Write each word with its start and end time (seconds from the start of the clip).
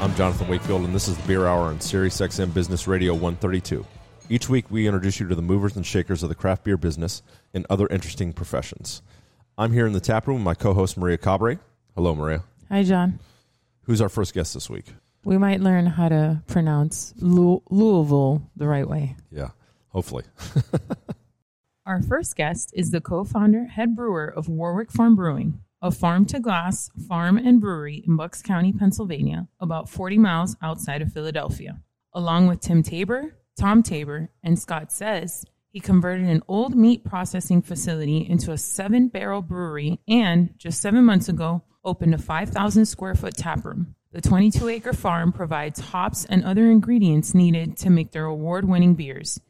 I'm 0.00 0.14
Jonathan 0.14 0.48
Wakefield, 0.48 0.84
and 0.84 0.94
this 0.94 1.08
is 1.08 1.16
the 1.18 1.26
Beer 1.26 1.46
Hour 1.46 1.66
on 1.66 1.78
SiriusXM 1.78 2.54
Business 2.54 2.88
Radio 2.88 3.12
132. 3.12 3.84
Each 4.30 4.48
week, 4.48 4.70
we 4.70 4.86
introduce 4.86 5.20
you 5.20 5.28
to 5.28 5.34
the 5.34 5.42
movers 5.42 5.76
and 5.76 5.84
shakers 5.84 6.22
of 6.22 6.30
the 6.30 6.34
craft 6.34 6.64
beer 6.64 6.78
business 6.78 7.22
and 7.52 7.66
other 7.68 7.86
interesting 7.88 8.32
professions. 8.32 9.02
I'm 9.58 9.72
here 9.72 9.86
in 9.86 9.92
the 9.92 10.00
tap 10.00 10.26
room 10.26 10.36
with 10.38 10.44
my 10.44 10.54
co-host 10.54 10.96
Maria 10.96 11.18
Cabre. 11.18 11.60
Hello, 11.94 12.14
Maria. 12.14 12.44
Hi, 12.70 12.82
John. 12.82 13.18
Who's 13.82 14.00
our 14.00 14.08
first 14.08 14.32
guest 14.32 14.54
this 14.54 14.70
week? 14.70 14.86
We 15.24 15.36
might 15.36 15.60
learn 15.60 15.84
how 15.84 16.08
to 16.08 16.42
pronounce 16.46 17.12
Lu- 17.18 17.62
Louisville 17.68 18.48
the 18.56 18.68
right 18.68 18.88
way. 18.88 19.16
Yeah, 19.30 19.50
hopefully. 19.88 20.24
Our 21.84 22.00
first 22.00 22.36
guest 22.36 22.70
is 22.74 22.90
the 22.90 23.02
co 23.02 23.24
founder, 23.24 23.66
head 23.66 23.94
brewer 23.94 24.26
of 24.26 24.48
Warwick 24.48 24.92
Farm 24.92 25.14
Brewing, 25.14 25.60
a 25.82 25.90
farm 25.90 26.26
to 26.26 26.40
glass 26.40 26.90
farm 27.08 27.38
and 27.38 27.60
brewery 27.60 28.04
in 28.06 28.16
Bucks 28.16 28.42
County, 28.42 28.72
Pennsylvania, 28.72 29.48
about 29.60 29.88
40 29.88 30.18
miles 30.18 30.56
outside 30.62 31.00
of 31.00 31.12
Philadelphia. 31.12 31.80
Along 32.12 32.46
with 32.46 32.60
Tim 32.60 32.82
Tabor, 32.82 33.36
Tom 33.58 33.82
Tabor, 33.82 34.30
and 34.42 34.58
Scott 34.58 34.90
Seiz, 34.90 35.44
he 35.70 35.80
converted 35.80 36.26
an 36.26 36.42
old 36.48 36.74
meat 36.74 37.04
processing 37.04 37.62
facility 37.62 38.26
into 38.28 38.52
a 38.52 38.58
seven 38.58 39.08
barrel 39.08 39.40
brewery 39.40 40.00
and, 40.08 40.52
just 40.58 40.82
seven 40.82 41.04
months 41.04 41.28
ago, 41.28 41.62
opened 41.84 42.14
a 42.14 42.18
5,000 42.18 42.84
square 42.86 43.14
foot 43.14 43.36
tap 43.36 43.64
room. 43.64 43.94
The 44.12 44.20
22 44.20 44.68
acre 44.68 44.92
farm 44.92 45.32
provides 45.32 45.78
hops 45.78 46.24
and 46.24 46.44
other 46.44 46.70
ingredients 46.70 47.32
needed 47.32 47.76
to 47.78 47.90
make 47.90 48.10
their 48.10 48.24
award 48.24 48.68
winning 48.68 48.94
beers. 48.94 49.40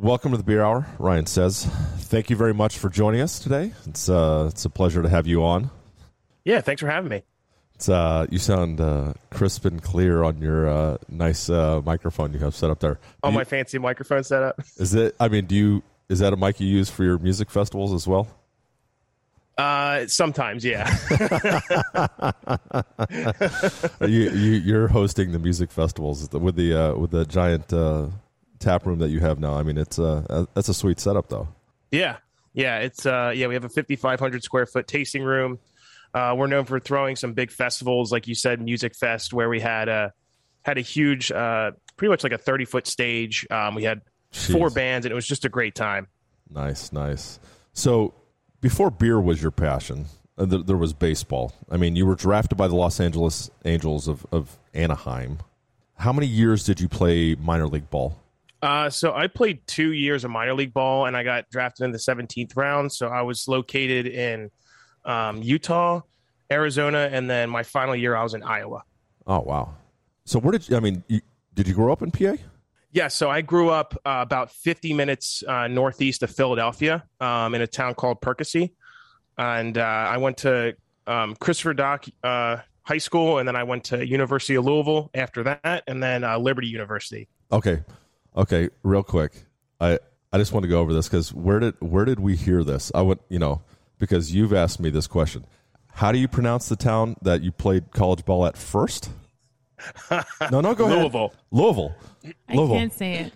Welcome 0.00 0.30
to 0.30 0.36
the 0.36 0.44
Beer 0.44 0.62
Hour. 0.62 0.86
Ryan 1.00 1.24
Seiz, 1.24 1.66
"Thank 1.98 2.30
you 2.30 2.36
very 2.36 2.54
much 2.54 2.78
for 2.78 2.88
joining 2.88 3.20
us 3.20 3.40
today. 3.40 3.72
It's 3.86 4.08
uh, 4.08 4.46
it's 4.48 4.64
a 4.64 4.70
pleasure 4.70 5.02
to 5.02 5.08
have 5.08 5.26
you 5.26 5.42
on. 5.44 5.70
Yeah, 6.44 6.60
thanks 6.60 6.80
for 6.80 6.86
having 6.88 7.10
me. 7.10 7.22
It's 7.74 7.88
uh, 7.88 8.26
you 8.30 8.38
sound 8.38 8.80
uh, 8.80 9.14
crisp 9.30 9.64
and 9.64 9.82
clear 9.82 10.22
on 10.22 10.40
your 10.40 10.68
uh, 10.68 10.98
nice 11.08 11.50
uh, 11.50 11.80
microphone 11.84 12.32
you 12.32 12.38
have 12.40 12.54
set 12.54 12.70
up 12.70 12.78
there. 12.78 13.00
On 13.24 13.32
Do 13.32 13.36
my 13.36 13.40
you- 13.40 13.44
fancy 13.46 13.78
microphone 13.78 14.22
setup. 14.22 14.60
is 14.76 14.94
it? 14.94 15.16
I 15.18 15.26
mean, 15.28 15.46
do 15.46 15.56
you? 15.56 15.82
Is 16.08 16.20
that 16.20 16.32
a 16.32 16.36
mic 16.36 16.60
you 16.60 16.68
use 16.68 16.88
for 16.88 17.02
your 17.04 17.18
music 17.18 17.50
festivals 17.50 17.92
as 17.92 18.06
well? 18.06 18.28
Uh, 19.58 20.06
sometimes, 20.06 20.64
yeah. 20.64 20.88
you, 24.02 24.30
you 24.30 24.52
you're 24.62 24.86
hosting 24.86 25.32
the 25.32 25.40
music 25.40 25.72
festivals 25.72 26.30
with 26.32 26.54
the 26.54 26.72
uh, 26.72 26.94
with 26.94 27.10
the 27.10 27.24
giant 27.26 27.72
uh, 27.72 28.06
tap 28.58 28.86
room 28.86 28.98
that 28.98 29.08
you 29.08 29.20
have 29.20 29.38
now. 29.38 29.54
I 29.54 29.62
mean, 29.62 29.78
it's 29.78 29.98
uh, 29.98 30.46
that's 30.54 30.68
a 30.68 30.74
sweet 30.74 31.00
setup 31.00 31.28
though. 31.28 31.48
yeah, 31.90 32.16
yeah. 32.52 32.78
It's 32.78 33.06
uh, 33.06 33.32
yeah. 33.34 33.46
We 33.46 33.54
have 33.54 33.64
a 33.64 33.68
5,500 33.68 34.42
square 34.42 34.66
foot 34.66 34.86
tasting 34.86 35.22
room. 35.22 35.58
Uh, 36.14 36.34
we're 36.36 36.46
known 36.46 36.64
for 36.64 36.80
throwing 36.80 37.16
some 37.16 37.32
big 37.34 37.50
festivals, 37.50 38.10
like 38.10 38.26
you 38.26 38.34
said, 38.34 38.60
Music 38.60 38.94
Fest, 38.96 39.32
where 39.32 39.48
we 39.48 39.60
had 39.60 39.88
a 39.88 40.12
had 40.62 40.78
a 40.78 40.82
huge, 40.82 41.30
uh, 41.30 41.70
pretty 41.96 42.10
much 42.10 42.22
like 42.22 42.32
a 42.32 42.38
30 42.38 42.64
foot 42.64 42.86
stage. 42.86 43.46
Um, 43.50 43.74
we 43.74 43.84
had 43.84 44.00
four 44.32 44.70
bands, 44.70 45.06
and 45.06 45.12
it 45.12 45.14
was 45.14 45.26
just 45.26 45.44
a 45.44 45.48
great 45.48 45.74
time. 45.74 46.08
Nice, 46.50 46.92
nice. 46.92 47.38
So 47.72 48.14
before 48.60 48.90
beer 48.90 49.20
was 49.20 49.40
your 49.40 49.50
passion, 49.50 50.06
uh, 50.36 50.46
th- 50.46 50.66
there 50.66 50.76
was 50.76 50.92
baseball. 50.92 51.52
I 51.70 51.76
mean, 51.76 51.94
you 51.96 52.06
were 52.06 52.14
drafted 52.14 52.56
by 52.58 52.68
the 52.68 52.74
Los 52.74 53.00
Angeles 53.00 53.50
Angels 53.64 54.08
of, 54.08 54.26
of 54.32 54.58
Anaheim. 54.74 55.38
How 55.96 56.12
many 56.12 56.26
years 56.26 56.64
did 56.64 56.80
you 56.80 56.88
play 56.88 57.34
minor 57.34 57.66
league 57.66 57.90
ball? 57.90 58.18
Uh, 58.60 58.90
so 58.90 59.14
I 59.14 59.28
played 59.28 59.66
two 59.66 59.92
years 59.92 60.24
of 60.24 60.30
minor 60.30 60.54
league 60.54 60.74
ball, 60.74 61.06
and 61.06 61.16
I 61.16 61.22
got 61.22 61.48
drafted 61.50 61.84
in 61.84 61.92
the 61.92 61.98
17th 61.98 62.56
round. 62.56 62.92
So 62.92 63.08
I 63.08 63.22
was 63.22 63.46
located 63.46 64.06
in 64.06 64.50
um, 65.04 65.42
Utah, 65.42 66.00
Arizona, 66.50 67.08
and 67.12 67.30
then 67.30 67.50
my 67.50 67.62
final 67.62 67.94
year 67.94 68.16
I 68.16 68.22
was 68.22 68.34
in 68.34 68.42
Iowa. 68.42 68.82
Oh 69.26 69.40
wow! 69.40 69.74
So 70.24 70.38
where 70.38 70.52
did 70.52 70.68
you? 70.68 70.76
I 70.76 70.80
mean, 70.80 71.04
you, 71.08 71.20
did 71.54 71.68
you 71.68 71.74
grow 71.74 71.92
up 71.92 72.02
in 72.02 72.10
PA? 72.10 72.34
Yeah, 72.90 73.08
so 73.08 73.30
I 73.30 73.42
grew 73.42 73.68
up 73.68 73.94
uh, 74.06 74.20
about 74.20 74.50
50 74.50 74.94
minutes 74.94 75.44
uh, 75.46 75.68
northeast 75.68 76.22
of 76.22 76.30
Philadelphia 76.30 77.04
um, 77.20 77.54
in 77.54 77.60
a 77.60 77.66
town 77.66 77.94
called 77.94 78.20
Percy. 78.22 78.72
And 79.36 79.76
uh, 79.76 79.82
I 79.82 80.16
went 80.16 80.38
to 80.38 80.74
um, 81.06 81.36
Christopher 81.36 81.74
Dock 81.74 82.06
uh, 82.24 82.58
High 82.82 82.98
School, 82.98 83.38
and 83.38 83.46
then 83.46 83.56
I 83.56 83.64
went 83.64 83.84
to 83.84 84.06
University 84.06 84.54
of 84.54 84.64
Louisville 84.64 85.10
after 85.14 85.42
that, 85.44 85.84
and 85.86 86.02
then 86.02 86.24
uh, 86.24 86.38
Liberty 86.38 86.68
University. 86.68 87.28
Okay, 87.52 87.82
okay. 88.38 88.70
Real 88.82 89.02
quick, 89.02 89.32
I 89.80 89.98
I 90.32 90.38
just 90.38 90.52
want 90.52 90.62
to 90.64 90.68
go 90.68 90.80
over 90.80 90.94
this 90.94 91.08
because 91.08 91.32
where 91.34 91.60
did 91.60 91.74
where 91.80 92.04
did 92.06 92.20
we 92.20 92.36
hear 92.36 92.64
this? 92.64 92.90
I 92.94 93.02
would 93.02 93.18
you 93.28 93.38
know, 93.38 93.60
because 93.98 94.34
you've 94.34 94.52
asked 94.54 94.80
me 94.80 94.88
this 94.90 95.06
question. 95.06 95.44
How 95.92 96.12
do 96.12 96.18
you 96.18 96.28
pronounce 96.28 96.68
the 96.68 96.76
town 96.76 97.16
that 97.22 97.42
you 97.42 97.50
played 97.52 97.90
college 97.92 98.24
ball 98.24 98.46
at 98.46 98.56
first? 98.56 99.10
No, 100.50 100.60
no, 100.60 100.74
go 100.74 100.86
ahead. 100.86 100.98
Louisville. 100.98 101.32
Louisville. 101.50 101.94
I 102.48 102.54
Louisville. 102.54 102.76
can't 102.76 102.92
say 102.92 103.14
it. 103.14 103.32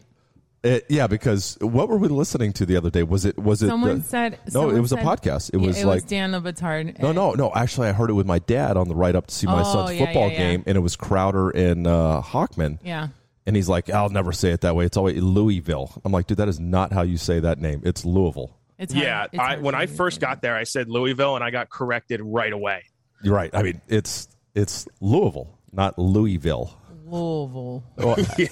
It, 0.65 0.87
yeah, 0.89 1.07
because 1.09 1.59
what 1.61 1.89
were 1.89 1.97
we 1.99 2.07
listening 2.09 2.53
to 2.55 2.67
the 2.67 2.77
other 2.77 2.89
day? 2.91 3.03
Was 3.03 3.25
it 3.25 3.37
was 3.39 3.63
it 3.63 3.69
Someone 3.69 3.99
the- 3.99 4.05
said. 4.05 4.39
no? 4.47 4.51
someone 4.51 4.77
It 4.77 4.81
was 4.81 4.91
said- 4.91 5.01
a 5.01 5.03
podcast. 5.03 5.51
It 5.55 5.61
Yeah, 5.61 5.67
was 5.67 5.79
it 5.81 5.87
like 5.87 5.95
was 6.03 6.05
Dan 6.05 6.33
Le 6.33 6.41
Batard. 6.41 7.01
no, 7.01 7.11
no, 7.13 7.33
no. 7.33 7.53
Actually, 7.55 7.89
I 7.89 7.93
heard 7.93 8.11
it 8.11 8.15
with 8.15 8.27
my 8.27 8.39
dad 8.41 8.77
on 8.77 8.87
the 8.89 8.95
ride 8.95 9.17
up 9.17 9.27
to 9.27 9.35
see 9.35 9.47
my 9.49 9.61
Oh, 9.61 9.73
son's 9.73 9.99
yeah, 9.99 10.05
football 10.07 10.29
yeah, 10.29 10.33
yeah. 10.33 10.39
game, 10.39 10.63
and 10.67 10.77
it 10.77 10.81
was 10.81 10.95
Crowder 10.97 11.51
and 11.51 11.87
uh, 11.87 12.23
Hawkman. 12.25 12.79
Yeah. 12.85 13.09
And 13.47 13.57
he's 13.57 13.69
like, 13.69 13.91
"I'll 13.91 14.09
never 14.09 14.33
say 14.33 14.51
it 14.53 14.61
that 14.61 14.77
way. 14.77 14.85
It's 14.85 14.97
always 14.97 15.21
Louisville." 15.21 15.93
I'm 16.05 16.13
like, 16.13 16.27
"Dude, 16.29 16.39
that 16.39 16.49
is 16.49 16.61
not 16.61 16.93
how 16.93 17.03
you 17.03 17.17
say 17.17 17.41
that 17.41 17.59
name. 17.59 17.83
It's 17.85 18.05
Louisville." 18.05 18.57
It's 18.79 18.93
hard- 18.93 19.05
Yeah, 19.05 19.27
it's 19.33 19.39
I, 19.41 19.57
when 19.59 19.75
I 19.75 19.87
first 19.87 20.21
got 20.21 20.43
there, 20.43 20.57
I 20.57 20.65
said 20.65 20.89
Louisville, 20.89 21.35
and 21.35 21.45
I 21.45 21.51
got 21.51 21.69
corrected 21.71 22.21
right 22.23 22.53
away. 22.53 22.85
You're 23.23 23.35
right. 23.35 23.51
I 23.55 23.63
mean, 23.63 23.81
it's 23.89 24.29
it's 24.55 24.87
Louisville, 25.01 25.59
not 25.73 25.99
Louisville. 25.99 26.77
Louisville. 27.05 27.85
Well, 27.97 28.17
th- 28.37 28.51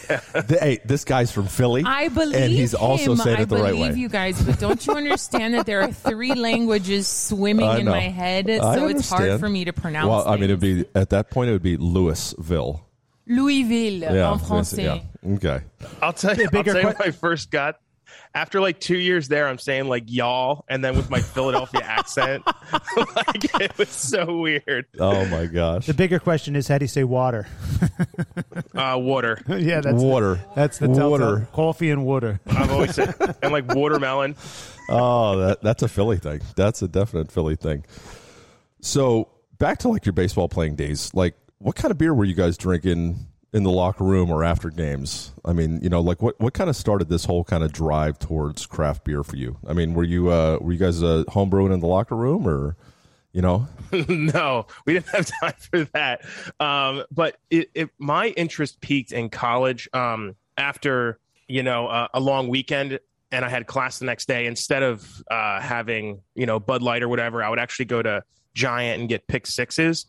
hey, 0.60 0.80
this 0.84 1.04
guy's 1.04 1.32
from 1.32 1.46
Philly. 1.46 1.82
I 1.84 2.08
believe 2.08 2.34
and 2.36 2.52
he's 2.52 2.74
also 2.74 3.12
him. 3.12 3.16
saying 3.18 3.38
I 3.38 3.42
it 3.42 3.48
the 3.48 3.56
right 3.56 3.72
believe 3.72 3.92
way. 3.94 3.98
you 3.98 4.08
guys, 4.08 4.42
but 4.42 4.58
don't 4.58 4.86
you 4.86 4.94
understand 4.94 5.54
that 5.54 5.64
there 5.66 5.80
are 5.80 5.90
three 5.92 6.34
languages 6.34 7.08
swimming 7.08 7.66
I 7.66 7.78
in 7.78 7.86
know. 7.86 7.92
my 7.92 8.00
head, 8.08 8.46
so 8.60 8.88
it's 8.88 9.08
hard 9.08 9.40
for 9.40 9.48
me 9.48 9.64
to 9.64 9.72
pronounce. 9.72 10.08
Well, 10.08 10.28
I 10.28 10.34
mean, 10.34 10.44
it'd 10.44 10.60
be 10.60 10.84
at 10.94 11.10
that 11.10 11.30
point 11.30 11.48
it 11.48 11.52
would 11.52 11.62
be 11.62 11.76
Louisville. 11.78 12.86
Louisville 13.30 14.00
Yeah, 14.00 14.32
en 14.32 14.38
français. 14.38 14.82
yeah. 15.22 15.34
Okay. 15.34 15.60
I'll 16.02 16.12
tell 16.12 16.36
you, 16.36 16.44
I'll 16.44 16.50
bigger 16.50 16.72
tell 16.72 16.82
you 16.82 16.88
que- 16.88 16.98
when 16.98 17.08
I 17.08 17.10
first 17.12 17.50
got 17.50 17.76
after 18.34 18.60
like 18.60 18.80
two 18.80 18.96
years 18.96 19.28
there, 19.28 19.46
I'm 19.48 19.58
saying 19.58 19.88
like 19.88 20.04
y'all, 20.06 20.64
and 20.68 20.84
then 20.84 20.96
with 20.96 21.10
my 21.10 21.20
Philadelphia 21.20 21.80
accent, 21.84 22.44
like 23.16 23.60
it 23.60 23.76
was 23.78 23.88
so 23.88 24.38
weird. 24.38 24.86
Oh 24.98 25.24
my 25.26 25.46
gosh. 25.46 25.86
The 25.86 25.94
bigger 25.94 26.18
question 26.18 26.56
is 26.56 26.66
how 26.68 26.78
do 26.78 26.84
you 26.84 26.88
say 26.88 27.04
water? 27.04 27.46
Uh, 28.74 28.96
water. 28.98 29.40
yeah, 29.48 29.80
that's 29.80 30.02
water. 30.02 30.40
That's 30.56 30.78
the 30.78 30.88
water. 30.88 31.24
telltale. 31.24 31.46
Coffee 31.52 31.90
and 31.90 32.04
water. 32.04 32.40
I've 32.48 32.70
always 32.70 32.94
said, 32.94 33.14
and 33.42 33.52
like 33.52 33.72
watermelon. 33.74 34.34
Oh, 34.88 35.36
that 35.38 35.62
that's 35.62 35.82
a 35.82 35.88
Philly 35.88 36.18
thing. 36.18 36.40
That's 36.56 36.82
a 36.82 36.88
definite 36.88 37.30
Philly 37.30 37.56
thing. 37.56 37.84
So 38.80 39.28
back 39.58 39.78
to 39.78 39.88
like 39.88 40.04
your 40.06 40.12
baseball 40.14 40.48
playing 40.48 40.76
days. 40.76 41.12
Like, 41.14 41.34
what 41.60 41.76
kind 41.76 41.92
of 41.92 41.98
beer 41.98 42.12
were 42.12 42.24
you 42.24 42.34
guys 42.34 42.56
drinking 42.56 43.26
in 43.52 43.62
the 43.62 43.70
locker 43.70 44.04
room 44.04 44.30
or 44.30 44.42
after 44.42 44.70
games? 44.70 45.32
I 45.44 45.52
mean, 45.52 45.80
you 45.82 45.88
know, 45.88 46.00
like 46.00 46.22
what 46.22 46.40
what 46.40 46.54
kind 46.54 46.68
of 46.68 46.76
started 46.76 47.08
this 47.08 47.24
whole 47.24 47.44
kind 47.44 47.62
of 47.62 47.72
drive 47.72 48.18
towards 48.18 48.66
craft 48.66 49.04
beer 49.04 49.22
for 49.22 49.36
you? 49.36 49.58
I 49.66 49.74
mean, 49.74 49.94
were 49.94 50.04
you 50.04 50.30
uh, 50.30 50.58
were 50.60 50.72
you 50.72 50.78
guys 50.78 51.02
uh, 51.02 51.24
homebrewing 51.28 51.72
in 51.72 51.80
the 51.80 51.86
locker 51.86 52.16
room 52.16 52.48
or, 52.48 52.76
you 53.32 53.42
know? 53.42 53.68
no, 54.08 54.66
we 54.86 54.94
didn't 54.94 55.08
have 55.08 55.30
time 55.40 55.54
for 55.58 55.84
that. 55.92 56.22
Um, 56.58 57.04
but 57.10 57.36
it, 57.50 57.70
it, 57.74 57.90
my 57.98 58.28
interest 58.28 58.80
peaked 58.80 59.12
in 59.12 59.28
college 59.28 59.88
um, 59.92 60.36
after 60.56 61.18
you 61.46 61.62
know 61.62 61.88
uh, 61.88 62.08
a 62.14 62.20
long 62.20 62.48
weekend, 62.48 62.98
and 63.30 63.44
I 63.44 63.50
had 63.50 63.66
class 63.66 63.98
the 63.98 64.06
next 64.06 64.26
day. 64.26 64.46
Instead 64.46 64.82
of 64.82 65.22
uh, 65.30 65.60
having 65.60 66.22
you 66.34 66.46
know 66.46 66.58
Bud 66.58 66.80
Light 66.80 67.02
or 67.02 67.08
whatever, 67.08 67.42
I 67.42 67.50
would 67.50 67.58
actually 67.58 67.84
go 67.84 68.00
to 68.00 68.22
Giant 68.54 69.00
and 69.00 69.08
get 69.10 69.26
pick 69.26 69.46
sixes 69.46 70.06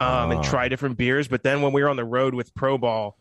um, 0.00 0.30
and 0.32 0.40
Ah. 0.40 0.42
try 0.42 0.68
different 0.68 0.96
beers. 0.96 1.28
But 1.28 1.42
then 1.42 1.62
when 1.62 1.72
we 1.72 1.82
were 1.82 1.88
on 1.88 1.96
the 1.96 2.04
road 2.04 2.34
with 2.34 2.54
Pro 2.54 2.78
Ball, 2.78 3.16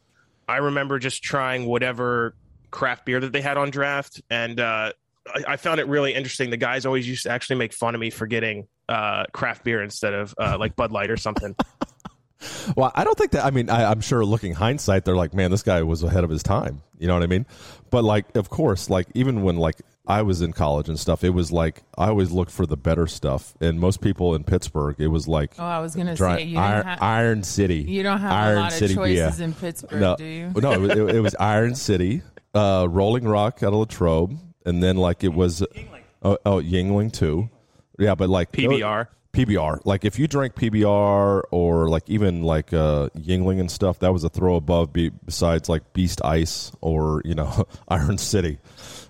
I 0.47 0.57
remember 0.57 0.99
just 0.99 1.23
trying 1.23 1.65
whatever 1.65 2.35
craft 2.71 3.05
beer 3.05 3.19
that 3.19 3.31
they 3.31 3.41
had 3.41 3.57
on 3.57 3.69
draft, 3.69 4.21
and 4.29 4.59
uh, 4.59 4.91
I, 5.27 5.43
I 5.53 5.57
found 5.57 5.79
it 5.79 5.87
really 5.87 6.13
interesting. 6.13 6.49
The 6.49 6.57
guys 6.57 6.85
always 6.85 7.07
used 7.07 7.23
to 7.23 7.29
actually 7.31 7.57
make 7.57 7.73
fun 7.73 7.95
of 7.95 8.01
me 8.01 8.09
for 8.09 8.25
getting 8.27 8.67
uh, 8.89 9.25
craft 9.31 9.63
beer 9.63 9.81
instead 9.81 10.13
of 10.13 10.33
uh, 10.37 10.57
like 10.59 10.75
Bud 10.75 10.91
Light 10.91 11.09
or 11.09 11.17
something. 11.17 11.55
Well, 12.75 12.91
I 12.95 13.03
don't 13.03 13.17
think 13.17 13.31
that. 13.31 13.45
I 13.45 13.51
mean, 13.51 13.69
I, 13.69 13.89
I'm 13.91 14.01
sure 14.01 14.23
looking 14.25 14.53
hindsight, 14.53 15.05
they're 15.05 15.15
like, 15.15 15.33
man, 15.33 15.51
this 15.51 15.63
guy 15.63 15.81
was 15.83 16.03
ahead 16.03 16.23
of 16.23 16.29
his 16.29 16.43
time. 16.43 16.81
You 16.99 17.07
know 17.07 17.13
what 17.13 17.23
I 17.23 17.27
mean? 17.27 17.45
But 17.89 18.03
like, 18.03 18.35
of 18.35 18.49
course, 18.49 18.89
like 18.89 19.07
even 19.13 19.43
when 19.43 19.57
like 19.57 19.81
I 20.07 20.21
was 20.21 20.41
in 20.41 20.53
college 20.53 20.89
and 20.89 20.99
stuff, 20.99 21.23
it 21.23 21.29
was 21.31 21.51
like 21.51 21.83
I 21.97 22.07
always 22.07 22.31
looked 22.31 22.51
for 22.51 22.65
the 22.65 22.77
better 22.77 23.07
stuff. 23.07 23.53
And 23.61 23.79
most 23.79 24.01
people 24.01 24.35
in 24.35 24.43
Pittsburgh, 24.43 24.95
it 24.99 25.07
was 25.07 25.27
like 25.27 25.53
Oh, 25.59 25.63
I 25.63 25.79
was 25.79 25.95
gonna 25.95 26.15
dry- 26.15 26.37
say 26.37 26.43
you 26.43 26.57
Iron, 26.59 26.75
didn't 26.77 26.85
have 26.87 27.01
Iron 27.01 27.43
City. 27.43 27.81
you 27.81 28.03
don't 28.03 28.19
have 28.19 28.31
Iron 28.31 28.57
a 28.57 28.61
lot 28.61 28.71
City 28.73 28.93
of 28.93 28.97
choices 28.97 29.37
beer. 29.37 29.45
in 29.45 29.53
Pittsburgh, 29.53 30.01
no, 30.01 30.15
do 30.15 30.25
you? 30.25 30.51
no, 30.55 30.71
it 30.71 30.79
was, 30.79 30.91
it, 30.91 31.15
it 31.15 31.19
was 31.21 31.35
Iron 31.39 31.75
City, 31.75 32.21
uh, 32.53 32.87
Rolling 32.89 33.27
Rock 33.27 33.63
out 33.63 33.73
of 33.73 33.79
Latrobe, 33.79 34.37
and 34.65 34.81
then 34.81 34.97
like 34.97 35.23
it 35.23 35.33
was 35.33 35.61
oh, 36.23 36.37
oh 36.45 36.61
Yuengling 36.61 37.11
too. 37.11 37.49
Yeah, 37.99 38.15
but 38.15 38.29
like 38.29 38.51
PBR. 38.51 39.07
PBR. 39.33 39.81
Like 39.83 40.05
if 40.05 40.19
you 40.19 40.27
drank 40.27 40.55
PBR 40.55 41.43
or 41.51 41.89
like 41.89 42.03
even 42.07 42.43
like 42.43 42.71
uh, 42.71 43.09
Yuengling 43.17 43.59
and 43.59 43.69
stuff, 43.69 43.99
that 43.99 44.13
was 44.13 44.23
a 44.23 44.29
throw 44.29 44.55
above. 44.55 44.93
Be, 44.93 45.09
besides 45.09 45.67
like 45.69 45.93
Beast 45.93 46.21
Ice 46.23 46.71
or 46.81 47.21
you 47.25 47.33
know 47.35 47.67
Iron 47.87 48.17
City, 48.17 48.59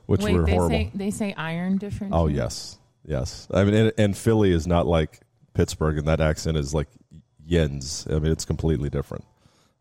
which 0.06 0.22
Wait, 0.22 0.34
were 0.34 0.46
they 0.46 0.52
horrible. 0.52 0.70
say 0.70 0.92
they 0.96 1.12
say 1.12 1.34
iron 1.34 1.78
different. 1.78 2.14
oh 2.14 2.28
yes, 2.28 2.78
yes. 3.06 3.48
I 3.54 3.64
mean, 3.66 3.74
and, 3.74 3.92
and 3.98 4.18
Philly 4.18 4.52
is 4.52 4.66
not 4.66 4.88
like 4.88 5.20
Pittsburgh, 5.54 5.98
and 5.98 6.08
that 6.08 6.22
accent 6.22 6.58
is 6.58 6.74
like 6.74 6.88
Yens. 7.48 8.10
I 8.10 8.20
mean, 8.20 8.32
it's 8.32 8.46
completely 8.46 8.90
different. 8.90 9.26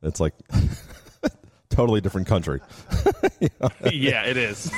It's 0.03 0.19
like 0.19 0.35
totally 1.71 2.01
different 2.01 2.27
country. 2.27 2.61
yeah, 3.93 4.25
it 4.25 4.37
is. 4.37 4.73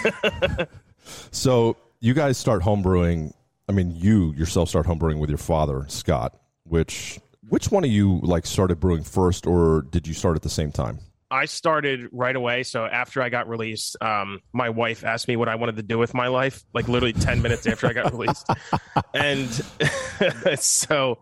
So 1.30 1.76
you 2.00 2.12
guys 2.14 2.36
start 2.36 2.62
homebrewing. 2.62 3.32
I 3.68 3.72
mean, 3.72 3.92
you 3.92 4.32
yourself 4.34 4.68
start 4.68 4.86
homebrewing 4.86 5.18
with 5.18 5.30
your 5.30 5.38
father, 5.38 5.86
Scott. 5.88 6.38
Which 6.64 7.18
which 7.48 7.70
one 7.70 7.84
of 7.84 7.90
you 7.90 8.20
like 8.22 8.46
started 8.46 8.80
brewing 8.80 9.02
first, 9.02 9.46
or 9.46 9.82
did 9.90 10.06
you 10.06 10.14
start 10.14 10.36
at 10.36 10.42
the 10.42 10.50
same 10.50 10.72
time? 10.72 10.98
I 11.30 11.46
started 11.46 12.08
right 12.12 12.36
away. 12.36 12.62
So 12.62 12.84
after 12.84 13.20
I 13.20 13.28
got 13.28 13.48
released, 13.48 13.96
um, 14.00 14.40
my 14.52 14.70
wife 14.70 15.04
asked 15.04 15.26
me 15.26 15.36
what 15.36 15.48
I 15.48 15.56
wanted 15.56 15.76
to 15.76 15.82
do 15.82 15.98
with 15.98 16.14
my 16.14 16.28
life, 16.28 16.64
like 16.74 16.86
literally 16.86 17.12
10 17.12 17.42
minutes 17.42 17.66
after 17.66 17.88
I 17.88 17.92
got 17.92 18.12
released. 18.12 18.46
And 19.14 19.48
so 20.60 21.18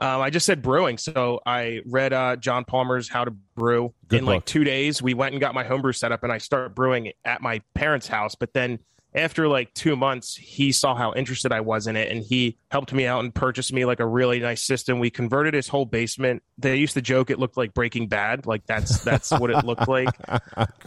um, 0.00 0.20
I 0.20 0.30
just 0.30 0.46
said 0.46 0.62
brewing. 0.62 0.98
So 0.98 1.40
I 1.46 1.80
read 1.86 2.12
uh, 2.12 2.36
John 2.36 2.64
Palmer's 2.64 3.08
How 3.08 3.24
to 3.24 3.32
Brew. 3.56 3.94
Good 4.06 4.20
In 4.20 4.26
like 4.26 4.44
two 4.44 4.64
days, 4.64 5.00
we 5.00 5.14
went 5.14 5.34
and 5.34 5.40
got 5.40 5.54
my 5.54 5.64
homebrew 5.64 5.92
set 5.92 6.12
up 6.12 6.22
and 6.22 6.32
I 6.32 6.38
started 6.38 6.74
brewing 6.74 7.12
at 7.24 7.42
my 7.42 7.60
parents' 7.74 8.06
house. 8.06 8.34
But 8.34 8.52
then 8.54 8.78
after 9.14 9.48
like 9.48 9.72
two 9.74 9.96
months, 9.96 10.36
he 10.36 10.70
saw 10.70 10.94
how 10.94 11.14
interested 11.14 11.52
I 11.52 11.60
was 11.60 11.86
in 11.86 11.96
it 11.96 12.10
and 12.10 12.22
he 12.22 12.58
helped 12.70 12.92
me 12.92 13.06
out 13.06 13.24
and 13.24 13.34
purchased 13.34 13.72
me 13.72 13.84
like 13.84 14.00
a 14.00 14.06
really 14.06 14.38
nice 14.38 14.62
system. 14.62 14.98
We 14.98 15.10
converted 15.10 15.54
his 15.54 15.68
whole 15.68 15.86
basement. 15.86 16.42
They 16.58 16.76
used 16.76 16.94
to 16.94 17.02
joke 17.02 17.30
it 17.30 17.38
looked 17.38 17.56
like 17.56 17.72
Breaking 17.74 18.08
Bad. 18.08 18.46
Like 18.46 18.66
that's 18.66 19.00
that's 19.00 19.30
what 19.30 19.50
it 19.50 19.64
looked 19.64 19.88
like. 19.88 20.08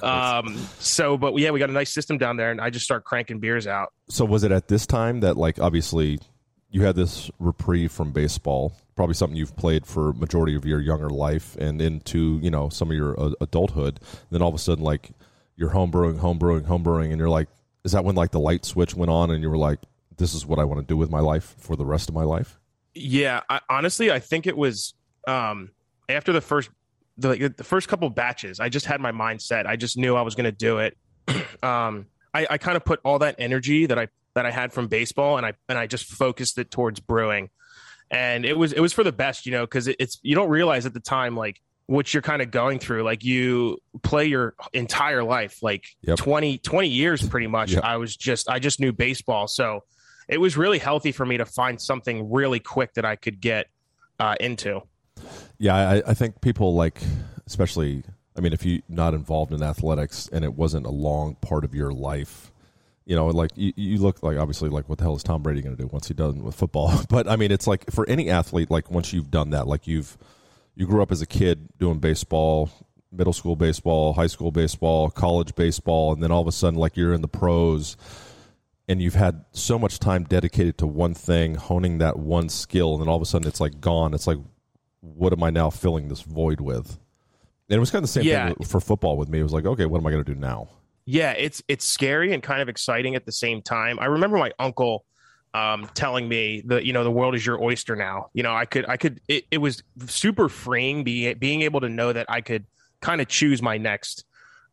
Um 0.02 0.58
so 0.80 1.18
but 1.18 1.38
yeah, 1.38 1.52
we 1.52 1.60
got 1.60 1.70
a 1.70 1.74
nice 1.74 1.92
system 1.92 2.18
down 2.18 2.38
there 2.38 2.52
and 2.52 2.60
I 2.60 2.70
just 2.70 2.86
start 2.86 3.04
cranking 3.04 3.40
beers 3.40 3.68
out. 3.68 3.94
So 4.10 4.26
was 4.26 4.44
it 4.44 4.52
at 4.52 4.68
this 4.68 4.86
time 4.86 5.20
that 5.20 5.38
like 5.38 5.60
obviously 5.60 6.20
you 6.72 6.84
had 6.84 6.96
this 6.96 7.30
reprieve 7.38 7.92
from 7.92 8.12
baseball, 8.12 8.74
probably 8.96 9.14
something 9.14 9.38
you've 9.38 9.56
played 9.56 9.86
for 9.86 10.14
majority 10.14 10.56
of 10.56 10.66
your 10.66 10.80
younger 10.80 11.10
life 11.10 11.56
and 11.58 11.82
into 11.82 12.40
you 12.42 12.50
know 12.50 12.70
some 12.70 12.90
of 12.90 12.96
your 12.96 13.20
uh, 13.20 13.32
adulthood. 13.42 14.00
And 14.00 14.30
then 14.32 14.42
all 14.42 14.50
of 14.50 14.56
a 14.56 14.60
sudden, 14.60 14.84
like 14.84 15.12
you're 15.56 15.70
homebrewing, 15.70 16.20
homebrewing, 16.20 16.66
homebrewing, 16.66 17.12
and 17.12 17.20
you're 17.20 17.30
like, 17.30 17.50
is 17.84 17.92
that 17.94 18.04
when 18.04 18.16
like 18.16 18.32
the 18.32 18.40
light 18.40 18.66
switch 18.66 18.96
went 18.96 19.12
on 19.12 19.32
and 19.32 19.42
you 19.42 19.50
were 19.50 19.58
like, 19.58 19.80
this 20.18 20.34
is 20.34 20.46
what 20.46 20.60
I 20.60 20.64
want 20.64 20.80
to 20.82 20.86
do 20.86 20.98
with 20.98 21.10
my 21.10 21.20
life 21.20 21.56
for 21.58 21.76
the 21.76 21.86
rest 21.86 22.10
of 22.10 22.16
my 22.16 22.24
life? 22.24 22.60
Yeah, 22.94 23.42
I, 23.50 23.62
honestly, 23.70 24.12
I 24.12 24.20
think 24.20 24.48
it 24.48 24.56
was 24.56 24.94
um, 25.28 25.72
after 26.10 26.34
the 26.34 26.42
first 26.42 26.70
the, 27.18 27.30
like, 27.30 27.58
the 27.58 27.64
first 27.64 27.88
couple 27.88 28.10
batches. 28.10 28.60
I 28.60 28.70
just 28.70 28.86
had 28.86 29.02
my 29.02 29.12
mind 29.12 29.42
set. 29.42 29.68
I 29.68 29.76
just 29.76 29.98
knew 29.98 30.16
I 30.16 30.22
was 30.22 30.36
going 30.36 30.46
to 30.46 30.52
do 30.52 30.80
it. 30.80 30.98
um, 31.64 32.08
I, 32.34 32.48
I 32.50 32.58
kind 32.58 32.78
of 32.78 32.86
put 32.86 33.00
all 33.04 33.20
that 33.20 33.36
energy 33.38 33.86
that 33.86 34.00
I 34.00 34.08
that 34.34 34.46
I 34.46 34.52
had 34.52 34.72
from 34.72 34.88
baseball, 34.88 35.38
and 35.38 35.46
I 35.46 35.54
and 35.68 35.78
I 35.78 35.88
just 35.88 36.06
focused 36.06 36.58
it 36.58 36.72
towards 36.72 37.00
brewing, 37.00 37.50
and 38.10 38.46
it 38.46 38.58
was 38.58 38.74
it 38.74 38.80
was 38.80 38.94
for 38.94 39.04
the 39.04 39.12
best, 39.12 39.46
you 39.46 39.52
know, 39.52 39.62
because 39.66 39.88
it, 39.88 39.98
it's 40.00 40.20
you 40.22 40.36
don't 40.36 40.50
realize 40.50 40.86
at 40.86 40.94
the 40.94 41.00
time 41.00 41.36
like 41.36 41.62
what 41.92 42.14
you're 42.14 42.22
kind 42.24 42.42
of 42.42 42.52
going 42.52 42.80
through 42.80 43.04
like 43.04 43.24
you 43.24 43.78
play 44.02 44.26
your 44.26 44.54
entire 44.74 45.24
life 45.24 45.62
like 45.62 45.84
Yep. 46.04 46.18
20 46.18 46.58
20 46.60 46.88
years 46.88 47.28
pretty 47.28 47.48
much 47.48 47.74
Yep. 47.74 47.84
i 47.84 47.98
was 47.98 48.16
just 48.16 48.50
i 48.50 48.60
just 48.60 48.80
knew 48.80 48.94
baseball 48.94 49.48
so 49.48 49.84
it 50.32 50.40
was 50.40 50.56
really 50.56 50.80
healthy 50.80 51.12
for 51.12 51.26
me 51.26 51.38
to 51.38 51.46
find 51.46 51.80
something 51.80 52.32
really 52.32 52.60
quick 52.62 52.94
that 52.94 53.04
I 53.04 53.18
could 53.18 53.42
get 53.42 53.68
uh, 54.18 54.36
into. 54.40 54.82
Yeah, 55.58 55.76
I, 55.76 56.04
I 56.08 56.14
think 56.14 56.40
people 56.40 56.74
like, 56.74 57.02
especially, 57.46 58.04
I 58.38 58.40
mean, 58.40 58.54
if 58.54 58.66
you're 58.66 58.80
not 58.88 59.14
involved 59.14 59.52
in 59.52 59.62
athletics 59.62 60.30
and 60.32 60.46
it 60.46 60.54
wasn't 60.54 60.86
a 60.86 60.90
long 60.90 61.36
part 61.36 61.66
of 61.66 61.76
your 61.76 61.92
life, 61.92 62.52
you 63.06 63.14
know, 63.14 63.28
like 63.28 63.52
you, 63.56 63.74
you 63.76 63.98
look 63.98 64.24
like 64.24 64.38
obviously 64.38 64.70
like 64.70 64.88
what 64.88 65.00
the 65.00 65.04
hell 65.04 65.18
is 65.18 65.24
Tom 65.24 65.44
Brady 65.44 65.62
going 65.62 65.76
to 65.76 65.82
do 65.82 65.90
once 65.92 66.08
he 66.08 66.14
done 66.14 66.42
with 66.44 66.56
football? 66.56 66.94
But 67.10 67.28
I 67.28 67.36
mean, 67.36 67.52
it's 67.52 67.68
like 67.68 67.92
for 67.92 68.08
any 68.08 68.30
athlete, 68.30 68.72
like 68.72 68.90
once 68.90 69.12
you've 69.12 69.32
done 69.32 69.50
that, 69.50 69.68
like 69.68 69.86
you've 69.86 70.18
you 70.76 70.86
grew 70.88 71.02
up 71.02 71.12
as 71.12 71.22
a 71.22 71.26
kid 71.26 71.70
doing 71.78 72.00
baseball, 72.00 72.70
middle 73.12 73.34
school 73.34 73.56
baseball, 73.56 74.14
high 74.14 74.28
school 74.28 74.52
baseball, 74.52 75.10
college 75.10 75.54
baseball, 75.56 76.14
and 76.14 76.24
then 76.24 76.32
all 76.32 76.42
of 76.42 76.48
a 76.48 76.52
sudden, 76.52 76.80
like 76.80 76.96
you're 76.98 77.14
in 77.14 77.22
the 77.22 77.28
pros 77.28 77.98
and 78.88 79.02
you've 79.02 79.16
had 79.16 79.46
so 79.52 79.78
much 79.78 80.00
time 80.00 80.24
dedicated 80.24 80.78
to 80.80 80.88
one 80.88 81.14
thing, 81.14 81.56
honing 81.56 82.00
that 82.00 82.18
one 82.18 82.50
skill, 82.50 82.94
and 82.94 83.02
then 83.02 83.08
all 83.10 83.16
of 83.16 83.22
a 83.22 83.26
sudden 83.26 83.48
it's 83.48 83.60
like 83.60 83.80
gone. 83.80 84.14
It's 84.14 84.28
like, 84.28 84.40
what 85.02 85.34
am 85.34 85.44
I 85.44 85.50
now 85.50 85.70
filling 85.70 86.08
this 86.08 86.22
void 86.22 86.60
with? 86.62 86.98
And 87.70 87.78
it 87.78 87.80
was 87.80 87.90
kind 87.92 88.04
of 88.04 88.10
the 88.10 88.14
same 88.20 88.24
Yeah. 88.26 88.54
thing 88.54 88.66
for 88.66 88.80
football 88.82 89.18
with 89.18 89.30
me. 89.30 89.40
It 89.40 89.44
was 89.44 89.54
like, 89.54 89.66
okay, 89.66 89.86
what 89.86 90.00
am 90.00 90.08
I 90.08 90.12
going 90.12 90.24
to 90.24 90.34
do 90.34 90.40
now? 90.40 90.68
Yeah, 91.06 91.32
it's 91.32 91.64
it's 91.68 91.86
scary 91.86 92.34
and 92.34 92.44
kind 92.44 92.62
of 92.62 92.70
exciting 92.70 93.16
at 93.16 93.26
the 93.26 93.32
same 93.32 93.62
time. 93.62 93.98
I 94.00 94.06
remember 94.06 94.38
my 94.38 94.52
uncle 94.60 95.06
um, 95.54 95.90
telling 95.94 96.28
me 96.28 96.62
that 96.66 96.86
you 96.86 96.94
know 96.94 97.04
the 97.04 97.12
world 97.12 97.36
is 97.36 97.46
your 97.46 97.62
oyster 97.62 97.96
now. 97.96 98.30
You 98.34 98.44
know, 98.44 98.56
I 98.56 98.66
could 98.66 98.88
I 98.88 98.98
could 98.98 99.22
it, 99.28 99.46
it 99.52 99.58
was 99.58 99.84
super 100.08 100.50
freeing 100.50 101.04
being 101.04 101.38
being 101.38 101.62
able 101.62 101.82
to 101.82 101.90
know 101.90 102.14
that 102.14 102.26
I 102.30 102.42
could 102.42 102.66
kind 103.02 103.20
of 103.20 103.28
choose 103.28 103.62
my 103.62 103.78
next 103.78 104.26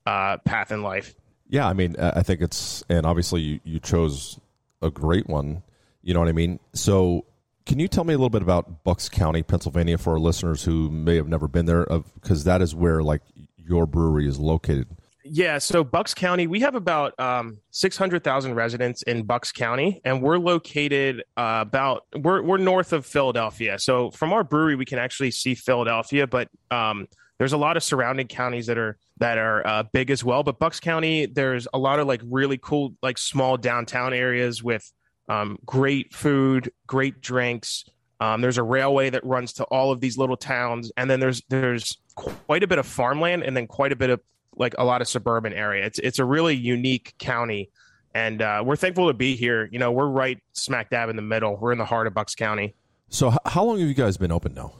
uh, 0.06 0.38
path 0.38 0.70
in 0.70 0.82
life. 0.82 1.14
Yeah, 1.48 1.66
I 1.66 1.72
mean, 1.72 1.96
I 1.98 2.22
think 2.22 2.42
it's, 2.42 2.84
and 2.90 3.06
obviously 3.06 3.40
you, 3.40 3.60
you 3.64 3.80
chose 3.80 4.38
a 4.82 4.90
great 4.90 5.28
one. 5.28 5.62
You 6.02 6.14
know 6.14 6.20
what 6.20 6.28
I 6.28 6.32
mean? 6.32 6.60
So, 6.74 7.24
can 7.64 7.78
you 7.78 7.88
tell 7.88 8.04
me 8.04 8.14
a 8.14 8.16
little 8.16 8.30
bit 8.30 8.42
about 8.42 8.84
Bucks 8.84 9.08
County, 9.08 9.42
Pennsylvania, 9.42 9.98
for 9.98 10.12
our 10.12 10.18
listeners 10.18 10.64
who 10.64 10.90
may 10.90 11.16
have 11.16 11.28
never 11.28 11.48
been 11.48 11.66
there? 11.66 11.86
Because 12.14 12.44
that 12.44 12.62
is 12.62 12.74
where 12.74 13.02
like 13.02 13.22
your 13.56 13.86
brewery 13.86 14.26
is 14.26 14.38
located. 14.38 14.88
Yeah, 15.30 15.58
so 15.58 15.84
Bucks 15.84 16.14
County, 16.14 16.46
we 16.46 16.60
have 16.60 16.74
about 16.74 17.18
um, 17.20 17.58
six 17.70 17.96
hundred 17.96 18.24
thousand 18.24 18.54
residents 18.54 19.02
in 19.02 19.24
Bucks 19.24 19.52
County, 19.52 20.00
and 20.04 20.22
we're 20.22 20.38
located 20.38 21.22
uh, 21.36 21.64
about 21.66 22.04
we're 22.16 22.42
we're 22.42 22.56
north 22.58 22.92
of 22.92 23.04
Philadelphia. 23.04 23.78
So 23.78 24.10
from 24.10 24.32
our 24.32 24.42
brewery, 24.42 24.74
we 24.74 24.84
can 24.84 24.98
actually 24.98 25.30
see 25.30 25.54
Philadelphia, 25.54 26.26
but 26.26 26.48
um, 26.70 27.06
there's 27.38 27.52
a 27.52 27.58
lot 27.58 27.76
of 27.76 27.82
surrounding 27.82 28.26
counties 28.26 28.66
that 28.66 28.78
are 28.78 28.96
that 29.18 29.38
are 29.38 29.66
uh, 29.66 29.82
big 29.92 30.10
as 30.10 30.24
well. 30.24 30.42
But 30.42 30.58
Bucks 30.58 30.80
County, 30.80 31.26
there's 31.26 31.68
a 31.74 31.78
lot 31.78 32.00
of 32.00 32.06
like 32.06 32.22
really 32.24 32.58
cool 32.58 32.94
like 33.02 33.18
small 33.18 33.56
downtown 33.56 34.14
areas 34.14 34.62
with 34.62 34.90
um, 35.28 35.58
great 35.66 36.14
food, 36.14 36.72
great 36.86 37.20
drinks. 37.20 37.84
Um, 38.20 38.40
there's 38.40 38.58
a 38.58 38.62
railway 38.62 39.10
that 39.10 39.24
runs 39.24 39.52
to 39.54 39.64
all 39.64 39.92
of 39.92 40.00
these 40.00 40.16
little 40.16 40.36
towns, 40.36 40.90
and 40.96 41.10
then 41.10 41.20
there's 41.20 41.42
there's 41.48 41.98
quite 42.14 42.62
a 42.62 42.66
bit 42.66 42.78
of 42.78 42.86
farmland, 42.86 43.42
and 43.42 43.56
then 43.56 43.66
quite 43.66 43.92
a 43.92 43.96
bit 43.96 44.10
of 44.10 44.20
like 44.58 44.74
a 44.78 44.84
lot 44.84 45.00
of 45.00 45.08
suburban 45.08 45.52
area. 45.52 45.84
It's 45.86 45.98
it's 45.98 46.18
a 46.18 46.24
really 46.24 46.54
unique 46.54 47.14
county, 47.18 47.70
and 48.14 48.42
uh, 48.42 48.62
we're 48.64 48.76
thankful 48.76 49.08
to 49.08 49.14
be 49.14 49.36
here. 49.36 49.68
You 49.70 49.78
know, 49.78 49.92
we're 49.92 50.08
right 50.08 50.38
smack 50.52 50.90
dab 50.90 51.08
in 51.08 51.16
the 51.16 51.22
middle. 51.22 51.56
We're 51.56 51.72
in 51.72 51.78
the 51.78 51.84
heart 51.84 52.06
of 52.06 52.14
Bucks 52.14 52.34
County. 52.34 52.74
So, 53.08 53.30
h- 53.32 53.38
how 53.46 53.64
long 53.64 53.78
have 53.78 53.88
you 53.88 53.94
guys 53.94 54.16
been 54.16 54.32
open 54.32 54.54
now? 54.54 54.72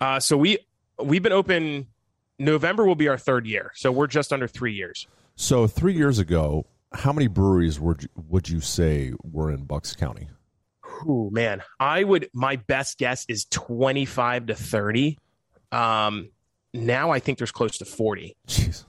Uh, 0.00 0.20
so 0.20 0.36
we 0.36 0.58
we've 1.02 1.22
been 1.22 1.32
open. 1.32 1.86
November 2.38 2.84
will 2.84 2.96
be 2.96 3.08
our 3.08 3.18
third 3.18 3.46
year, 3.46 3.70
so 3.74 3.92
we're 3.92 4.06
just 4.08 4.32
under 4.32 4.48
three 4.48 4.74
years. 4.74 5.06
So, 5.36 5.66
three 5.66 5.94
years 5.94 6.18
ago, 6.18 6.66
how 6.92 7.12
many 7.12 7.28
breweries 7.28 7.78
would 7.78 8.02
you, 8.02 8.08
would 8.28 8.48
you 8.48 8.60
say 8.60 9.12
were 9.22 9.50
in 9.50 9.64
Bucks 9.64 9.94
County? 9.94 10.28
Oh 11.06 11.30
man, 11.30 11.62
I 11.80 12.04
would. 12.04 12.28
My 12.32 12.56
best 12.56 12.98
guess 12.98 13.24
is 13.28 13.44
twenty 13.46 14.04
five 14.04 14.46
to 14.46 14.54
thirty. 14.54 15.18
Um, 15.70 16.30
now 16.74 17.10
I 17.10 17.18
think 17.18 17.38
there's 17.38 17.52
close 17.52 17.78
to 17.78 17.84
forty. 17.84 18.36
Jeez. 18.46 18.84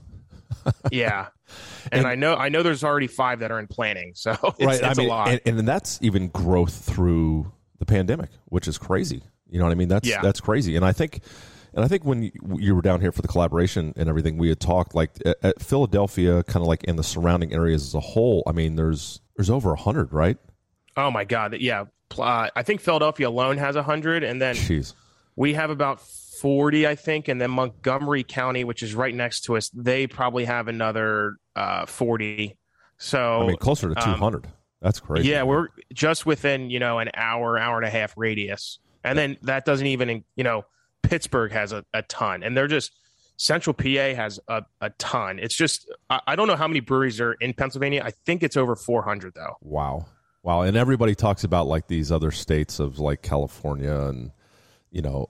Yeah, 0.90 1.28
and, 1.92 2.06
I 2.06 2.14
know 2.14 2.34
I 2.34 2.48
know 2.48 2.62
there's 2.62 2.84
already 2.84 3.06
five 3.06 3.40
that 3.40 3.50
are 3.50 3.58
in 3.58 3.66
planning. 3.66 4.12
So 4.14 4.32
it's, 4.42 4.42
right. 4.60 4.74
it's 4.80 4.82
I 4.82 4.94
mean, 4.94 5.06
a 5.08 5.10
lot. 5.10 5.28
And, 5.28 5.40
and 5.58 5.68
that's 5.68 5.98
even 6.02 6.28
growth 6.28 6.74
through 6.74 7.52
the 7.78 7.86
pandemic, 7.86 8.30
which 8.46 8.68
is 8.68 8.78
crazy. 8.78 9.22
You 9.48 9.58
know 9.58 9.64
what 9.64 9.72
I 9.72 9.76
mean? 9.76 9.88
That's 9.88 10.08
Yeah. 10.08 10.20
that's 10.22 10.40
crazy. 10.40 10.74
And 10.76 10.84
I 10.84 10.92
think, 10.92 11.20
and 11.74 11.84
I 11.84 11.88
think 11.88 12.04
when 12.04 12.22
you, 12.24 12.32
you 12.58 12.74
were 12.74 12.82
down 12.82 13.00
here 13.00 13.12
for 13.12 13.22
the 13.22 13.28
collaboration 13.28 13.92
and 13.96 14.08
everything, 14.08 14.38
we 14.38 14.48
had 14.48 14.60
talked 14.60 14.94
like 14.94 15.10
at, 15.24 15.36
at 15.42 15.62
Philadelphia, 15.62 16.42
kind 16.44 16.62
of 16.62 16.68
like 16.68 16.84
in 16.84 16.96
the 16.96 17.04
surrounding 17.04 17.52
areas 17.52 17.82
as 17.82 17.94
a 17.94 18.00
whole. 18.00 18.42
I 18.46 18.52
mean, 18.52 18.76
there's 18.76 19.20
there's 19.36 19.50
over 19.50 19.72
a 19.72 19.76
hundred, 19.78 20.12
right? 20.12 20.38
oh 20.96 21.10
my 21.10 21.24
god, 21.24 21.56
yeah. 21.60 21.84
Uh, 22.16 22.48
I 22.54 22.62
think 22.62 22.80
Philadelphia 22.80 23.28
alone 23.28 23.56
has 23.58 23.74
a 23.76 23.82
hundred, 23.82 24.22
and 24.22 24.40
then 24.40 24.54
Jeez. 24.54 24.94
we 25.34 25.54
have 25.54 25.70
about 25.70 26.00
40, 26.44 26.86
I 26.86 26.94
think, 26.94 27.28
and 27.28 27.40
then 27.40 27.50
Montgomery 27.50 28.22
County, 28.22 28.64
which 28.64 28.82
is 28.82 28.94
right 28.94 29.14
next 29.14 29.44
to 29.44 29.56
us, 29.56 29.70
they 29.70 30.06
probably 30.06 30.44
have 30.44 30.68
another 30.68 31.36
uh, 31.56 31.86
40. 31.86 32.58
So 32.98 33.44
I 33.44 33.46
mean, 33.46 33.56
closer 33.56 33.94
to 33.94 33.98
um, 33.98 34.16
200. 34.16 34.48
That's 34.82 35.00
crazy. 35.00 35.30
Yeah, 35.30 35.44
we're 35.44 35.68
just 35.94 36.26
within 36.26 36.68
you 36.68 36.80
know 36.80 36.98
an 36.98 37.08
hour, 37.14 37.56
hour 37.56 37.78
and 37.78 37.86
a 37.86 37.90
half 37.90 38.12
radius, 38.18 38.78
and 39.02 39.18
then 39.18 39.38
that 39.40 39.64
doesn't 39.64 39.86
even 39.86 40.22
you 40.36 40.44
know 40.44 40.66
Pittsburgh 41.02 41.50
has 41.52 41.72
a, 41.72 41.82
a 41.94 42.02
ton, 42.02 42.42
and 42.42 42.54
they're 42.54 42.68
just 42.68 42.92
Central 43.38 43.72
PA 43.72 44.14
has 44.14 44.38
a, 44.46 44.64
a 44.82 44.90
ton. 44.98 45.38
It's 45.38 45.56
just 45.56 45.90
I, 46.10 46.20
I 46.26 46.36
don't 46.36 46.46
know 46.46 46.56
how 46.56 46.68
many 46.68 46.80
breweries 46.80 47.22
are 47.22 47.32
in 47.32 47.54
Pennsylvania. 47.54 48.02
I 48.04 48.10
think 48.10 48.42
it's 48.42 48.58
over 48.58 48.76
400 48.76 49.32
though. 49.34 49.56
Wow. 49.62 50.04
Wow. 50.42 50.60
And 50.60 50.76
everybody 50.76 51.14
talks 51.14 51.42
about 51.42 51.68
like 51.68 51.88
these 51.88 52.12
other 52.12 52.30
states 52.30 52.80
of 52.80 52.98
like 52.98 53.22
California 53.22 53.98
and, 53.98 54.30
you 54.90 55.00
know, 55.00 55.26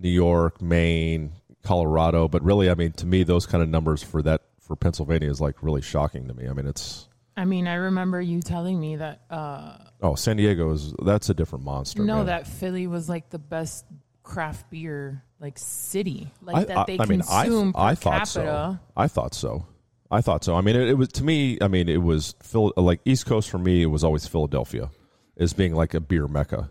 New 0.00 0.10
York, 0.10 0.60
Maine, 0.62 1.32
Colorado. 1.62 2.28
But 2.28 2.42
really, 2.42 2.70
I 2.70 2.74
mean, 2.74 2.92
to 2.92 3.06
me, 3.06 3.22
those 3.22 3.46
kind 3.46 3.62
of 3.62 3.68
numbers 3.68 4.02
for 4.02 4.22
that, 4.22 4.42
for 4.60 4.76
Pennsylvania 4.76 5.30
is 5.30 5.40
like 5.40 5.62
really 5.62 5.82
shocking 5.82 6.28
to 6.28 6.34
me. 6.34 6.48
I 6.48 6.52
mean, 6.52 6.66
it's, 6.66 7.08
I 7.36 7.44
mean, 7.44 7.66
I 7.66 7.74
remember 7.74 8.20
you 8.20 8.40
telling 8.40 8.80
me 8.80 8.96
that. 8.96 9.22
Uh, 9.30 9.76
oh, 10.02 10.14
San 10.14 10.36
Diego 10.36 10.72
is, 10.72 10.94
that's 11.02 11.28
a 11.30 11.34
different 11.34 11.64
monster. 11.64 12.02
no, 12.04 12.16
man. 12.16 12.26
that 12.26 12.46
Philly 12.46 12.86
was 12.86 13.08
like 13.08 13.30
the 13.30 13.38
best 13.38 13.84
craft 14.22 14.70
beer 14.70 15.24
like 15.40 15.58
city, 15.58 16.30
like 16.42 16.56
I, 16.56 16.64
that 16.64 16.86
they 16.86 16.98
I, 16.98 17.02
I 17.02 17.06
mean, 17.06 17.22
I, 17.30 17.44
consume 17.44 17.72
per 17.72 17.80
I 17.80 17.94
thought 17.94 18.12
capita. 18.12 18.28
so. 18.28 18.78
I 18.96 19.08
thought 19.08 19.34
so. 19.34 19.66
I 20.10 20.20
thought 20.20 20.44
so. 20.44 20.56
I 20.56 20.60
mean, 20.60 20.76
it, 20.76 20.88
it 20.88 20.94
was 20.94 21.08
to 21.08 21.24
me. 21.24 21.58
I 21.60 21.68
mean, 21.68 21.88
it 21.88 22.02
was 22.02 22.34
Phil, 22.42 22.72
like 22.76 23.00
East 23.04 23.26
Coast 23.26 23.48
for 23.48 23.58
me. 23.58 23.82
It 23.82 23.86
was 23.86 24.04
always 24.04 24.26
Philadelphia 24.26 24.90
as 25.36 25.52
being 25.52 25.74
like 25.74 25.94
a 25.94 26.00
beer 26.00 26.26
mecca, 26.26 26.68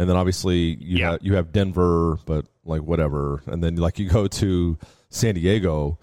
and 0.00 0.08
then 0.08 0.16
obviously 0.16 0.76
you 0.82 0.98
Yeah. 0.98 1.10
have, 1.12 1.20
you 1.22 1.34
have 1.34 1.52
Denver, 1.52 2.18
but 2.24 2.46
like 2.64 2.80
whatever, 2.80 3.42
and 3.46 3.62
then 3.62 3.76
like 3.76 3.98
you 3.98 4.08
go 4.08 4.26
to 4.26 4.78
San 5.10 5.34
Diego, 5.34 5.98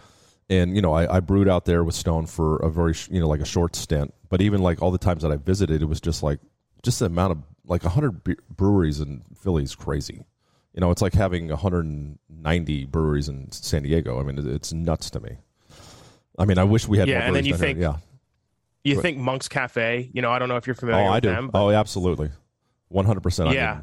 and 0.50 0.75
you 0.75 0.82
know 0.84 0.94
I, 0.94 1.18
I 1.18 1.20
brewed 1.20 1.50
out 1.50 1.66
there 1.66 1.84
with 1.84 1.96
Stone 1.96 2.27
for 2.27 2.58
a 2.58 2.70
very 2.70 2.94
sh- 2.94 3.10
you 3.12 3.20
know 3.20 3.27
like 3.27 3.42
a 3.42 3.46
short 3.46 3.75
stint, 3.75 4.13
but 4.30 4.39
even 4.42 4.62
like 4.62 4.84
all 4.84 4.92
the 4.92 4.98
times 5.00 5.24
that 5.24 5.32
I 5.32 5.38
visited, 5.38 5.82
it 5.82 5.86
was 5.86 6.00
just 6.00 6.22
like 6.22 6.39
just 6.84 7.00
the 7.00 7.06
amount 7.08 7.32
of 7.32 7.38
like 7.66 7.82
hundred 7.82 8.22
breweries 8.56 9.00
in 9.00 9.24
Philly 9.42 9.63
is 9.63 9.74
crazy. 9.74 10.24
You 10.75 10.82
know, 10.82 10.92
it's 10.92 11.01
like 11.01 11.13
having 11.13 11.48
190 11.50 12.86
breweries 12.86 13.27
in 13.30 13.51
San 13.51 13.82
Diego. 13.82 14.20
I 14.20 14.24
mean, 14.24 14.38
it- 14.38 14.46
it's 14.46 14.72
nuts 14.74 15.10
to 15.10 15.20
me. 15.20 15.38
I 16.38 16.46
mean, 16.46 16.60
I 16.60 16.63
wish 16.66 16.88
we 16.88 17.00
had 17.00 17.08
Yeah, 17.08 17.16
more 17.20 17.27
and 17.27 17.36
then 17.36 17.44
breweries 17.44 17.48
you 17.48 17.66
think- 17.66 17.77
here. 17.80 17.88
yeah. 17.89 17.98
You 18.84 19.01
think 19.01 19.18
Monk's 19.18 19.48
Cafe? 19.50 20.10
You 20.13 20.22
know, 20.22 20.32
I 20.32 20.38
don't 20.39 20.48
know 20.50 20.56
if 20.56 20.66
you're 20.68 20.75
familiar 20.75 21.01
Oh, 21.01 21.06
with 21.08 21.13
I 21.16 21.20
do. 21.20 21.30
them. 21.30 21.51
Oh, 21.54 21.72
absolutely. 21.72 22.30
100%. 22.94 23.53
Yeah. 23.53 23.82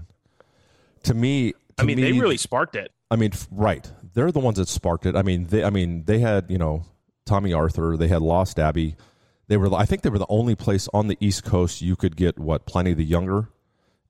To 1.04 1.14
me, 1.14 1.52
to 1.52 1.58
I 1.78 1.84
mean, 1.84 2.00
they 2.00 2.12
really 2.12 2.36
sparked 2.36 2.76
it. 2.76 2.90
I 3.10 3.16
mean, 3.16 3.32
right. 3.50 3.90
They're 4.14 4.32
the 4.32 4.40
ones 4.40 4.58
that 4.58 4.68
sparked 4.68 5.06
it. 5.06 5.16
I 5.16 5.22
mean, 5.22 5.46
they 5.46 5.64
I 5.64 5.70
mean, 5.70 6.04
they 6.04 6.18
had, 6.18 6.50
you 6.50 6.58
know, 6.58 6.84
Tomme 7.26 7.52
Arthur, 7.54 7.96
they 7.96 8.08
had 8.08 8.22
Lost 8.22 8.58
Abbey. 8.58 8.96
They 9.48 9.56
were 9.56 9.72
I 9.74 9.84
think 9.84 10.02
they 10.02 10.10
were 10.10 10.18
the 10.18 10.26
only 10.28 10.54
place 10.54 10.88
on 10.94 11.08
the 11.08 11.18
East 11.20 11.44
Coast 11.44 11.82
you 11.82 11.96
could 11.96 12.16
get 12.16 12.38
what 12.38 12.66
Pliny 12.66 12.94
the 12.94 13.04
Younger 13.04 13.48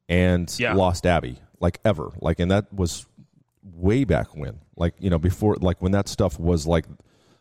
and 0.09 0.55
Yeah. 0.59 0.75
Lost 0.75 1.07
Abbey 1.07 1.41
like 1.61 1.81
ever. 1.85 2.13
Like 2.21 2.39
and 2.39 2.51
that 2.51 2.73
was 2.73 3.07
way 3.63 4.05
back 4.05 4.37
when. 4.37 4.61
Like, 4.77 4.95
you 4.99 5.11
know, 5.11 5.19
before 5.19 5.57
like 5.57 5.83
when 5.83 5.93
that 5.93 6.09
stuff 6.09 6.39
was 6.39 6.67
like 6.67 6.87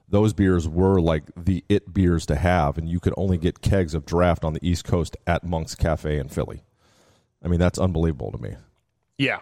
those 0.10 0.33
beers 0.33 0.67
were 0.67 1.00
like 1.00 1.24
the 1.36 1.63
it 1.69 1.93
beers 1.93 2.25
to 2.27 2.36
have 2.36 2.77
and 2.77 2.89
you 2.89 3.00
could 3.00 3.13
only 3.17 3.38
get 3.38 3.62
kegs 3.62 3.93
of 3.93 4.05
draft 4.05 4.43
on 4.43 4.53
the 4.53 4.67
East 4.67 4.86
Coast 4.86 5.17
at 5.27 5.43
Monk's 5.43 5.75
Cafe 5.75 6.17
in 6.17 6.29
Philly. 6.29 6.63
I 7.44 7.48
mean, 7.48 7.60
that's 7.60 7.80
unbelievable 7.80 8.32
to 8.32 8.38
me. 8.38 8.56
Yeah. 9.18 9.40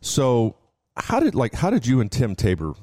So, 0.00 0.56
how 0.96 1.20
did 1.20 1.34
like 1.34 1.54
how 1.54 1.70
did 1.70 1.86
you 1.86 2.00
and 2.00 2.10
Tim 2.10 2.34
Tabor 2.34 2.74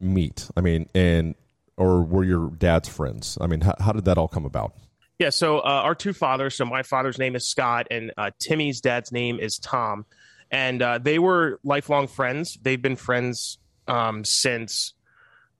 meet? 0.00 0.48
I 0.56 0.60
mean, 0.60 0.88
and 0.94 1.34
or 1.76 2.02
were 2.02 2.24
your 2.24 2.50
dad's 2.50 2.88
friends? 2.88 3.38
I 3.40 3.46
mean, 3.46 3.62
how, 3.62 3.74
how 3.80 3.92
did 3.92 4.04
that 4.04 4.18
all 4.18 4.28
come 4.28 4.44
about? 4.44 4.74
Yeah, 5.18 5.30
so 5.30 5.58
uh, 5.58 5.82
our 5.84 5.94
two 5.94 6.12
fathers. 6.12 6.54
So 6.54 6.64
my 6.64 6.82
father's 6.82 7.18
name 7.18 7.36
is 7.36 7.46
Scott, 7.46 7.86
and 7.90 8.12
uh, 8.16 8.30
Timmy's 8.38 8.80
dad's 8.80 9.12
name 9.12 9.38
is 9.38 9.58
Tom, 9.58 10.06
and 10.50 10.80
uh, 10.80 10.98
they 10.98 11.18
were 11.18 11.60
lifelong 11.62 12.06
friends. 12.06 12.58
They've 12.62 12.80
been 12.80 12.96
friends 12.96 13.58
um, 13.86 14.24
since 14.24 14.94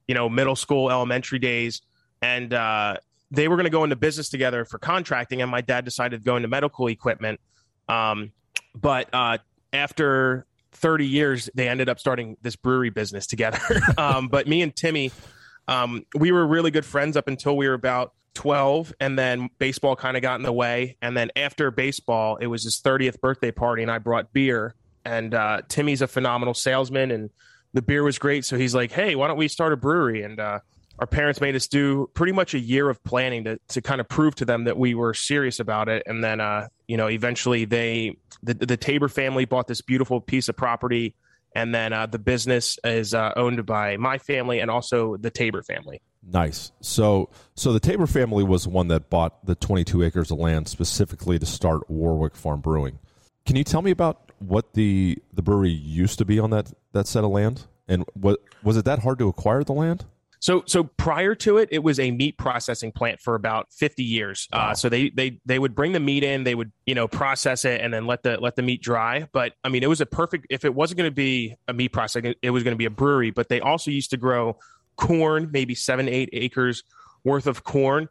you 0.09 0.15
know 0.15 0.29
middle 0.29 0.57
school, 0.57 0.91
elementary 0.91 1.39
days, 1.39 1.83
and 2.23 2.55
uh, 2.55 2.97
they 3.31 3.49
were 3.49 3.57
going 3.57 3.65
to 3.65 3.71
go 3.71 3.85
into 3.85 3.97
business 3.97 4.29
together 4.29 4.65
for 4.65 4.79
contracting. 4.79 5.43
And 5.43 5.51
my 5.51 5.61
dad 5.61 5.85
decided 5.85 6.21
to 6.21 6.25
go 6.25 6.37
into 6.37 6.49
medical 6.49 6.87
equipment, 6.87 7.41
um, 7.91 8.33
but 8.75 9.09
uh, 9.13 9.39
after 9.73 10.47
30 10.73 11.07
years, 11.07 11.51
they 11.55 11.69
ended 11.69 11.89
up 11.89 11.99
starting 11.99 12.37
this 12.43 12.57
brewery 12.57 12.91
business 12.91 13.27
together. 13.27 13.61
um, 13.99 14.29
but 14.29 14.47
me 14.47 14.63
and 14.63 14.75
Timmy, 14.75 15.11
um, 15.69 16.05
we 16.15 16.33
were 16.33 16.47
really 16.47 16.71
good 16.71 16.85
friends 16.85 17.17
up 17.17 17.29
until 17.29 17.57
we 17.57 17.69
were 17.69 17.75
about 17.75 18.15
12 18.35 18.95
and 19.01 19.19
then 19.19 19.51
baseball 19.59 19.97
kind 19.97 20.17
of 20.17 20.23
got 20.23 20.37
in 20.37 20.43
the 20.43 20.53
way. 20.53 20.97
And 21.03 21.17
then 21.17 21.31
after 21.37 21.71
baseball 21.71 22.37
it 22.37 22.47
was 22.47 22.65
his 22.65 22.81
30th 22.81 23.21
birthday 23.21 23.51
party 23.51 23.83
and 23.83 23.91
i 23.91 23.99
brought 23.99 24.33
beer. 24.33 24.75
And 25.05 25.35
uh, 25.35 25.63
timmy's 25.69 26.03
a 26.03 26.07
phenomenal 26.07 26.55
salesman 26.55 27.11
and 27.11 27.31
the 27.73 27.83
beer 27.83 28.03
was 28.03 28.19
great. 28.19 28.45
So 28.45 28.57
he's 28.57 28.75
like 28.75 28.93
hey 28.93 29.17
why 29.17 29.27
don't 29.27 29.37
we 29.37 29.49
start 29.49 29.73
a 29.73 29.77
brewery? 29.77 30.23
And 30.23 30.39
uh, 30.39 30.61
our 31.01 31.07
parents 31.07 31.41
made 31.41 31.57
us 31.57 31.67
do 31.67 32.09
pretty 32.15 32.33
much 32.33 32.55
a 32.55 32.59
year 32.59 32.89
of 32.91 33.03
planning 33.03 33.45
to, 33.45 33.59
to 33.69 33.81
kind 33.81 34.01
of 34.01 34.09
prove 34.09 34.35
to 34.37 34.45
them 34.45 34.65
that 34.65 34.77
we 34.77 34.95
were 34.95 35.15
serious 35.15 35.59
about 35.59 35.89
it 35.89 36.03
and 36.07 36.23
then 36.23 36.41
uh, 36.41 36.69
you 36.87 36.97
know 36.97 37.09
eventually 37.09 37.65
they 37.65 38.17
the, 38.43 38.55
the 38.55 38.77
tabor 38.77 39.09
family 39.09 39.45
bought 39.45 39.67
this 39.67 39.81
beautiful 39.81 40.21
piece 40.21 40.49
of 40.49 40.57
property 40.57 41.15
and 41.57 41.75
then 41.75 41.93
uh, 41.93 42.07
the 42.07 42.19
business 42.19 42.79
is 42.85 43.15
uh, 43.15 43.33
owned 43.35 43.67
by 43.67 43.97
my 43.97 44.19
family 44.19 44.61
and 44.61 44.71
also 44.71 45.17
the 45.17 45.31
tabor 45.31 45.63
family 45.63 46.01
Nice. 46.23 46.71
So, 46.81 47.31
so 47.55 47.73
the 47.73 47.81
Tabor 47.81 48.07
family 48.07 48.45
was 48.45 48.65
the 48.65 48.71
one 48.71 48.89
that 48.89 49.09
bought 49.09 49.47
the 49.47 49.55
22 49.55 50.03
acres 50.03 50.31
of 50.31 50.39
land 50.39 50.69
specifically 50.69 51.39
to 51.39 51.47
start 51.47 51.89
Warwick 51.89 52.37
Farm 52.37 52.61
Brewing. 52.61 52.99
Can 53.47 53.57
you 53.57 53.65
tell 53.65 53.83
me 53.83 53.91
about 53.91 54.31
what 54.39 54.75
the 54.75 55.19
the 55.33 55.43
brewery 55.43 55.71
used 55.71 56.19
to 56.19 56.25
be 56.25 56.39
on 56.39 56.51
that 56.51 56.73
that 56.93 57.07
set 57.07 57.25
of 57.25 57.31
land, 57.31 57.67
and 57.89 58.05
what 58.13 58.41
was 58.63 58.77
it 58.77 58.85
that 58.85 59.01
hard 59.01 59.19
to 59.19 59.29
acquire 59.29 59.65
the 59.65 59.73
land? 59.73 60.05
So, 60.41 60.63
so 60.67 60.85
prior 60.85 61.35
to 61.37 61.59
it, 61.59 61.69
it 61.71 61.83
was 61.83 62.01
a 62.01 62.11
meat 62.11 62.39
processing 62.39 62.93
plant 62.93 63.21
for 63.21 63.35
about 63.35 63.71
50 63.73 64.03
years. 64.03 64.49
Wow. 64.53 64.71
Uh, 64.71 64.75
so 64.75 64.89
they, 64.89 65.11
they, 65.11 65.39
they 65.45 65.59
would 65.59 65.75
bring 65.75 65.93
the 65.93 66.01
meat 66.01 66.25
in, 66.25 66.45
they 66.45 66.55
would, 66.55 66.73
you 66.87 66.95
know, 66.95 67.07
process 67.07 67.67
it 67.67 67.83
and 67.83 67.93
then 67.93 68.07
let 68.07 68.23
the, 68.23 68.39
let 68.41 68.57
the 68.57 68.63
meat 68.63 68.83
dry. 68.83 69.29
But 69.33 69.53
I 69.63 69.69
mean, 69.69 69.83
it 69.83 69.89
was 69.89 70.01
a 70.01 70.07
perfect, 70.07 70.47
if 70.49 70.65
it 70.65 70.75
wasn't 70.75 70.97
going 70.97 71.11
to 71.11 71.15
be 71.15 71.57
a 71.69 71.75
meat 71.75 71.91
processing, 71.91 72.35
it 72.41 72.51
was 72.51 72.65
going 72.65 72.75
to 72.75 72.79
be 72.79 72.87
a 72.87 72.91
brewery, 72.91 73.31
but 73.31 73.51
they 73.51 73.61
also 73.61 73.91
used 73.91 74.11
to 74.11 74.17
grow 74.17 74.57
corn, 74.97 75.51
maybe 75.53 75.75
seven, 75.75 76.09
eight 76.09 76.31
acres 76.33 76.85
worth 77.23 77.47
of 77.47 77.63
corn. 77.63 78.09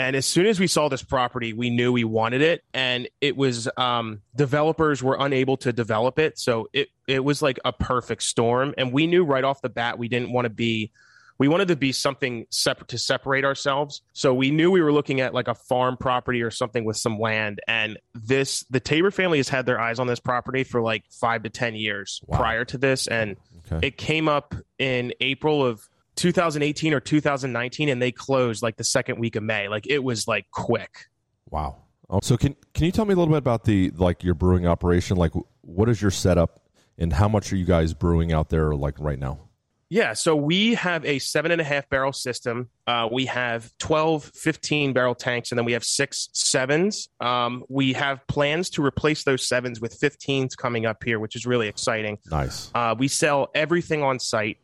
And 0.00 0.16
as 0.16 0.26
soon 0.26 0.46
as 0.46 0.58
we 0.58 0.66
saw 0.66 0.88
this 0.88 1.02
property, 1.02 1.52
we 1.52 1.70
knew 1.70 1.92
we 1.92 2.04
wanted 2.04 2.40
it. 2.40 2.64
And 2.74 3.08
it 3.20 3.36
was, 3.36 3.68
um, 3.76 4.22
developers 4.34 5.02
were 5.02 5.16
unable 5.18 5.56
to 5.58 5.72
develop 5.72 6.18
it. 6.18 6.38
So 6.40 6.68
it, 6.72 6.88
it 7.06 7.22
was 7.22 7.40
like 7.40 7.58
a 7.64 7.72
perfect 7.72 8.24
storm. 8.24 8.74
And 8.78 8.92
we 8.92 9.06
knew 9.06 9.24
right 9.24 9.44
off 9.44 9.60
the 9.60 9.68
bat, 9.68 9.98
we 9.98 10.08
didn't 10.08 10.32
want 10.32 10.44
to 10.44 10.50
be, 10.50 10.92
we 11.38 11.46
wanted 11.48 11.68
to 11.68 11.76
be 11.76 11.92
something 11.92 12.46
separate 12.50 12.88
to 12.88 12.98
separate 12.98 13.44
ourselves. 13.44 14.02
So 14.12 14.34
we 14.34 14.50
knew 14.50 14.70
we 14.70 14.82
were 14.82 14.92
looking 14.92 15.20
at 15.20 15.32
like 15.34 15.46
a 15.48 15.54
farm 15.54 15.96
property 15.96 16.42
or 16.42 16.50
something 16.50 16.84
with 16.84 16.96
some 16.96 17.18
land. 17.18 17.60
And 17.68 17.98
this, 18.14 18.64
the 18.70 18.80
Tabor 18.80 19.10
family 19.10 19.38
has 19.38 19.48
had 19.48 19.64
their 19.64 19.80
eyes 19.80 19.98
on 20.00 20.06
this 20.08 20.18
property 20.20 20.64
for 20.64 20.82
like 20.82 21.04
five 21.10 21.44
to 21.44 21.50
10 21.50 21.76
years 21.76 22.20
Wow. 22.26 22.38
prior 22.38 22.64
to 22.66 22.78
this. 22.78 23.06
And 23.06 23.36
Okay. 23.72 23.88
it 23.88 23.96
came 23.98 24.28
up 24.28 24.54
in 24.78 25.12
April 25.20 25.64
of 25.64 25.88
2018 26.16 26.92
or 26.92 27.00
2019 27.00 27.88
and 27.88 28.02
they 28.02 28.10
closed 28.10 28.60
like 28.62 28.76
the 28.76 28.82
second 28.84 29.20
week 29.20 29.36
of 29.36 29.42
May. 29.44 29.68
Like 29.68 29.86
it 29.86 30.02
was 30.02 30.26
like 30.26 30.46
quick. 30.50 31.06
Wow. 31.50 31.76
Oh, 32.10 32.20
So 32.22 32.36
can 32.36 32.56
can 32.74 32.86
you 32.86 32.90
tell 32.92 33.04
me 33.04 33.12
a 33.12 33.16
little 33.16 33.32
bit 33.32 33.38
about 33.38 33.64
the 33.64 33.90
like 33.90 34.24
your 34.24 34.34
brewing 34.34 34.66
operation? 34.66 35.16
Like, 35.16 35.32
what 35.60 35.88
is 35.90 36.00
your 36.02 36.10
setup, 36.10 36.62
and 36.96 37.12
how 37.12 37.28
much 37.28 37.52
are 37.52 37.56
you 37.56 37.66
guys 37.66 37.92
brewing 37.94 38.32
out 38.32 38.48
there 38.48 38.74
like 38.74 38.98
right 38.98 39.18
now? 39.18 39.47
Yeah, 39.90 40.12
so 40.12 40.36
we 40.36 40.74
have 40.74 41.04
a 41.06 41.18
seven 41.18 41.50
and 41.50 41.62
a 41.62 41.64
half 41.64 41.88
barrel 41.88 42.12
system. 42.12 42.68
Uh, 42.86 43.08
we 43.10 43.24
have 43.26 43.72
12, 43.78 44.24
15 44.34 44.92
barrel 44.92 45.14
tanks, 45.14 45.50
and 45.50 45.58
then 45.58 45.64
we 45.64 45.72
have 45.72 45.84
six 45.84 46.28
sevens. 46.34 47.08
Um, 47.20 47.64
we 47.70 47.94
have 47.94 48.26
plans 48.26 48.68
to 48.70 48.84
replace 48.84 49.24
those 49.24 49.48
sevens 49.48 49.80
with 49.80 49.98
15s 49.98 50.56
coming 50.56 50.84
up 50.84 51.02
here, 51.02 51.18
which 51.18 51.34
is 51.34 51.46
really 51.46 51.68
exciting. 51.68 52.18
Nice. 52.30 52.70
Uh, 52.74 52.94
we 52.98 53.08
sell 53.08 53.48
everything 53.54 54.02
on 54.02 54.18
site. 54.18 54.58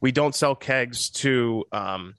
We 0.00 0.10
don't 0.10 0.34
sell 0.34 0.56
kegs 0.56 1.08
to 1.10 1.64
um, 1.70 2.14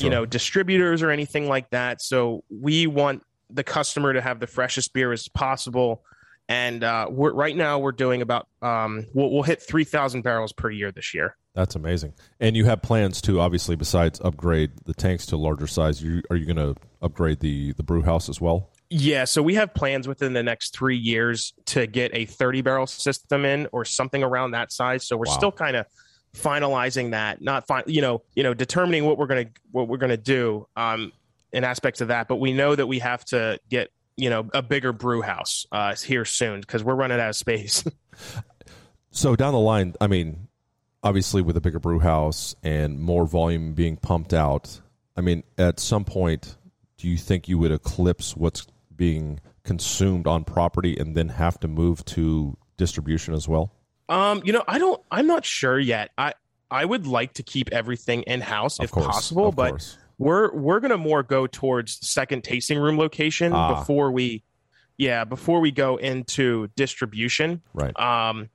you 0.00 0.10
know 0.10 0.26
distributors 0.26 1.02
or 1.02 1.10
anything 1.10 1.48
like 1.48 1.70
that. 1.70 2.02
So 2.02 2.42
we 2.50 2.88
want 2.88 3.22
the 3.48 3.64
customer 3.64 4.12
to 4.12 4.20
have 4.20 4.40
the 4.40 4.46
freshest 4.46 4.92
beer 4.92 5.12
as 5.12 5.28
possible. 5.28 6.02
And 6.48 6.82
uh, 6.82 7.06
we're, 7.08 7.32
right 7.32 7.56
now 7.56 7.78
we're 7.78 7.92
doing 7.92 8.22
about 8.22 8.48
um, 8.60 9.06
we'll, 9.14 9.30
we'll 9.30 9.42
hit 9.44 9.62
3,000 9.62 10.22
barrels 10.22 10.52
per 10.52 10.70
year 10.70 10.90
this 10.90 11.14
year. 11.14 11.36
That's 11.54 11.74
amazing. 11.74 12.14
And 12.38 12.56
you 12.56 12.64
have 12.66 12.80
plans 12.82 13.20
to 13.22 13.40
obviously 13.40 13.74
besides 13.76 14.20
upgrade 14.24 14.70
the 14.84 14.94
tanks 14.94 15.26
to 15.26 15.36
larger 15.36 15.66
size. 15.66 16.02
You 16.02 16.22
are 16.30 16.36
you 16.36 16.46
going 16.46 16.74
to 16.74 16.80
upgrade 17.02 17.40
the 17.40 17.72
the 17.72 17.82
brew 17.82 18.02
house 18.02 18.28
as 18.28 18.40
well? 18.40 18.70
Yeah, 18.88 19.24
so 19.24 19.42
we 19.42 19.54
have 19.54 19.72
plans 19.74 20.08
within 20.08 20.32
the 20.32 20.42
next 20.42 20.74
three 20.74 20.96
years 20.96 21.52
to 21.66 21.86
get 21.86 22.10
a 22.14 22.24
30 22.24 22.60
barrel 22.62 22.86
system 22.88 23.44
in 23.44 23.68
or 23.72 23.84
something 23.84 24.22
around 24.22 24.50
that 24.52 24.72
size. 24.72 25.06
So 25.06 25.16
we're 25.16 25.26
Wow. 25.26 25.36
still 25.36 25.52
kind 25.52 25.76
of 25.76 25.86
finalizing 26.36 27.12
that, 27.12 27.40
not 27.40 27.66
fi- 27.68 27.84
you 27.86 28.00
know, 28.00 28.22
you 28.34 28.42
know, 28.42 28.54
determining 28.54 29.04
what 29.04 29.18
we're 29.18 29.26
gonna 29.26 29.46
what 29.72 29.88
we're 29.88 29.96
gonna 29.98 30.16
do 30.16 30.66
um, 30.76 31.12
in 31.52 31.64
aspects 31.64 32.00
of 32.00 32.08
that. 32.08 32.28
But 32.28 32.36
we 32.36 32.52
know 32.52 32.74
that 32.74 32.86
we 32.86 32.98
have 33.00 33.24
to 33.26 33.58
get 33.68 33.90
you 34.16 34.28
know 34.30 34.48
a 34.54 34.62
bigger 34.62 34.92
brew 34.92 35.22
house 35.22 35.66
uh, 35.72 35.94
here 35.96 36.24
soon 36.24 36.60
because 36.60 36.84
we're 36.84 36.94
running 36.94 37.18
out 37.20 37.30
of 37.30 37.36
space. 37.36 37.82
So 39.12 39.34
down 39.34 39.52
the 39.54 39.58
line, 39.58 39.94
I 40.00 40.06
mean, 40.06 40.46
obviously 41.02 41.42
with 41.42 41.56
a 41.56 41.60
bigger 41.60 41.78
brew 41.78 41.98
house 41.98 42.54
and 42.62 43.00
more 43.00 43.26
volume 43.26 43.74
being 43.74 43.96
pumped 43.96 44.34
out, 44.34 44.80
I 45.16 45.20
mean, 45.20 45.42
at 45.58 45.80
some 45.80 46.04
point, 46.04 46.56
do 46.98 47.08
you 47.08 47.16
think 47.16 47.48
you 47.48 47.58
would 47.58 47.72
eclipse 47.72 48.36
what's 48.36 48.66
being 48.94 49.40
consumed 49.64 50.26
on 50.26 50.44
property 50.44 50.96
and 50.98 51.16
then 51.16 51.28
have 51.30 51.58
to 51.60 51.68
move 51.68 52.04
to 52.06 52.56
distribution 52.76 53.34
as 53.34 53.48
well? 53.48 53.72
Um, 54.08 54.42
you 54.44 54.52
know, 54.52 54.64
I 54.66 54.78
don't. 54.78 55.00
I'm 55.10 55.26
not 55.26 55.44
sure 55.44 55.78
yet. 55.78 56.10
I 56.18 56.34
I 56.70 56.84
would 56.84 57.06
like 57.06 57.34
to 57.34 57.42
keep 57.42 57.70
everything 57.72 58.22
in 58.22 58.40
house 58.40 58.80
if 58.80 58.90
course, 58.90 59.06
possible, 59.06 59.52
but 59.52 59.70
course. 59.70 59.98
we're 60.18 60.52
we're 60.52 60.80
gonna 60.80 60.98
more 60.98 61.22
go 61.22 61.46
towards 61.46 61.98
second 62.06 62.42
tasting 62.44 62.78
room 62.78 62.98
location 62.98 63.52
Ah. 63.52 63.78
before 63.78 64.10
we, 64.10 64.42
yeah, 64.98 65.24
before 65.24 65.60
we 65.60 65.70
go 65.70 65.96
into 65.96 66.68
distribution. 66.76 67.62
Right. 67.72 67.96
Um, 67.98 68.48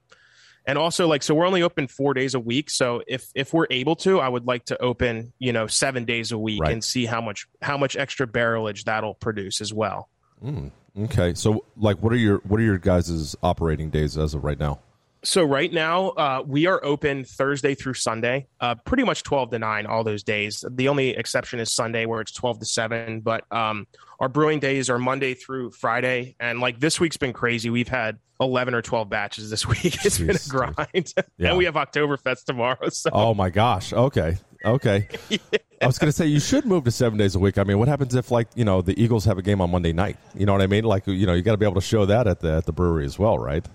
and 0.67 0.77
also 0.77 1.07
like 1.07 1.24
so 1.24 1.36
we're 1.36 1.45
only 1.45 1.62
open 1.63 1.88
four 1.88 2.13
days 2.13 2.34
a 2.34 2.39
week. 2.39 2.69
So 2.69 3.01
if 3.07 3.29
if 3.36 3.53
we're 3.53 3.67
able 3.69 3.95
to, 3.98 4.19
I 4.19 4.27
would 4.29 4.45
like 4.45 4.65
to 4.65 4.81
open 4.81 5.34
you 5.39 5.53
know 5.53 5.67
seven 5.67 6.05
days 6.05 6.31
a 6.31 6.38
week 6.38 6.62
Right. 6.62 6.72
and 6.72 6.84
see 6.84 7.05
how 7.05 7.22
much 7.22 7.48
how 7.62 7.77
much 7.77 7.95
extra 7.95 8.27
barrelage 8.27 8.84
that'll 8.84 9.13
produce 9.15 9.62
as 9.62 9.74
well. 9.74 10.10
Mm, 10.43 10.72
okay. 11.03 11.34
So, 11.34 11.65
like, 11.77 12.01
what 12.03 12.12
are 12.13 12.17
your 12.17 12.39
what 12.39 12.60
are 12.60 12.63
your 12.63 12.77
guys' 12.77 13.36
operating 13.41 13.89
days 13.89 14.17
as 14.17 14.34
of 14.34 14.43
right 14.43 14.60
now? 14.60 14.79
So 15.25 15.44
right 15.44 15.74
now, 15.74 16.10
uh, 16.10 16.44
we 16.46 16.67
are 16.67 16.79
open 16.86 17.24
Thursday 17.25 17.74
through 17.74 17.96
Sunday, 17.96 18.46
uh, 18.60 18.75
pretty 18.75 19.03
much 19.03 19.24
twelve 19.24 19.50
to 19.51 19.60
nine 19.60 19.88
all 19.88 20.03
those 20.03 20.22
days. 20.24 20.63
The 20.70 20.88
only 20.88 21.10
exception 21.10 21.60
is 21.60 21.74
Sunday, 21.74 22.05
where 22.05 22.22
it's 22.22 22.32
twelve 22.32 22.60
to 22.60 22.65
seven. 22.65 23.22
But 23.22 23.44
um, 23.51 23.88
our 24.20 24.29
brewing 24.29 24.60
days 24.60 24.88
are 24.89 25.00
Monday 25.00 25.34
through 25.34 25.72
Friday, 25.72 26.36
and 26.39 26.60
like 26.60 26.79
this 26.79 27.00
week's 27.00 27.17
been 27.17 27.34
crazy. 27.34 27.72
We've 27.72 27.88
had 27.88 28.20
eleven 28.39 28.75
or 28.75 28.84
twelve 28.84 29.10
batches 29.10 29.50
this 29.50 29.65
week. 29.67 30.05
It's 30.05 30.20
been 30.20 30.36
a 30.36 30.50
grind, 30.50 31.13
Yeah. 31.38 31.50
and 31.50 31.58
we 31.58 31.65
have 31.65 31.74
Oktoberfest 31.74 32.46
tomorrow. 32.46 32.89
So 32.89 33.10
Oh 33.12 33.34
my 33.34 33.50
gosh. 33.50 33.94
Okay. 33.94 34.38
Okay. 34.63 35.08
I 35.82 35.88
was 35.88 35.98
going 36.00 36.08
to 36.08 36.12
say 36.15 36.25
you 36.27 36.39
should 36.39 36.65
move 36.65 36.86
to 36.86 36.91
seven 36.91 37.17
days 37.20 37.36
a 37.36 37.39
week. 37.39 37.58
I 37.58 37.63
mean, 37.63 37.77
what 37.77 37.88
happens 37.88 38.15
if 38.15 38.29
like 38.32 38.48
you 38.55 38.63
know 38.63 38.82
the 38.82 39.00
Eagles 39.01 39.25
have 39.25 39.38
a 39.39 39.41
game 39.41 39.60
on 39.60 39.72
Monday 39.72 39.91
night? 39.91 40.17
You 40.36 40.46
know 40.46 40.53
what 40.53 40.62
I 40.62 40.67
mean? 40.67 40.84
Like 40.84 41.08
you 41.08 41.25
know 41.25 41.34
you 41.34 41.41
got 41.41 41.51
to 41.53 41.58
be 41.58 41.65
able 41.65 41.82
to 41.82 41.88
show 41.88 42.05
that 42.05 42.27
at 42.27 42.41
the 42.41 42.51
at 42.58 42.65
the 42.67 42.72
brewery 42.74 43.05
as 43.05 43.17
well, 43.17 43.39
right? 43.39 43.65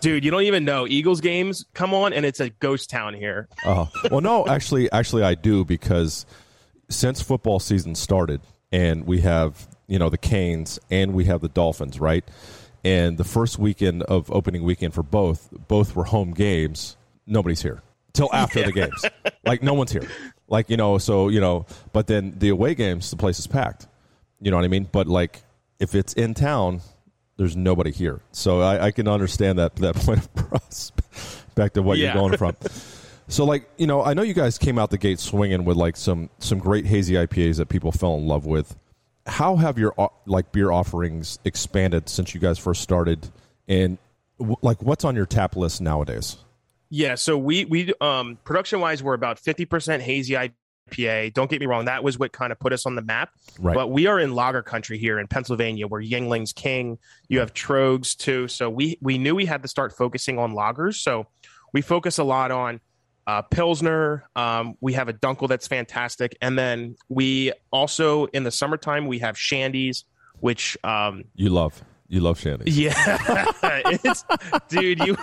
Dude, 0.00 0.24
you 0.24 0.30
don't 0.30 0.42
even 0.42 0.64
know 0.64 0.86
Eagles 0.86 1.20
games 1.20 1.66
come 1.74 1.94
on, 1.94 2.12
and 2.12 2.24
it's 2.24 2.40
a 2.40 2.50
ghost 2.50 2.90
town 2.90 3.14
here. 3.14 3.48
Oh 3.64 3.88
well, 4.10 4.20
no, 4.20 4.46
actually, 4.46 4.90
actually, 4.92 5.22
I 5.22 5.34
do 5.34 5.64
because 5.64 6.26
since 6.88 7.20
football 7.20 7.60
season 7.60 7.94
started, 7.94 8.40
and 8.72 9.06
we 9.06 9.20
have 9.20 9.68
you 9.86 9.98
know 9.98 10.08
the 10.08 10.18
Canes 10.18 10.78
and 10.90 11.14
we 11.14 11.24
have 11.24 11.40
the 11.40 11.48
Dolphins, 11.48 12.00
right? 12.00 12.24
And 12.84 13.18
the 13.18 13.24
first 13.24 13.58
weekend 13.58 14.02
of 14.04 14.30
opening 14.30 14.62
weekend 14.62 14.94
for 14.94 15.02
both, 15.02 15.50
both 15.68 15.94
were 15.94 16.04
home 16.04 16.32
games. 16.32 16.96
Nobody's 17.26 17.60
here 17.60 17.82
till 18.12 18.30
after 18.32 18.62
the 18.62 18.72
games. 18.72 19.04
Like 19.44 19.62
no 19.62 19.74
one's 19.74 19.92
here. 19.92 20.08
Like 20.48 20.70
you 20.70 20.76
know, 20.76 20.98
so 20.98 21.28
you 21.28 21.40
know, 21.40 21.66
but 21.92 22.06
then 22.06 22.34
the 22.38 22.48
away 22.48 22.74
games, 22.74 23.10
the 23.10 23.16
place 23.16 23.38
is 23.38 23.46
packed. 23.46 23.86
You 24.40 24.50
know 24.50 24.56
what 24.56 24.64
I 24.64 24.68
mean? 24.68 24.88
But 24.90 25.06
like 25.06 25.42
if 25.78 25.94
it's 25.94 26.12
in 26.14 26.34
town, 26.34 26.80
there's 27.40 27.56
nobody 27.56 27.90
here. 27.90 28.20
So 28.32 28.60
I, 28.60 28.86
I 28.86 28.90
can 28.90 29.08
understand 29.08 29.58
that 29.58 29.74
that 29.76 29.94
point 30.04 30.18
of 30.18 30.34
prospect 30.34 31.78
of 31.78 31.86
what 31.86 31.96
Yeah. 31.96 32.12
you're 32.12 32.14
going 32.22 32.36
from. 32.36 32.54
So 33.28 33.44
like 33.44 33.70
you 33.78 33.86
know, 33.86 34.02
I 34.02 34.12
know 34.12 34.22
you 34.22 34.34
guys 34.34 34.58
came 34.58 34.76
out 34.76 34.90
the 34.90 34.98
gate 34.98 35.20
swinging 35.20 35.64
with 35.64 35.76
like 35.76 35.96
some 35.96 36.30
some 36.40 36.58
great 36.58 36.84
hazy 36.84 37.14
IPAs 37.14 37.58
that 37.58 37.68
people 37.68 37.92
fell 37.92 38.16
in 38.16 38.26
love 38.26 38.44
with. 38.44 38.74
How 39.24 39.54
have 39.54 39.78
your 39.78 39.94
like 40.26 40.50
beer 40.50 40.72
offerings 40.72 41.38
expanded 41.44 42.08
since 42.08 42.34
you 42.34 42.40
guys 42.40 42.58
first 42.58 42.80
started, 42.82 43.30
and 43.68 43.98
w- 44.40 44.56
like 44.62 44.82
what's 44.82 45.04
on 45.04 45.14
your 45.14 45.26
tap 45.26 45.54
list 45.54 45.80
nowadays? 45.80 46.38
Yeah, 46.88 47.14
so 47.14 47.38
we 47.38 47.64
we 47.66 47.92
um 48.00 48.36
production 48.42 48.80
wise 48.80 49.00
we're 49.00 49.14
about 49.14 49.40
50% 49.40 50.00
hazy 50.00 50.34
IPA. 50.34 50.52
Don't 50.96 51.50
get 51.50 51.60
me 51.60 51.66
wrong, 51.66 51.86
that 51.86 52.04
was 52.04 52.18
what 52.18 52.32
kind 52.32 52.52
of 52.52 52.58
put 52.58 52.72
us 52.72 52.86
on 52.86 52.94
the 52.94 53.02
map. 53.02 53.30
Right. 53.58 53.74
But 53.74 53.90
we 53.90 54.06
are 54.06 54.18
in 54.18 54.34
lager 54.34 54.62
country 54.62 54.98
here 54.98 55.18
in 55.18 55.26
Pennsylvania 55.26 55.86
where 55.86 56.02
Yuengling's 56.02 56.52
king, 56.52 56.98
you 57.28 57.40
have 57.40 57.54
Tröegs 57.54 58.16
too. 58.16 58.48
So 58.48 58.68
we 58.68 58.98
we 59.00 59.18
knew 59.18 59.34
we 59.34 59.46
had 59.46 59.62
to 59.62 59.68
start 59.68 59.96
focusing 59.96 60.38
on 60.38 60.52
lagers. 60.52 60.96
So 60.96 61.26
we 61.72 61.80
focus 61.82 62.18
a 62.18 62.24
lot 62.24 62.50
on 62.50 62.80
uh, 63.26 63.42
Pilsner. 63.42 64.28
Um, 64.34 64.74
we 64.80 64.94
have 64.94 65.08
a 65.08 65.12
Dunkel 65.12 65.48
that's 65.48 65.68
fantastic. 65.68 66.36
And 66.40 66.58
then 66.58 66.96
we 67.08 67.52
also 67.70 68.26
in 68.26 68.44
the 68.44 68.50
summertime 68.50 69.06
we 69.06 69.20
have 69.20 69.36
Shandies, 69.36 70.04
which 70.40 70.76
um 70.84 71.24
You 71.34 71.50
love 71.50 71.82
you 72.10 72.20
love 72.20 72.40
Shandy. 72.40 72.70
yeah, 72.72 73.46
it's 73.86 74.24
dude. 74.68 74.98
You 74.98 75.16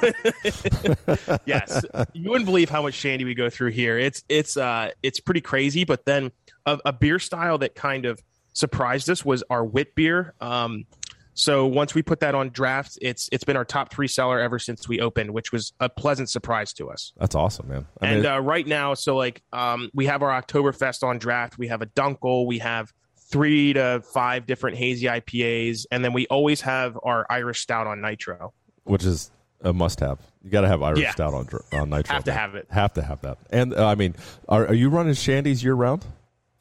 yes, 1.45 1.83
you 2.13 2.29
wouldn't 2.29 2.45
believe 2.45 2.69
how 2.69 2.81
much 2.81 2.93
shandy 2.93 3.25
we 3.25 3.35
go 3.35 3.49
through 3.49 3.71
here. 3.71 3.99
It's 3.99 4.23
it's 4.29 4.55
uh 4.55 4.91
it's 5.03 5.19
pretty 5.19 5.41
crazy. 5.41 5.83
But 5.83 6.05
then 6.05 6.31
a, 6.65 6.79
a 6.85 6.93
beer 6.93 7.19
style 7.19 7.57
that 7.57 7.75
kind 7.75 8.05
of 8.05 8.23
surprised 8.53 9.09
us 9.09 9.25
was 9.25 9.43
our 9.49 9.65
wit 9.65 9.95
beer. 9.95 10.33
Um, 10.39 10.85
so 11.33 11.67
once 11.67 11.93
we 11.93 12.01
put 12.01 12.21
that 12.21 12.33
on 12.35 12.49
draft, 12.49 12.97
it's 13.01 13.27
it's 13.33 13.43
been 13.43 13.57
our 13.57 13.65
top 13.65 13.91
three 13.91 14.07
seller 14.07 14.39
ever 14.39 14.57
since 14.57 14.87
we 14.87 15.01
opened, 15.01 15.31
which 15.31 15.51
was 15.51 15.73
a 15.81 15.89
pleasant 15.89 16.29
surprise 16.29 16.71
to 16.73 16.89
us. 16.89 17.11
That's 17.17 17.35
awesome, 17.35 17.67
man. 17.67 17.85
I 18.01 18.07
and 18.07 18.23
mean, 18.23 18.31
uh, 18.31 18.39
right 18.39 18.65
now, 18.65 18.93
so 18.93 19.17
like 19.17 19.43
um, 19.51 19.91
we 19.93 20.05
have 20.05 20.23
our 20.23 20.41
Oktoberfest 20.41 21.03
on 21.03 21.19
draft. 21.19 21.57
We 21.57 21.67
have 21.67 21.81
a 21.81 21.85
Dunkel. 21.85 22.47
We 22.47 22.59
have 22.59 22.93
three 23.29 23.73
to 23.73 24.01
five 24.13 24.45
different 24.45 24.77
hazy 24.77 25.07
IPAs, 25.07 25.85
and 25.91 26.03
then 26.03 26.13
we 26.13 26.27
always 26.27 26.61
have 26.61 26.97
our 27.03 27.25
Irish 27.29 27.61
Stout 27.61 27.87
on 27.87 28.01
Nitro. 28.01 28.53
which 28.83 29.03
is 29.03 29.31
a 29.61 29.73
must-have. 29.73 30.19
You 30.43 30.49
got 30.51 30.61
to 30.61 30.67
have 30.67 30.81
Irish 30.83 31.01
Yeah. 31.01 31.11
Stout 31.11 31.33
on 31.33 31.47
on 31.73 31.89
nitro. 31.89 32.13
Have 32.13 32.23
to 32.25 32.31
have 32.31 32.55
it. 32.55 32.67
Have 32.69 32.93
to 32.93 33.01
have 33.01 33.21
that. 33.21 33.37
And 33.49 33.73
uh, 33.73 33.87
I 33.87 33.95
mean, 33.95 34.15
are, 34.47 34.67
are 34.67 34.73
you 34.73 34.89
running 34.89 35.13
Shandies 35.13 35.63
year 35.63 35.73
round? 35.73 36.05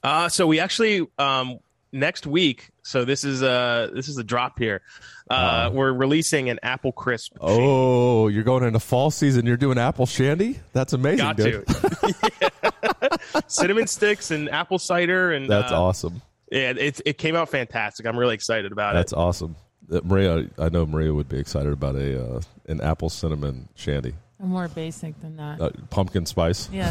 Uh, 0.03 0.29
so 0.29 0.47
we 0.47 0.61
actually 0.61 1.07
um, 1.19 1.61
next 1.93 2.27
week. 2.27 2.71
So 2.83 3.05
this 3.05 3.25
is 3.25 3.43
uh 3.43 3.91
this 3.93 4.09
is 4.09 4.17
a 4.19 4.25
drop 4.25 4.59
here. 4.59 4.83
Uh, 5.29 5.71
we're 5.73 5.93
releasing 5.93 6.51
an 6.51 6.61
apple 6.63 6.93
crisp. 6.93 7.33
shake. 7.33 7.41
Oh, 7.43 8.29
you're 8.29 8.45
going 8.45 8.63
into 8.63 8.79
fall 8.79 9.11
season. 9.11 9.45
You're 9.45 9.57
doing 9.57 9.77
apple 9.79 10.07
shandy. 10.07 10.61
That's 10.73 10.93
amazing, 10.93 11.19
got 11.19 11.37
dude. 11.37 11.67
to 11.67 13.19
cinnamon 13.49 13.89
sticks 13.89 14.31
and 14.31 14.49
apple 14.49 14.79
cider 14.79 15.33
and 15.33 15.51
That's 15.51 15.73
uh, 15.73 15.83
awesome. 15.83 16.23
Yeah, 16.51 16.71
it 16.77 17.01
it 17.05 17.19
came 17.19 17.37
out 17.37 17.49
fantastic. 17.49 18.07
I'm 18.07 18.19
really 18.19 18.35
excited 18.35 18.73
about 18.73 18.95
That's 18.95 19.13
it. 19.13 19.17
That's 19.17 19.21
awesome. 19.21 19.57
Uh, 19.91 20.01
Maria, 20.05 20.49
I 20.59 20.69
know 20.69 20.87
Maria 20.87 21.13
would 21.13 21.29
be 21.29 21.39
excited 21.39 21.73
about 21.73 21.97
a 21.97 22.37
uh, 22.37 22.41
an 22.67 22.81
apple 22.81 23.09
cinnamon 23.09 23.69
shandy, 23.75 24.15
I'm 24.41 24.49
more 24.51 24.69
basic 24.69 25.19
than 25.21 25.37
that. 25.37 25.61
uh, 25.61 25.71
pumpkin 25.89 26.27
spice. 26.27 26.69
Yeah. 26.71 26.91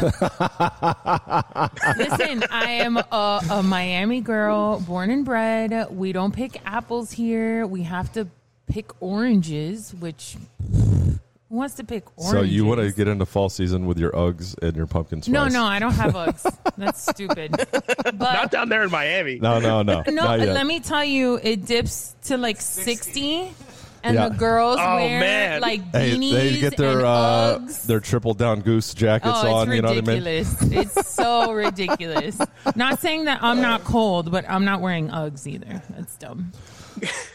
Listen, 1.96 2.42
I 2.50 2.80
am 2.80 2.96
a, 2.96 3.40
a 3.50 3.62
Miami 3.62 4.20
girl, 4.20 4.80
born 4.80 5.10
and 5.10 5.24
bred. 5.24 5.90
We 5.90 6.12
don't 6.12 6.34
pick 6.34 6.60
apples 6.66 7.12
here. 7.12 7.64
We 7.66 7.84
have 7.84 8.12
to 8.14 8.26
pick 8.66 8.90
oranges, 9.00 9.94
which 9.94 10.36
who 11.48 11.56
wants 11.56 11.74
to 11.74 11.84
pick 11.84 12.04
oranges? 12.18 12.30
So 12.32 12.42
you 12.42 12.64
want 12.64 12.80
to 12.80 12.90
get 12.92 13.06
into 13.08 13.24
fall 13.26 13.48
season 13.48 13.86
with 13.86 13.98
your 13.98 14.10
Uggs 14.12 14.56
and 14.62 14.76
your 14.76 14.86
pumpkin 14.86 15.22
spice? 15.22 15.32
No, 15.32 15.46
no, 15.48 15.64
I 15.64 15.78
don't 15.78 15.92
have 15.94 16.14
Uggs. 16.14 16.74
That's 16.76 17.02
stupid. 17.10 17.54
But 18.18 18.18
Not 18.32 18.50
down 18.50 18.68
there 18.68 18.82
in 18.84 18.90
Miami. 18.90 19.38
no, 19.40 19.58
no, 19.60 19.82
no. 19.82 20.02
no, 20.08 20.12
not 20.12 20.38
let 20.40 20.66
me 20.66 20.80
tell 20.80 21.04
you, 21.04 21.38
it 21.42 21.66
dips 21.66 22.14
to 22.24 22.36
like 22.36 22.60
60. 22.60 23.52
And 24.02 24.14
Yeah. 24.14 24.28
the 24.28 24.36
girls 24.36 24.78
Oh, 24.80 24.94
wear 24.96 25.18
man. 25.20 25.60
like 25.60 25.80
Hey, 25.92 26.12
beanies 26.16 26.32
they 26.32 26.60
get 26.60 26.76
their 26.76 26.98
and 26.98 27.06
uh, 27.06 27.58
Uggs. 27.60 27.82
their 27.86 27.98
triple 28.00 28.34
down 28.34 28.60
goose 28.60 28.94
jackets 28.94 29.38
Oh, 29.42 29.54
on. 29.56 29.68
it's 29.68 29.76
You 29.76 29.82
know 29.82 29.88
what 29.88 29.98
I 29.98 30.00
mean? 30.02 30.24
ridiculous. 30.24 30.94
it's 30.96 31.10
so 31.12 31.52
ridiculous. 31.64 32.38
Not 32.76 33.00
saying 33.00 33.24
that 33.24 33.42
I'm 33.42 33.60
not 33.60 33.82
cold, 33.84 34.30
but 34.30 34.48
I'm 34.48 34.64
not 34.64 34.80
wearing 34.80 35.08
Uggs 35.08 35.46
either. 35.48 35.82
That's 35.90 36.16
dumb. 36.16 36.52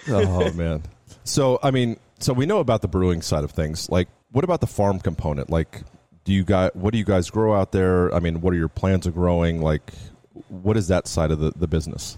oh 0.10 0.52
man. 0.54 0.84
So 1.26 1.60
I 1.62 1.72
mean, 1.72 1.98
so 2.24 2.34
we 2.34 2.46
know 2.46 2.60
about 2.60 2.82
the 2.82 2.88
brewing 2.88 3.22
side 3.22 3.44
of 3.44 3.52
things. 3.52 3.90
Like, 3.90 4.08
what 4.32 4.44
about 4.44 4.62
the 4.62 4.68
farm 4.68 5.00
component? 5.00 5.50
Like, 5.50 5.82
do 6.24 6.34
you 6.34 6.44
guys 6.44 6.72
what 6.74 6.92
do 6.92 6.98
you 6.98 7.06
guys 7.06 7.30
grow 7.30 7.54
out 7.56 7.72
there? 7.72 8.14
I 8.14 8.20
mean, 8.20 8.42
what 8.42 8.54
are 8.54 8.58
your 8.58 8.70
plans 8.70 9.08
of 9.08 9.14
growing? 9.14 9.62
Like, 9.62 9.92
what 10.50 10.78
is 10.78 10.88
that 10.88 11.08
side 11.08 11.32
of 11.32 11.40
the, 11.40 11.52
the 11.56 11.68
business? 11.68 12.18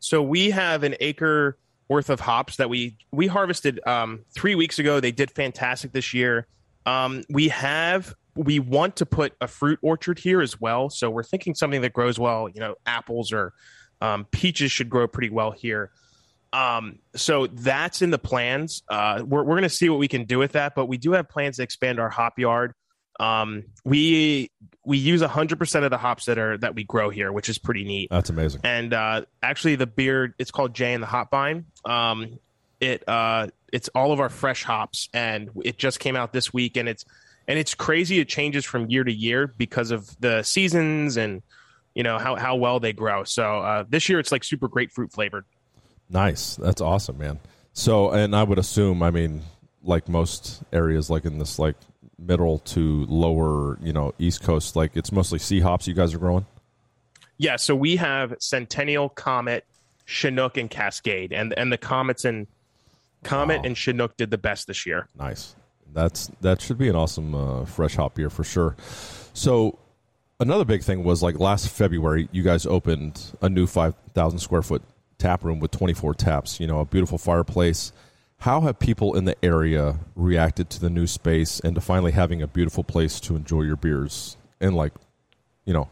So 0.00 0.22
we 0.22 0.50
have 0.50 0.82
an 0.82 0.96
acre 1.00 1.58
worth 1.88 2.10
of 2.10 2.20
hops 2.20 2.56
that 2.56 2.70
we 2.70 2.96
we 3.12 3.26
harvested 3.26 3.80
um, 3.86 4.24
three 4.34 4.54
weeks 4.54 4.78
ago. 4.78 5.00
They 5.00 5.12
did 5.12 5.30
fantastic 5.30 5.92
this 5.92 6.14
year. 6.14 6.46
Um, 6.86 7.22
we 7.28 7.48
have 7.48 8.14
we 8.34 8.58
want 8.58 8.96
to 8.96 9.06
put 9.06 9.34
a 9.40 9.46
fruit 9.46 9.78
orchard 9.82 10.18
here 10.18 10.40
as 10.40 10.60
well. 10.60 10.88
So 10.88 11.10
we're 11.10 11.22
thinking 11.22 11.54
something 11.54 11.82
that 11.82 11.92
grows 11.92 12.18
well. 12.18 12.48
You 12.48 12.60
know, 12.60 12.74
apples 12.86 13.32
or 13.32 13.52
um, 14.00 14.24
peaches 14.30 14.72
should 14.72 14.88
grow 14.90 15.06
pretty 15.06 15.30
well 15.30 15.50
here. 15.50 15.90
Um, 16.52 16.98
so 17.16 17.46
that's 17.46 18.02
in 18.02 18.10
the 18.10 18.18
plans. 18.18 18.82
Uh, 18.88 19.22
we're 19.26 19.42
we're 19.42 19.54
going 19.54 19.62
to 19.62 19.68
see 19.68 19.88
what 19.88 19.98
we 19.98 20.08
can 20.08 20.24
do 20.24 20.38
with 20.38 20.52
that, 20.52 20.74
but 20.74 20.86
we 20.86 20.98
do 20.98 21.12
have 21.12 21.28
plans 21.28 21.56
to 21.56 21.62
expand 21.62 21.98
our 21.98 22.10
hop 22.10 22.38
yard. 22.38 22.74
Um, 23.18 23.64
we 23.84 24.50
we 24.84 24.98
use 24.98 25.22
100% 25.22 25.84
of 25.84 25.90
the 25.90 25.98
hops 25.98 26.26
that 26.26 26.38
are 26.38 26.58
that 26.58 26.74
we 26.74 26.84
grow 26.84 27.10
here, 27.10 27.32
which 27.32 27.48
is 27.48 27.58
pretty 27.58 27.84
neat. 27.84 28.08
That's 28.10 28.30
amazing. 28.30 28.62
And 28.64 28.92
uh, 28.92 29.22
actually, 29.42 29.76
the 29.76 29.86
beer 29.86 30.34
it's 30.38 30.50
called 30.50 30.74
Jay 30.74 30.92
and 30.92 31.02
the 31.02 31.06
Hop 31.06 31.30
Vine. 31.30 31.66
Um, 31.84 32.38
it 32.80 33.08
uh, 33.08 33.48
it's 33.72 33.88
all 33.94 34.12
of 34.12 34.20
our 34.20 34.28
fresh 34.28 34.64
hops, 34.64 35.08
and 35.14 35.50
it 35.64 35.78
just 35.78 36.00
came 36.00 36.16
out 36.16 36.32
this 36.32 36.52
week, 36.52 36.76
and 36.76 36.88
it's 36.88 37.04
and 37.48 37.58
it's 37.58 37.74
crazy. 37.74 38.18
It 38.18 38.28
changes 38.28 38.64
from 38.64 38.90
year 38.90 39.04
to 39.04 39.12
year 39.12 39.46
because 39.46 39.90
of 39.90 40.08
the 40.20 40.42
seasons 40.42 41.16
and 41.16 41.42
you 41.94 42.02
know 42.02 42.18
how 42.18 42.36
how 42.36 42.56
well 42.56 42.80
they 42.80 42.92
grow. 42.92 43.24
So 43.24 43.60
uh, 43.60 43.84
this 43.88 44.08
year 44.08 44.18
it's 44.18 44.32
like 44.32 44.44
super 44.44 44.68
grapefruit 44.68 45.12
flavored. 45.12 45.44
Nice. 46.12 46.56
That's 46.56 46.80
awesome, 46.80 47.18
man. 47.18 47.40
So, 47.72 48.10
and 48.10 48.36
I 48.36 48.42
would 48.42 48.58
assume, 48.58 49.02
I 49.02 49.10
mean, 49.10 49.42
like 49.82 50.08
most 50.08 50.62
areas, 50.72 51.08
like 51.10 51.24
in 51.24 51.38
this 51.38 51.58
like 51.58 51.74
middle 52.18 52.58
to 52.58 53.06
lower, 53.06 53.78
you 53.82 53.92
know, 53.92 54.14
East 54.18 54.42
Coast, 54.42 54.76
like 54.76 54.92
it's 54.94 55.10
mostly 55.10 55.38
C 55.38 55.60
hops 55.60 55.88
you 55.88 55.94
guys 55.94 56.12
are 56.14 56.18
growing. 56.18 56.46
Yeah, 57.38 57.56
so 57.56 57.74
we 57.74 57.96
have 57.96 58.34
Centennial, 58.38 59.08
Comet, 59.08 59.64
Chinook, 60.04 60.56
and 60.58 60.68
Cascade, 60.70 61.32
and 61.32 61.54
and 61.56 61.72
the 61.72 61.78
Comets 61.78 62.24
and 62.24 62.46
Comet 63.24 63.58
Wow. 63.60 63.64
and 63.64 63.76
Chinook 63.76 64.16
did 64.16 64.30
the 64.30 64.38
best 64.38 64.66
this 64.66 64.84
year. 64.86 65.08
Nice. 65.18 65.56
That's 65.94 66.30
that 66.42 66.60
should 66.60 66.78
be 66.78 66.88
an 66.88 66.96
awesome 66.96 67.34
uh, 67.34 67.64
fresh 67.64 67.96
hop 67.96 68.18
year 68.18 68.30
for 68.30 68.44
sure. 68.44 68.76
So 69.32 69.78
another 70.38 70.64
big 70.64 70.82
thing 70.82 71.04
was 71.04 71.22
like 71.22 71.38
last 71.40 71.68
February, 71.70 72.28
you 72.32 72.42
guys 72.42 72.66
opened 72.66 73.20
a 73.40 73.48
new 73.48 73.66
five 73.66 73.94
thousand 74.14 74.38
square 74.40 74.62
foot 74.62 74.82
tap 75.22 75.44
room 75.44 75.60
with 75.60 75.70
twenty 75.70 75.94
four 75.94 76.14
taps. 76.14 76.58
You 76.60 76.66
know, 76.66 76.80
a 76.80 76.84
beautiful 76.84 77.18
fireplace. 77.18 77.92
How 78.38 78.60
have 78.62 78.78
people 78.80 79.14
in 79.16 79.24
the 79.24 79.36
area 79.44 80.00
reacted 80.16 80.68
to 80.70 80.80
the 80.80 80.90
new 80.90 81.06
space 81.06 81.60
and 81.60 81.74
to 81.76 81.80
finally 81.80 82.10
having 82.12 82.42
a 82.42 82.46
beautiful 82.48 82.82
place 82.82 83.20
to 83.20 83.36
enjoy 83.36 83.62
your 83.62 83.76
beers 83.76 84.36
and 84.60 84.74
like, 84.74 84.92
you 85.64 85.72
know, 85.72 85.88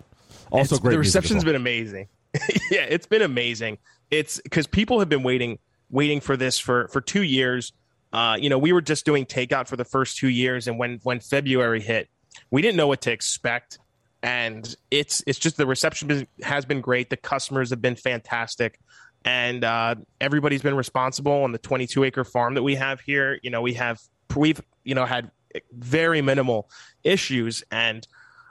also 0.50 0.74
It's- 0.74 0.80
great 0.80 0.92
The 0.94 0.98
reception's 0.98 1.44
well. 1.44 1.52
been 1.52 1.60
amazing. 1.60 2.08
yeah, 2.72 2.82
it's 2.88 3.06
been 3.06 3.22
amazing. 3.22 3.78
It's 4.10 4.40
because 4.42 4.66
people 4.66 4.98
have 4.98 5.08
been 5.08 5.22
waiting, 5.22 5.58
waiting 5.90 6.20
for 6.20 6.36
this 6.36 6.58
for 6.58 6.88
for 6.88 7.00
two 7.00 7.22
years. 7.22 7.72
Uh, 8.12 8.36
you 8.40 8.48
know, 8.50 8.58
we 8.58 8.72
were 8.72 8.80
just 8.82 9.04
doing 9.04 9.24
takeout 9.26 9.68
for 9.68 9.76
the 9.76 9.84
first 9.84 10.16
two 10.18 10.28
years, 10.28 10.66
and 10.66 10.76
when 10.76 10.98
when 11.04 11.20
February 11.20 11.80
hit, 11.80 12.08
we 12.50 12.60
didn't 12.62 12.76
know 12.76 12.88
what 12.88 13.00
to 13.02 13.12
expect. 13.12 13.78
And 14.24 14.74
it's 14.90 15.22
it's 15.28 15.38
just 15.38 15.56
the 15.56 15.66
reception 15.66 16.26
has 16.42 16.64
been 16.64 16.80
great. 16.80 17.10
The 17.10 17.16
customers 17.16 17.70
have 17.70 17.80
been 17.80 17.94
fantastic, 17.96 18.78
and 19.24 19.64
uh, 19.64 19.96
everybody's 20.20 20.62
been 20.62 20.76
responsible 20.76 21.42
on 21.42 21.52
the 21.52 21.58
22 21.58 22.04
acre 22.04 22.24
farm 22.24 22.54
that 22.54 22.62
we 22.62 22.76
have 22.76 23.00
here. 23.00 23.38
You 23.42 23.50
know, 23.50 23.60
we 23.60 23.74
have 23.74 24.00
we've 24.34 24.60
you 24.84 24.94
know 24.94 25.04
had 25.04 25.30
very 25.72 26.22
minimal 26.22 26.70
issues. 27.04 27.62
And 27.70 28.06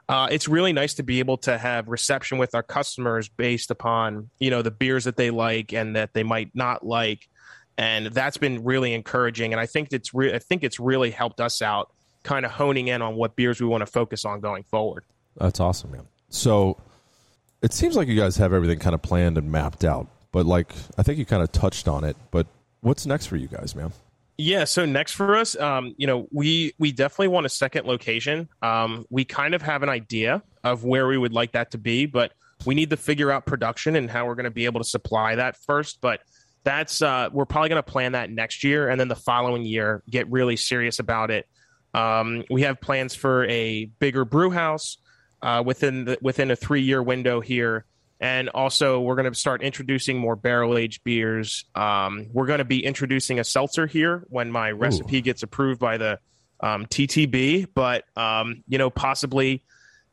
uh, 0.08 0.28
it's 0.32 0.48
really 0.48 0.74
nice 0.74 0.96
to 0.96 1.04
be 1.04 1.20
able 1.20 1.38
to 1.38 1.58
have 1.58 1.88
reception 1.88 2.38
with 2.38 2.56
our 2.56 2.64
customers 2.64 3.30
based 3.30 3.72
upon 3.72 4.30
you 4.40 4.50
know 4.50 4.62
the 4.62 4.72
beers 4.72 5.06
that 5.06 5.18
they 5.18 5.30
like 5.32 5.74
and 5.74 5.96
that 5.96 6.14
they 6.14 6.24
might 6.24 6.52
not 6.54 6.86
like. 6.86 7.28
And 7.78 8.08
that's 8.08 8.38
been 8.38 8.64
really 8.64 8.94
encouraging. 8.94 9.54
And 9.54 9.60
i 9.60 9.66
think 9.66 9.90
it's 9.92 10.14
re- 10.14 10.34
i 10.34 10.40
think 10.40 10.64
it's 10.64 10.80
really 10.80 11.12
helped 11.12 11.40
us 11.40 11.62
out 11.62 11.92
kind 12.24 12.46
of 12.46 12.52
honing 12.52 12.88
in 12.90 13.02
on 13.02 13.16
what 13.16 13.36
beers 13.36 13.62
we 13.62 13.68
want 13.68 13.82
to 13.82 13.86
focus 13.86 14.26
on 14.26 14.42
going 14.42 14.64
forward. 14.64 15.06
That's 15.38 15.60
awesome, 15.60 15.92
man. 15.92 16.08
So 16.30 16.78
it 17.62 17.74
seems 17.74 17.96
like 17.96 18.08
you 18.08 18.20
guys 18.20 18.38
have 18.38 18.54
everything 18.54 18.80
kind 18.80 18.94
of 18.94 19.02
planned 19.02 19.38
and 19.38 19.52
mapped 19.52 19.84
out, 19.84 20.08
but 20.32 20.46
like 20.46 20.74
I 20.98 21.04
think 21.04 21.18
you 21.18 21.26
kind 21.26 21.44
of 21.44 21.52
touched 21.52 21.88
on 21.88 22.04
it. 22.04 22.15
But 22.32 22.48
what's 22.82 23.06
next 23.06 23.28
for 23.28 23.36
you 23.36 23.48
guys, 23.48 23.76
man? 23.76 23.92
Yeah. 24.38 24.63
So 24.63 24.86
next 24.86 25.13
for 25.13 25.36
us, 25.36 25.58
um, 25.58 25.96
you 25.98 26.08
know, 26.08 26.28
we 26.32 26.74
we 26.80 26.92
definitely 26.92 27.28
want 27.28 27.46
a 27.46 27.50
second 27.50 27.86
location. 27.86 28.48
Um, 28.62 29.06
we 29.10 29.26
kind 29.26 29.54
of 29.54 29.62
have 29.62 29.84
an 29.84 29.89
idea 29.89 30.42
of 30.63 30.84
where 30.84 31.08
we 31.08 31.18
would 31.18 31.34
like 31.34 31.54
that 31.54 31.72
to 31.72 31.78
be, 31.78 32.06
but 32.06 32.34
we 32.65 32.76
need 32.76 32.89
to 32.89 32.98
figure 32.98 33.32
out 33.32 33.46
production 33.46 33.96
and 33.96 34.10
how 34.10 34.26
we're 34.26 34.36
going 34.36 34.46
to 34.46 34.52
be 34.52 34.65
able 34.65 34.80
to 34.80 34.88
supply 34.88 35.36
that 35.36 35.58
first. 35.58 36.00
But 36.02 36.22
that's 36.63 37.02
uh, 37.02 37.30
we're 37.32 37.46
probably 37.46 37.70
going 37.70 37.84
to 37.84 37.92
plan 37.92 38.13
that 38.13 38.30
next 38.30 38.63
year, 38.63 38.89
and 38.89 39.00
then 39.00 39.08
the 39.08 39.15
following 39.15 39.63
year 39.63 40.04
get 40.10 40.30
really 40.30 40.56
serious 40.56 41.00
about 41.00 41.32
it. 41.32 41.48
Um, 41.94 42.44
we 42.50 42.62
have 42.63 42.80
plans 42.80 43.15
for 43.15 43.46
a 43.46 43.86
bigger 43.86 44.26
brew 44.26 44.52
house 44.52 44.98
uh, 45.42 45.63
within 45.65 46.06
the, 46.06 46.18
within 46.22 46.52
a 46.52 46.56
three 46.56 46.82
year 46.82 47.02
window 47.02 47.42
here. 47.42 47.86
And 48.20 48.50
also, 48.50 49.00
we're 49.00 49.16
going 49.16 49.32
to 49.32 49.38
start 49.38 49.62
introducing 49.62 50.18
more 50.18 50.36
barrel 50.36 50.78
aged 50.78 51.04
beers. 51.04 51.66
Um, 51.74 52.28
we're 52.34 52.48
going 52.48 52.60
to 52.60 52.66
be 52.66 52.84
introducing 52.86 53.40
a 53.40 53.44
seltzer 53.44 53.88
here 53.88 54.26
when 54.28 54.52
my 54.52 54.72
recipe 54.72 55.22
gets 55.22 55.42
approved 55.42 55.80
by 55.80 55.98
the 55.98 56.20
um, 56.60 56.86
TTB. 56.86 57.68
But 57.74 58.04
um, 58.18 58.64
you 58.68 58.78
know, 58.78 58.90
possibly 58.90 59.64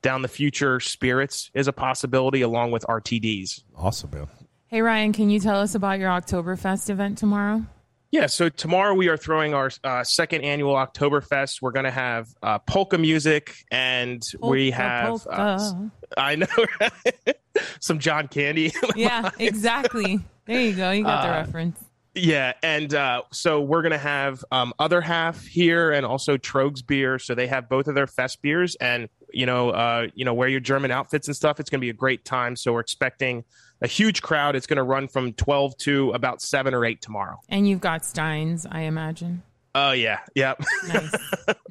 down 0.02 0.22
the 0.22 0.28
future, 0.28 0.78
spirits 0.78 1.50
is 1.52 1.66
a 1.66 1.72
possibility 1.72 2.42
along 2.42 2.70
with 2.70 2.84
RTDs. 2.86 3.62
Awesome, 3.74 4.10
man. 4.12 4.28
Hey 4.68 4.82
Ryan, 4.82 5.12
can 5.12 5.30
you 5.30 5.40
tell 5.40 5.60
us 5.60 5.74
about 5.74 5.98
your 5.98 6.10
Oktoberfest 6.10 6.90
event 6.90 7.18
tomorrow? 7.18 7.64
Yeah, 8.12 8.26
so 8.26 8.48
tomorrow 8.48 8.94
we 8.94 9.08
are 9.08 9.16
throwing 9.16 9.52
our 9.52 9.70
uh, 9.84 10.04
second 10.04 10.42
annual 10.42 10.74
Oktoberfest. 10.74 11.60
We're 11.60 11.72
going 11.72 11.84
to 11.84 11.90
have 11.90 12.28
uh, 12.42 12.58
polka 12.60 12.98
music, 12.98 13.54
and 13.70 14.22
we 14.40 14.70
Polka, 14.70 14.82
have 14.82 15.26
uh. 15.28 15.74
I 16.16 16.36
know 16.36 16.46
right? 16.80 17.36
some 17.80 17.98
John 17.98 18.28
Candy. 18.28 18.72
yeah, 18.94 19.30
exactly. 19.38 20.20
There 20.46 20.60
you 20.60 20.74
go. 20.74 20.90
You 20.90 21.04
got 21.04 21.22
the 21.22 21.28
Uh, 21.28 21.32
reference. 21.32 21.82
Yeah, 22.14 22.54
and 22.62 22.94
uh, 22.94 23.22
so 23.30 23.60
we're 23.60 23.82
gonna 23.82 23.98
have 23.98 24.42
um, 24.50 24.72
other 24.78 25.02
half 25.02 25.44
here, 25.44 25.90
and 25.92 26.06
also 26.06 26.38
Tröegs 26.38 26.86
beer. 26.86 27.18
So 27.18 27.34
they 27.34 27.46
have 27.46 27.68
both 27.68 27.88
of 27.88 27.94
their 27.94 28.06
fest 28.06 28.40
beers, 28.40 28.74
and 28.76 29.08
you 29.34 29.44
know, 29.44 29.68
uh, 29.70 30.06
you 30.14 30.24
know, 30.24 30.32
wear 30.32 30.48
your 30.48 30.60
German 30.60 30.90
outfits 30.90 31.26
and 31.28 31.36
stuff. 31.36 31.60
It's 31.60 31.68
gonna 31.68 31.82
be 31.82 31.90
a 31.90 31.94
great 31.94 32.24
time. 32.24 32.56
So 32.56 32.72
we're 32.72 32.80
expecting 32.80 33.44
a 33.82 33.86
huge 33.86 34.22
crowd. 34.22 34.56
It's 34.56 34.66
gonna 34.66 34.82
run 34.84 35.08
from 35.08 35.34
twelve 35.34 35.76
to 35.80 36.12
about 36.12 36.40
seven 36.40 36.72
or 36.72 36.86
eight 36.86 37.02
tomorrow. 37.02 37.38
And 37.50 37.68
you've 37.68 37.82
got 37.82 38.02
Steins, 38.02 38.64
I 38.70 38.82
imagine. 38.82 39.42
Oh 39.74 39.92
yeah, 39.92 40.20
yep, 40.34 40.58
Nice. 40.88 41.14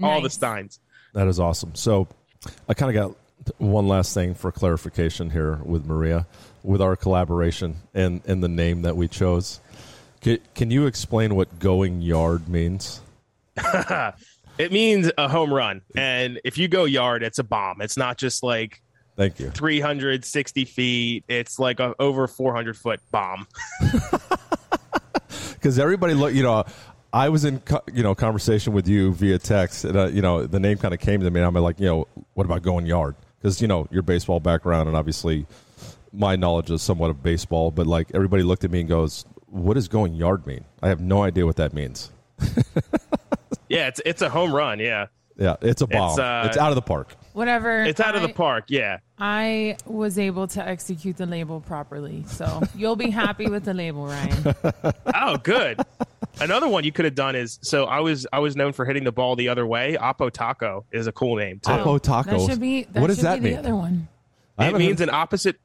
all 0.04 0.22
the 0.22 0.30
steins. 0.30 0.80
That 1.16 1.28
is 1.28 1.40
awesome. 1.40 1.74
So 1.74 2.08
I 2.70 2.76
kind 2.76 2.96
of 2.96 3.08
got 3.10 3.18
one 3.58 3.88
last 3.88 4.14
thing 4.14 4.34
for 4.34 4.52
clarification 4.52 5.30
here 5.30 5.60
with 5.64 5.86
Maria 5.86 6.28
with 6.64 6.82
our 6.82 6.96
collaboration 6.96 7.78
and, 7.94 8.22
and 8.26 8.44
the 8.44 8.48
name 8.48 8.82
that 8.84 8.98
we 8.98 9.08
chose. 9.08 9.60
Can, 10.22 10.40
can 10.56 10.72
you 10.72 10.88
explain 10.88 11.36
what 11.36 11.60
going 11.60 12.02
yard 12.02 12.48
means? 12.50 13.02
It 14.58 14.72
means 14.72 15.12
a 15.18 15.28
home 15.28 15.54
run, 15.54 15.82
and 15.98 16.40
if 16.46 16.58
you 16.58 16.70
go 16.70 16.86
yard, 16.86 17.24
it's 17.24 17.40
a 17.40 17.44
bomb. 17.44 17.82
It's 17.82 17.98
not 17.98 18.18
just 18.18 18.42
like 18.42 18.82
Thank 19.18 19.40
you. 19.40 19.50
360 19.50 20.66
feet. 20.66 21.24
It's 21.28 21.58
like 21.58 21.80
a 21.80 21.96
over 22.00 22.28
400 22.28 22.78
foot 22.78 23.00
bomb. 23.12 23.48
because 25.54 25.80
everybody 25.80 26.14
look 26.14 26.34
you 26.34 26.44
know 26.44 26.64
i 27.12 27.28
was 27.28 27.44
in 27.44 27.60
you 27.92 28.04
know 28.04 28.14
conversation 28.14 28.72
with 28.72 28.88
you 28.88 29.12
via 29.14 29.40
text 29.40 29.84
and 29.84 29.98
uh, 29.98 30.06
you 30.06 30.22
know 30.22 30.46
the 30.46 30.60
name 30.60 30.78
kind 30.78 30.94
of 30.94 31.00
came 31.00 31.20
to 31.22 31.32
me 31.32 31.40
and 31.40 31.48
i'm 31.48 31.64
like 31.64 31.80
you 31.80 31.88
know 31.88 32.08
what 32.36 32.46
about 32.46 32.62
going 32.62 32.86
yard 32.86 33.16
because 33.46 33.62
you 33.62 33.68
know 33.68 33.88
your 33.92 34.02
baseball 34.02 34.40
background 34.40 34.88
and 34.88 34.98
obviously 34.98 35.46
my 36.12 36.36
knowledge 36.36 36.72
is 36.72 36.82
somewhat 36.82 37.12
of 37.12 37.22
baseball 37.22 37.70
but 37.70 37.86
like 37.86 38.10
everybody 38.16 38.42
looked 38.42 38.64
at 38.64 38.72
me 38.72 38.80
and 38.80 38.90
goes 38.90 39.24
what 39.46 39.76
does 39.76 39.88
going 39.88 40.16
yard 40.16 40.48
mean 40.48 40.66
i 40.82 40.88
have 40.88 41.00
no 41.00 41.22
idea 41.22 41.46
what 41.46 41.58
that 41.58 41.72
means 41.72 42.12
Yeah, 43.68 43.88
it's 43.88 44.02
it's 44.06 44.22
a 44.22 44.30
home 44.30 44.54
run. 44.54 44.80
Yeah, 44.80 45.08
yeah 45.38 45.56
it's 45.62 45.82
a 45.82 45.88
bomb 45.88 46.12
it's, 46.12 46.20
uh, 46.20 46.62
out 46.62 46.70
of 46.70 46.76
the 46.76 46.82
park 46.82 47.16
Whatever. 47.34 47.84
it's 47.84 48.00
out 48.00 48.16
of 48.16 48.22
the 48.22 48.30
park. 48.30 48.66
Yeah. 48.68 49.00
I 49.18 49.78
was 49.86 50.18
able 50.18 50.48
to 50.48 50.66
execute 50.66 51.18
the 51.18 51.26
label 51.26 51.60
properly. 51.60 52.24
So 52.28 52.62
you'll 52.76 52.96
be 52.96 53.10
happy 53.10 53.48
with 53.48 53.66
the 53.66 53.74
label, 53.74 54.06
Ryan. 54.06 54.56
Oh, 55.14 55.38
good. 55.38 55.82
Another 56.42 56.68
one 56.68 56.84
you 56.84 56.92
could 56.92 57.06
have 57.06 57.16
done 57.16 57.36
is 57.36 57.60
so 57.62 57.86
I 57.86 58.00
was 58.02 58.28
I 58.34 58.40
was 58.40 58.56
known 58.56 58.74
for 58.74 58.86
hitting 58.86 59.04
the 59.04 59.12
ball 59.12 59.36
the 59.36 59.50
other 59.50 59.66
way. 59.66 59.98
Oppo 60.00 60.30
Taco 60.32 60.86
is 60.92 61.08
a 61.08 61.12
cool 61.12 61.38
name 61.38 61.60
too. 61.60 61.72
Oppo 61.72 62.00
Taco. 62.02 62.32
That 62.38 62.50
should 62.52 62.60
be 62.60 62.84
that 62.84 63.00
What 63.02 63.08
does 63.08 63.18
should 63.18 63.26
that 63.26 63.36
be 63.42 63.46
mean? 63.46 63.54
the 63.54 63.60
other 63.60 63.76
one. 63.76 64.08
It 64.60 64.76
means 64.78 65.00
heard- 65.00 65.10
an 65.10 65.16
opposite. 65.16 65.58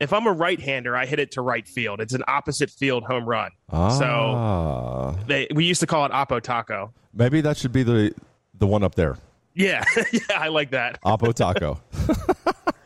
If 0.00 0.14
I'm 0.14 0.26
a 0.26 0.32
right-hander, 0.32 0.96
I 0.96 1.04
hit 1.04 1.18
it 1.18 1.32
to 1.32 1.42
right 1.42 1.68
field. 1.68 2.00
It's 2.00 2.14
an 2.14 2.24
opposite 2.26 2.70
field 2.70 3.04
home 3.04 3.26
run. 3.26 3.50
So 3.70 3.76
ah, 4.06 5.10
they 5.26 5.46
we 5.54 5.64
used 5.66 5.80
to 5.80 5.86
call 5.86 6.06
it 6.06 6.12
Oppo 6.12 6.40
Taco. 6.40 6.92
maybe 7.14 7.40
that 7.42 7.56
should 7.56 7.72
be 7.72 7.82
the 7.82 8.12
the 8.58 8.66
one 8.66 8.82
up 8.82 8.94
there 8.94 9.16
Yeah, 9.54 9.84
yeah, 10.12 10.20
I 10.36 10.48
like 10.48 10.70
that. 10.70 11.00
Oppo 11.02 11.32
Taco. 11.34 11.80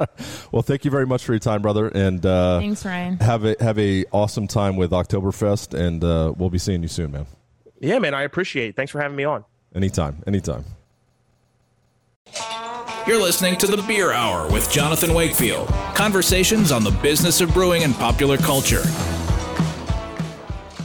well, 0.52 0.62
thank 0.62 0.84
you 0.84 0.90
very 0.90 1.06
much 1.06 1.24
for 1.24 1.32
your 1.32 1.38
time, 1.40 1.62
brother, 1.62 1.88
and 1.88 2.24
uh, 2.24 2.58
Thanks, 2.58 2.84
Ryan. 2.84 3.18
have 3.18 3.44
a 3.44 3.56
have 3.60 3.78
a 3.78 4.04
awesome 4.12 4.46
time 4.46 4.76
with 4.76 4.90
Oktoberfest, 4.90 5.78
and 5.78 6.02
uh, 6.02 6.32
we'll 6.36 6.50
be 6.50 6.58
seeing 6.58 6.82
you 6.82 6.88
soon, 6.88 7.12
man. 7.12 7.26
Yeah, 7.80 7.98
man, 7.98 8.14
I 8.14 8.22
appreciate. 8.22 8.70
it. 8.70 8.76
Thanks 8.76 8.92
for 8.92 9.00
having 9.00 9.16
me 9.16 9.24
on. 9.24 9.44
Anytime, 9.74 10.22
anytime. 10.26 10.64
You're 13.06 13.20
listening 13.20 13.56
to 13.56 13.66
The 13.66 13.82
Beer 13.88 14.12
Hour 14.12 14.50
with 14.52 14.70
Jonathan 14.70 15.14
Wakefield. 15.14 15.66
Conversations 15.94 16.70
on 16.70 16.84
the 16.84 16.90
business 16.90 17.40
of 17.40 17.52
brewing 17.54 17.82
and 17.82 17.94
popular 17.94 18.36
culture. 18.36 18.82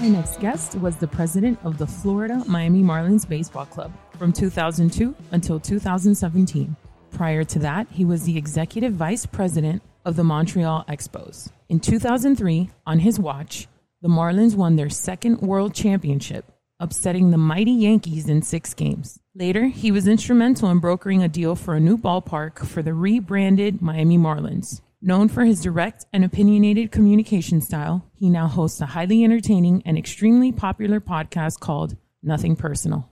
Our 0.02 0.10
next 0.10 0.40
guest 0.40 0.76
was 0.76 0.96
the 0.98 1.08
president 1.08 1.60
of 1.64 1.78
the 1.78 1.88
Florida 1.88 2.44
Miami 2.48 2.82
Marlins 2.84 3.28
Baseball 3.28 3.66
Club, 3.66 3.92
from 4.18 4.32
2002 4.32 5.14
until 5.32 5.60
2017. 5.60 6.76
Prior 7.16 7.46
to 7.46 7.60
that, 7.60 7.88
he 7.92 8.04
was 8.04 8.24
the 8.24 8.38
executive 8.38 8.92
vice 8.92 9.26
president 9.26 9.82
of 10.04 10.18
the 10.18 10.24
Montreal 10.26 10.84
Expos. 10.90 11.50
In 11.70 11.80
2003, 11.80 12.70
on 12.86 13.00
his 13.00 13.18
watch, 13.18 13.70
the 14.02 14.10
Marlins 14.10 14.58
won 14.58 14.76
their 14.76 14.90
second 14.90 15.40
world 15.40 15.74
championship, 15.74 16.44
upsetting 16.78 17.32
the 17.32 17.38
mighty 17.38 17.72
Yankees 17.72 18.28
in 18.28 18.42
six 18.42 18.74
games. 18.74 19.18
Later, 19.34 19.68
he 19.68 19.94
was 19.94 20.10
instrumental 20.10 20.70
in 20.70 20.80
brokering 20.80 21.24
a 21.24 21.30
deal 21.30 21.56
for 21.56 21.74
a 21.74 21.80
new 21.80 21.98
ballpark 21.98 22.66
for 22.68 22.84
the 22.84 22.94
rebranded 22.94 23.82
Miami 23.82 24.18
Marlins. 24.18 24.82
Known 25.02 25.30
for 25.30 25.46
his 25.46 25.62
direct 25.62 26.06
and 26.12 26.26
opinionated 26.26 26.92
communication 26.92 27.62
style, 27.62 28.06
he 28.14 28.30
now 28.30 28.48
hosts 28.48 28.82
a 28.82 28.88
highly 28.88 29.24
entertaining 29.24 29.84
and 29.86 29.98
extremely 29.98 30.52
popular 30.52 31.00
podcast 31.00 31.62
called 31.62 31.96
Nothing 32.22 32.58
Personal. 32.58 33.10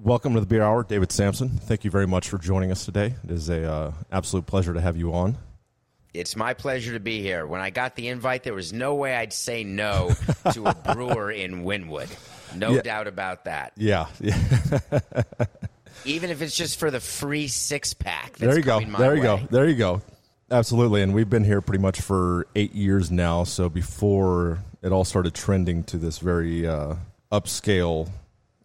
Welcome 0.00 0.34
to 0.34 0.40
the 0.40 0.46
Beer 0.46 0.62
Hour, 0.62 0.84
David 0.84 1.10
Samson. 1.10 1.48
Thank 1.48 1.84
you 1.84 1.90
very 1.90 2.06
much 2.06 2.28
for 2.28 2.38
joining 2.38 2.70
us 2.70 2.84
today. 2.84 3.14
It 3.24 3.30
is 3.30 3.48
a 3.48 3.68
uh, 3.70 3.92
absolute 4.12 4.46
pleasure 4.46 4.72
to 4.72 4.80
have 4.80 4.96
you 4.96 5.12
on. 5.12 5.36
It's 6.14 6.36
my 6.36 6.54
pleasure 6.54 6.92
to 6.92 7.00
be 7.00 7.20
here. 7.20 7.46
When 7.46 7.60
I 7.60 7.70
got 7.70 7.96
the 7.96 8.08
invite, 8.08 8.44
there 8.44 8.54
was 8.54 8.72
no 8.72 8.94
way 8.94 9.14
I'd 9.16 9.32
say 9.32 9.64
no 9.64 10.12
to 10.52 10.66
a 10.66 10.74
brewer 10.74 11.32
in 11.32 11.64
Wynwood. 11.64 12.08
No 12.56 12.70
Yeah. 12.74 12.82
doubt 12.82 13.06
about 13.08 13.44
that. 13.44 13.72
Yeah, 13.76 14.06
yeah. 14.20 14.38
Even 16.04 16.30
if 16.30 16.42
it's 16.42 16.56
just 16.56 16.78
for 16.78 16.90
the 16.92 17.00
free 17.00 17.48
six 17.48 17.92
pack. 17.92 18.36
there 18.36 18.56
you 18.56 18.62
go. 18.62 18.80
There 18.80 19.16
you 19.16 19.22
go. 19.22 19.40
There 19.50 19.68
you 19.68 19.74
go. 19.74 20.00
Absolutely. 20.50 21.02
And 21.02 21.12
we've 21.12 21.28
been 21.28 21.44
here 21.44 21.60
pretty 21.60 21.82
much 21.82 22.00
for 22.00 22.46
eight 22.54 22.72
years 22.72 23.10
now. 23.10 23.42
So 23.44 23.68
before 23.68 24.60
it 24.80 24.92
all 24.92 25.04
started 25.04 25.34
trending 25.34 25.82
to 25.84 25.98
this 25.98 26.18
very 26.20 26.66
uh, 26.66 26.94
upscale, 27.32 28.08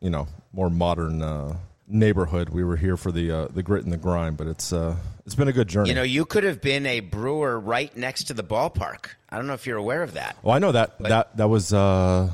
you 0.03 0.09
know, 0.11 0.27
more 0.51 0.69
modern 0.69 1.23
uh, 1.23 1.57
neighborhood, 1.87 2.49
we 2.49 2.63
were 2.63 2.75
here 2.77 2.97
for 2.97 3.11
the 3.11 3.31
uh, 3.31 3.47
the 3.47 3.63
grit 3.63 3.83
and 3.83 3.91
the 3.91 3.97
grind. 3.97 4.37
But 4.37 4.45
it's 4.47 4.71
uh, 4.71 4.95
it's 5.25 5.33
been 5.33 5.47
a 5.47 5.53
good 5.53 5.67
journey. 5.67 5.89
You 5.89 5.95
know, 5.95 6.03
you 6.03 6.25
could 6.25 6.43
have 6.43 6.61
been 6.61 6.85
a 6.85 6.99
brewer 6.99 7.59
right 7.59 7.95
next 7.97 8.25
to 8.25 8.33
the 8.35 8.43
ballpark. 8.43 9.05
I 9.29 9.37
don't 9.37 9.47
know 9.47 9.53
if 9.53 9.65
you're 9.65 9.77
aware 9.77 10.03
of 10.03 10.13
that. 10.13 10.37
well, 10.43 10.53
I 10.55 10.59
know 10.59 10.71
that 10.73 10.99
that 10.99 11.35
that 11.37 11.47
was 11.49 11.73
uh, 11.73 12.29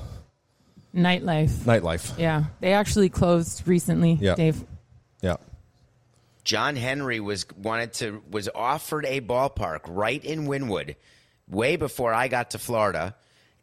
Nightlife. 0.93 1.49
nightlife. 1.65 2.17
Yeah, 2.17 2.45
they 2.59 2.73
actually 2.73 3.09
closed 3.09 3.67
recently, 3.67 4.13
Yeah. 4.19 4.35
Dave. 4.35 4.63
Yeah. 5.21 5.35
John 6.43 6.75
Henry 6.75 7.19
was 7.19 7.45
wanted 7.55 7.93
to 7.93 8.23
was 8.31 8.49
offered 8.55 9.05
a 9.05 9.21
ballpark 9.21 9.81
right 9.87 10.23
in 10.25 10.47
Wynwood, 10.47 10.95
way 11.47 11.75
before 11.75 12.11
I 12.13 12.27
got 12.27 12.51
to 12.51 12.57
Florida, 12.57 13.13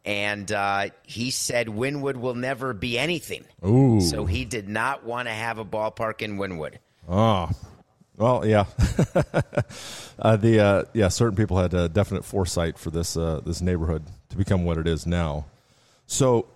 and 0.07 0.49
uh, 0.53 0.87
he 1.03 1.31
said 1.31 1.67
Wynwood 1.67 2.15
will 2.15 2.33
never 2.33 2.73
be 2.73 2.97
anything. 2.97 3.43
Ooh. 3.65 3.99
So 3.99 4.25
he 4.25 4.45
did 4.45 4.69
not 4.69 5.03
want 5.03 5.27
to 5.27 5.33
have 5.33 5.57
a 5.57 5.65
ballpark 5.65 6.21
in 6.21 6.37
Wynwood. 6.37 6.75
Oh, 7.09 7.49
well, 8.15 8.45
yeah. 8.47 8.65
uh, 10.19 10.37
the 10.37 10.59
uh, 10.61 10.83
yeah, 10.93 11.09
certain 11.09 11.35
people 11.35 11.57
had 11.57 11.73
uh, 11.73 11.89
definite 11.89 12.23
foresight 12.23 12.79
for 12.79 12.89
this 12.89 13.17
uh, 13.17 13.41
this 13.45 13.61
neighborhood 13.61 14.03
to 14.29 14.37
become 14.37 14.63
what 14.63 14.77
it 14.77 14.87
is 14.87 15.05
now. 15.05 15.45
So, 16.05 16.47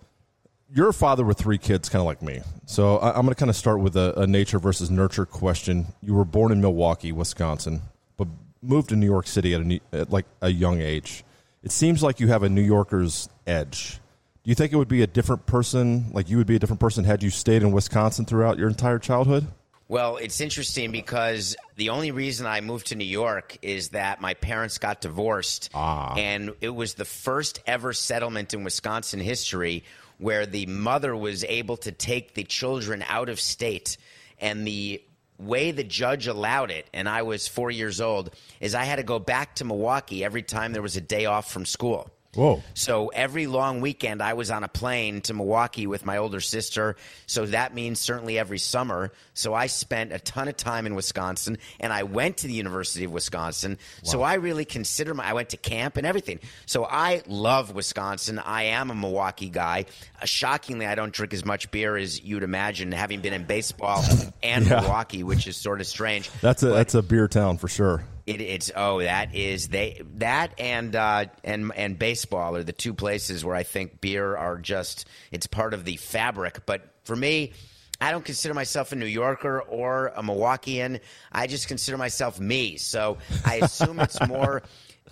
you're 0.73 0.89
a 0.89 0.93
father 0.93 1.25
with 1.25 1.37
three 1.37 1.57
kids, 1.57 1.89
kind 1.89 1.99
of 1.99 2.05
like 2.05 2.21
me. 2.21 2.39
So, 2.65 2.99
I, 2.99 3.09
I'm 3.09 3.23
going 3.23 3.29
to 3.29 3.35
kind 3.35 3.49
of 3.49 3.57
start 3.57 3.81
with 3.81 3.97
a, 3.97 4.21
a 4.21 4.27
nature 4.27 4.59
versus 4.59 4.89
nurture 4.89 5.25
question. 5.25 5.87
You 6.01 6.13
were 6.13 6.23
born 6.23 6.53
in 6.53 6.61
Milwaukee, 6.61 7.11
Wisconsin, 7.11 7.81
but 8.15 8.29
moved 8.61 8.89
to 8.89 8.95
New 8.95 9.05
York 9.05 9.27
City 9.27 9.53
at, 9.53 9.61
a, 9.61 9.81
at 9.91 10.09
like 10.09 10.25
a 10.41 10.49
young 10.49 10.79
age. 10.79 11.25
It 11.63 11.71
seems 11.71 12.01
like 12.01 12.19
you 12.19 12.27
have 12.27 12.43
a 12.43 12.49
New 12.49 12.61
Yorker's 12.61 13.29
edge. 13.45 13.99
Do 14.43 14.49
you 14.49 14.55
think 14.55 14.73
it 14.73 14.77
would 14.77 14.87
be 14.87 15.03
a 15.03 15.07
different 15.07 15.45
person, 15.45 16.11
like 16.11 16.27
you 16.27 16.37
would 16.37 16.47
be 16.47 16.55
a 16.55 16.59
different 16.59 16.79
person, 16.79 17.03
had 17.03 17.21
you 17.21 17.29
stayed 17.29 17.61
in 17.61 17.71
Wisconsin 17.71 18.25
throughout 18.25 18.57
your 18.57 18.67
entire 18.67 18.97
childhood? 18.97 19.45
Well, 19.87 20.17
it's 20.17 20.41
interesting 20.41 20.91
because 20.91 21.55
the 21.75 21.89
only 21.89 22.11
reason 22.11 22.47
I 22.47 22.61
moved 22.61 22.87
to 22.87 22.95
New 22.95 23.03
York 23.03 23.57
is 23.61 23.89
that 23.89 24.21
my 24.21 24.33
parents 24.33 24.79
got 24.79 25.01
divorced. 25.01 25.69
Ah. 25.75 26.15
And 26.15 26.53
it 26.61 26.69
was 26.69 26.95
the 26.95 27.05
first 27.05 27.59
ever 27.67 27.93
settlement 27.93 28.53
in 28.53 28.63
Wisconsin 28.63 29.19
history 29.19 29.83
where 30.17 30.45
the 30.45 30.65
mother 30.65 31.15
was 31.15 31.43
able 31.43 31.77
to 31.77 31.91
take 31.91 32.33
the 32.33 32.43
children 32.43 33.03
out 33.07 33.27
of 33.29 33.39
state. 33.39 33.97
And 34.39 34.65
the 34.65 35.03
way 35.41 35.71
the 35.71 35.83
judge 35.83 36.27
allowed 36.27 36.71
it, 36.71 36.87
and 36.93 37.09
I 37.09 37.23
was 37.23 37.47
four 37.47 37.71
years 37.71 37.99
old, 37.99 38.31
is 38.59 38.75
I 38.75 38.83
had 38.83 38.97
to 38.97 39.03
go 39.03 39.19
back 39.19 39.55
to 39.55 39.65
Milwaukee 39.65 40.23
every 40.23 40.43
time 40.43 40.73
there 40.73 40.81
was 40.81 40.97
a 40.97 41.01
day 41.01 41.25
off 41.25 41.51
from 41.51 41.65
school. 41.65 42.09
Whoa. 42.33 42.63
So 42.73 43.09
every 43.09 43.45
long 43.45 43.81
weekend, 43.81 44.21
I 44.21 44.33
was 44.33 44.49
on 44.51 44.63
a 44.63 44.69
plane 44.69 45.19
to 45.21 45.33
Milwaukee 45.33 45.85
with 45.85 46.05
my 46.05 46.17
older 46.17 46.39
sister. 46.39 46.95
So 47.27 47.45
that 47.47 47.73
means 47.75 47.99
certainly 47.99 48.39
every 48.39 48.57
summer. 48.57 49.11
So 49.33 49.53
I 49.53 49.67
spent 49.67 50.13
a 50.13 50.19
ton 50.19 50.47
of 50.47 50.55
time 50.55 50.85
in 50.85 50.95
Wisconsin, 50.95 51.57
and 51.81 51.91
I 51.91 52.03
went 52.03 52.37
to 52.37 52.47
the 52.47 52.53
University 52.53 53.03
of 53.03 53.11
Wisconsin. 53.11 53.77
So 54.03 54.21
I 54.21 54.35
really 54.35 54.63
consider 54.63 55.13
my. 55.13 55.25
I 55.25 55.33
went 55.33 55.49
to 55.49 55.57
camp 55.57 55.97
and 55.97 56.07
everything. 56.07 56.39
So 56.65 56.85
I 56.85 57.21
love 57.27 57.73
Wisconsin. 57.75 58.39
I 58.39 58.63
am 58.63 58.91
a 58.91 58.95
Milwaukee 58.95 59.49
guy. 59.49 59.85
Uh, 60.21 60.25
shockingly, 60.25 60.85
I 60.85 60.95
don't 60.95 61.11
drink 61.13 61.33
as 61.33 61.43
much 61.43 61.69
beer 61.71 61.97
as 61.97 62.21
you'd 62.23 62.43
imagine, 62.43 62.93
having 62.93 63.19
been 63.19 63.33
in 63.33 63.43
baseball 63.43 64.03
and 64.43 64.65
Yeah. 64.67 64.79
Milwaukee, 64.81 65.23
which 65.23 65.47
is 65.47 65.57
sort 65.57 65.81
of 65.81 65.87
strange. 65.87 66.29
That's 66.41 66.63
a 66.63 66.67
But- 66.67 66.75
that's 66.75 66.95
a 66.95 67.01
beer 67.01 67.27
town 67.27 67.57
for 67.57 67.67
sure. 67.67 68.05
It, 68.25 68.41
it's 68.41 68.71
oh 68.75 69.01
that 69.01 69.35
is 69.35 69.69
they 69.69 70.01
that 70.15 70.53
and 70.59 70.95
uh, 70.95 71.25
and 71.43 71.71
and 71.75 71.97
baseball 71.97 72.55
are 72.55 72.63
the 72.63 72.73
two 72.73 72.93
places 72.93 73.43
where 73.43 73.55
I 73.55 73.63
think 73.63 74.01
beer 74.01 74.35
are 74.35 74.57
just 74.57 75.07
it's 75.31 75.47
part 75.47 75.73
of 75.73 75.85
the 75.85 75.97
fabric. 75.97 76.65
But 76.65 76.83
for 77.03 77.15
me, 77.15 77.53
I 77.99 78.11
don't 78.11 78.25
consider 78.25 78.53
myself 78.53 78.91
a 78.91 78.95
New 78.95 79.05
Yorker 79.05 79.61
or 79.61 80.07
a 80.15 80.21
Milwaukeean. 80.21 80.99
I 81.31 81.47
just 81.47 81.67
consider 81.67 81.97
myself 81.97 82.39
me. 82.39 82.77
So 82.77 83.17
I 83.45 83.55
assume 83.57 83.99
it's 83.99 84.19
more. 84.27 84.63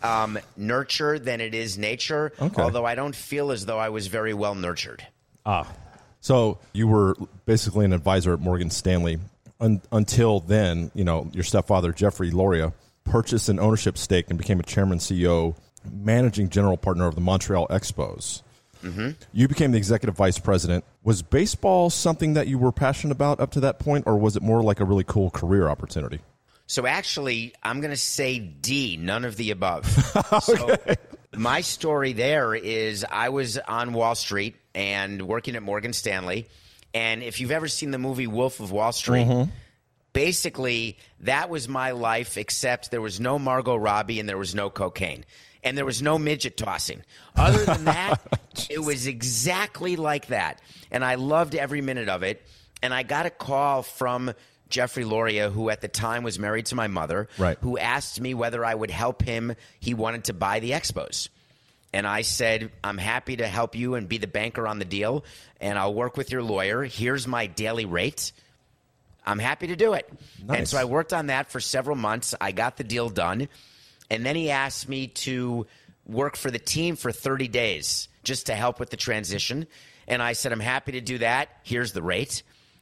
Um, 0.02 0.40
nurture 0.56 1.20
than 1.20 1.42
it 1.42 1.54
is 1.54 1.78
nature. 1.78 2.32
Okay. 2.40 2.62
Although 2.62 2.86
I 2.86 2.96
don't 2.96 3.14
feel 3.14 3.52
as 3.52 3.66
though 3.66 3.80
I 3.80 3.90
was 3.90 4.08
very 4.08 4.34
well 4.34 4.56
nurtured. 4.56 5.06
Ah, 5.46 5.70
so 6.22 6.60
you 6.72 6.88
were 6.88 7.18
basically 7.46 7.84
an 7.84 7.92
advisor 7.92 8.34
at 8.34 8.40
Morgan 8.40 8.70
Stanley 8.70 9.20
Un- 9.60 9.82
until 9.92 10.40
then. 10.40 10.90
You 10.94 11.04
know, 11.04 11.30
your 11.34 11.44
stepfather 11.44 11.92
Jeffrey 11.92 12.32
Loria 12.32 12.72
purchased 13.10 13.50
an 13.50 13.60
ownership 13.60 13.98
stake 13.98 14.28
and 14.30 14.38
became 14.38 14.60
a 14.60 14.64
chairman, 14.64 15.00
CEO, 15.00 15.56
managing 15.92 16.50
general 16.50 16.78
partner 16.78 17.08
of 17.08 17.16
the 17.16 17.22
Montreal 17.22 17.68
Expos. 17.68 18.44
Mm-hmm. 18.84 19.10
You 19.34 19.48
became 19.48 19.72
the 19.72 19.78
executive 19.78 20.16
vice 20.16 20.40
president. 20.40 20.86
Was 21.04 21.22
baseball 21.22 21.90
something 21.90 22.36
that 22.36 22.48
you 22.48 22.58
were 22.58 22.72
passionate 22.72 23.12
about 23.12 23.40
up 23.40 23.52
to 23.52 23.60
that 23.62 23.80
point, 23.80 24.06
or 24.08 24.18
was 24.18 24.36
it 24.36 24.42
more 24.42 24.62
like 24.62 24.80
a 24.80 24.86
really 24.86 25.04
cool 25.04 25.30
career 25.32 25.68
opportunity? 25.68 26.20
So 26.68 26.86
actually, 26.86 27.54
I'm 27.64 27.82
going 27.82 27.92
to 27.92 27.98
say 27.98 28.40
D, 28.40 28.96
none 28.96 29.26
of 29.26 29.36
the 29.36 29.52
above. 29.52 29.86
So 30.42 30.78
my 31.36 31.62
story 31.62 32.14
there 32.14 32.56
is 32.56 33.06
I 33.10 33.30
was 33.30 33.58
on 33.58 33.94
Wall 33.94 34.16
Street 34.16 34.56
and 34.74 35.22
working 35.24 35.56
at 35.56 35.64
Morgan 35.64 35.94
Stanley. 35.94 36.48
And 36.94 37.22
if 37.22 37.40
you've 37.40 37.52
ever 37.52 37.68
seen 37.68 37.92
the 37.92 37.98
movie 37.98 38.28
Wolf 38.28 38.60
of 38.60 38.72
Wall 38.72 38.92
Street, 38.92 39.28
basically 40.14 40.98
that 41.22 41.50
was 41.50 41.68
my 41.68 41.92
life, 41.92 42.38
except 42.38 42.92
there 42.92 43.02
was 43.02 43.20
no 43.20 43.40
Margot 43.40 43.76
Robbie 43.76 44.20
and 44.20 44.28
there 44.28 44.38
was 44.38 44.56
no 44.56 44.70
cocaine. 44.70 45.26
And 45.64 45.78
there 45.78 45.86
was 45.86 46.02
no 46.02 46.18
midget 46.18 46.56
tossing. 46.56 47.04
Other 47.36 47.66
than 47.66 47.84
that, 47.86 48.22
oh, 48.34 48.38
it 48.70 48.80
was 48.80 49.08
exactly 49.08 49.98
like 49.98 50.28
that. 50.28 50.62
And 50.90 51.04
I 51.04 51.16
loved 51.16 51.54
every 51.54 51.82
minute 51.82 52.08
of 52.08 52.24
it. 52.24 52.42
And 52.82 52.94
I 52.94 53.04
got 53.04 53.26
a 53.26 53.30
call 53.30 53.84
from 53.84 54.32
Jeffrey 54.70 55.04
Loria, 55.04 55.50
who 55.50 55.70
at 55.70 55.82
the 55.82 55.90
time 55.90 56.24
was 56.24 56.40
married 56.40 56.68
to 56.68 56.76
my 56.76 56.88
mother, 56.88 57.28
Right. 57.38 57.58
who 57.60 57.78
asked 57.78 58.22
me 58.22 58.34
whether 58.34 58.64
I 58.64 58.74
would 58.74 58.92
help 58.92 59.22
him. 59.22 59.54
He 59.82 59.94
wanted 59.94 60.26
to 60.26 60.34
buy 60.34 60.62
the 60.62 60.72
Expos. 60.72 61.28
And 61.92 62.08
I 62.08 62.22
said, 62.22 62.72
I'm 62.84 62.98
happy 63.00 63.38
to 63.38 63.48
help 63.48 63.76
you 63.76 63.96
and 63.96 64.08
be 64.08 64.18
the 64.20 64.28
banker 64.28 64.66
on 64.68 64.80
the 64.80 64.86
deal, 64.86 65.26
and 65.60 65.78
I'll 65.78 65.94
work 65.94 66.16
with 66.18 66.32
your 66.32 66.44
lawyer. 66.44 66.84
Here's 66.84 67.28
my 67.28 67.48
daily 67.48 67.86
rate. 67.86 68.32
I'm 69.30 69.40
happy 69.40 69.68
to 69.68 69.76
do 69.76 69.94
it. 69.94 70.10
And 70.48 70.68
so 70.68 70.78
I 70.78 70.86
worked 70.86 71.14
on 71.14 71.28
that 71.28 71.52
for 71.52 71.60
several 71.60 71.96
months. 71.96 72.34
I 72.42 72.52
got 72.52 72.78
the 72.78 72.84
deal 72.84 73.10
done. 73.10 73.48
And 74.10 74.26
then 74.26 74.36
he 74.36 74.50
asked 74.50 74.90
me 74.90 75.08
to 75.08 75.68
work 76.08 76.36
for 76.36 76.50
the 76.50 76.58
team 76.60 76.96
for 76.96 77.12
30 77.12 77.48
days 77.48 78.10
just 78.24 78.48
to 78.48 78.56
help 78.56 78.80
with 78.80 78.90
the 78.90 78.98
transition. 78.98 79.68
And 80.08 80.24
I 80.24 80.34
said, 80.34 80.52
I'm 80.52 80.60
happy 80.60 80.94
to 80.94 81.02
do 81.02 81.20
that. 81.20 81.50
Here's 81.64 81.94
the 81.94 82.02
rate. 82.02 82.42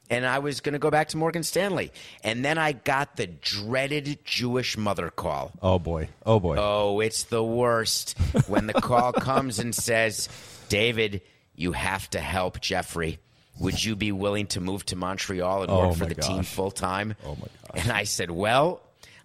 And 0.10 0.26
I 0.26 0.40
was 0.40 0.62
going 0.62 0.72
to 0.72 0.80
go 0.80 0.90
back 0.90 1.10
to 1.10 1.18
Morgan 1.18 1.44
Stanley. 1.44 1.92
And 2.24 2.46
then 2.46 2.58
I 2.58 2.72
got 2.72 3.18
the 3.18 3.28
dreaded 3.28 4.20
Jewish 4.24 4.78
mother 4.78 5.10
call. 5.10 5.52
Oh 5.62 5.80
boy! 5.80 6.08
Oh 6.26 6.40
boy! 6.40 6.56
Oh, 6.58 7.02
it's 7.02 7.24
the 7.24 7.44
worst 7.44 8.18
when 8.48 8.68
the 8.68 8.74
call 8.74 9.12
comes 9.30 9.60
and 9.60 9.76
says, 9.76 10.30
David, 10.70 11.24
you 11.56 11.74
have 11.74 12.10
to 12.12 12.22
help 12.22 12.62
Jeffrey. 12.62 13.20
Would 13.60 13.84
you 13.84 13.96
be 13.96 14.12
willing 14.12 14.48
to 14.48 14.62
move 14.62 14.86
to 14.88 14.96
Montreal 14.96 15.63
and 15.63 15.72
Oh, 15.72 15.88
work 15.88 15.98
for 15.98 16.06
the 16.06 16.15
team 16.15 16.43
full 16.43 16.72
time? 16.72 17.15
Oh, 17.26 17.36
my 17.36 17.48
gosh. 17.74 17.84
And 17.84 17.91
I 17.91 18.04
said, 18.04 18.30
Well, 18.30 18.82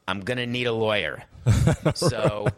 I'm 0.08 0.20
going 0.20 0.38
to 0.38 0.46
need 0.46 0.66
a 0.66 0.72
lawyer. 0.72 1.22
so 1.94 2.48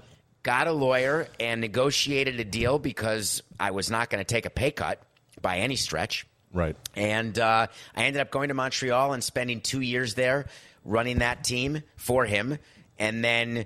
got 0.42 0.66
a 0.66 0.72
lawyer 0.72 1.28
and 1.40 1.60
negotiated 1.60 2.38
a 2.38 2.44
deal 2.44 2.78
because 2.78 3.42
I 3.58 3.70
was 3.72 3.90
not 3.90 4.10
going 4.10 4.24
to 4.24 4.28
take 4.28 4.46
a 4.46 4.50
pay 4.50 4.70
cut 4.70 5.02
by 5.40 5.58
any 5.58 5.76
stretch. 5.76 6.26
Right. 6.52 6.76
And 6.94 7.36
uh, 7.38 7.66
I 7.96 8.04
ended 8.04 8.20
up 8.20 8.30
going 8.30 8.48
to 8.48 8.54
Montreal 8.54 9.12
and 9.12 9.24
spending 9.24 9.60
two 9.60 9.80
years 9.80 10.14
there 10.14 10.46
running 10.84 11.18
that 11.18 11.42
team 11.42 11.82
for 11.96 12.26
him, 12.26 12.58
and 12.98 13.24
then 13.24 13.64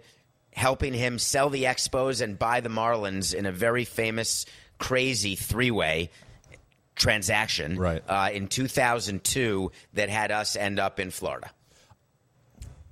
helping 0.53 0.95
him 0.95 1.19
sell 1.19 1.51
the 1.51 1.65
Expos 1.65 2.23
and 2.23 2.39
buy 2.39 2.61
the 2.61 2.69
Marlins 2.69 3.35
in 3.35 3.45
a 3.45 3.53
very 3.53 3.85
famous, 3.85 4.47
crazy 4.79 5.35
three 5.35 5.71
way 5.71 6.11
transaction 6.99 7.79
Right. 7.79 8.03
uh, 8.09 8.31
in 8.33 8.49
2002 8.49 9.73
that 9.95 10.09
had 10.09 10.31
us 10.31 10.57
end 10.57 10.79
up 10.79 11.01
in 11.01 11.11
Florida. 11.11 11.51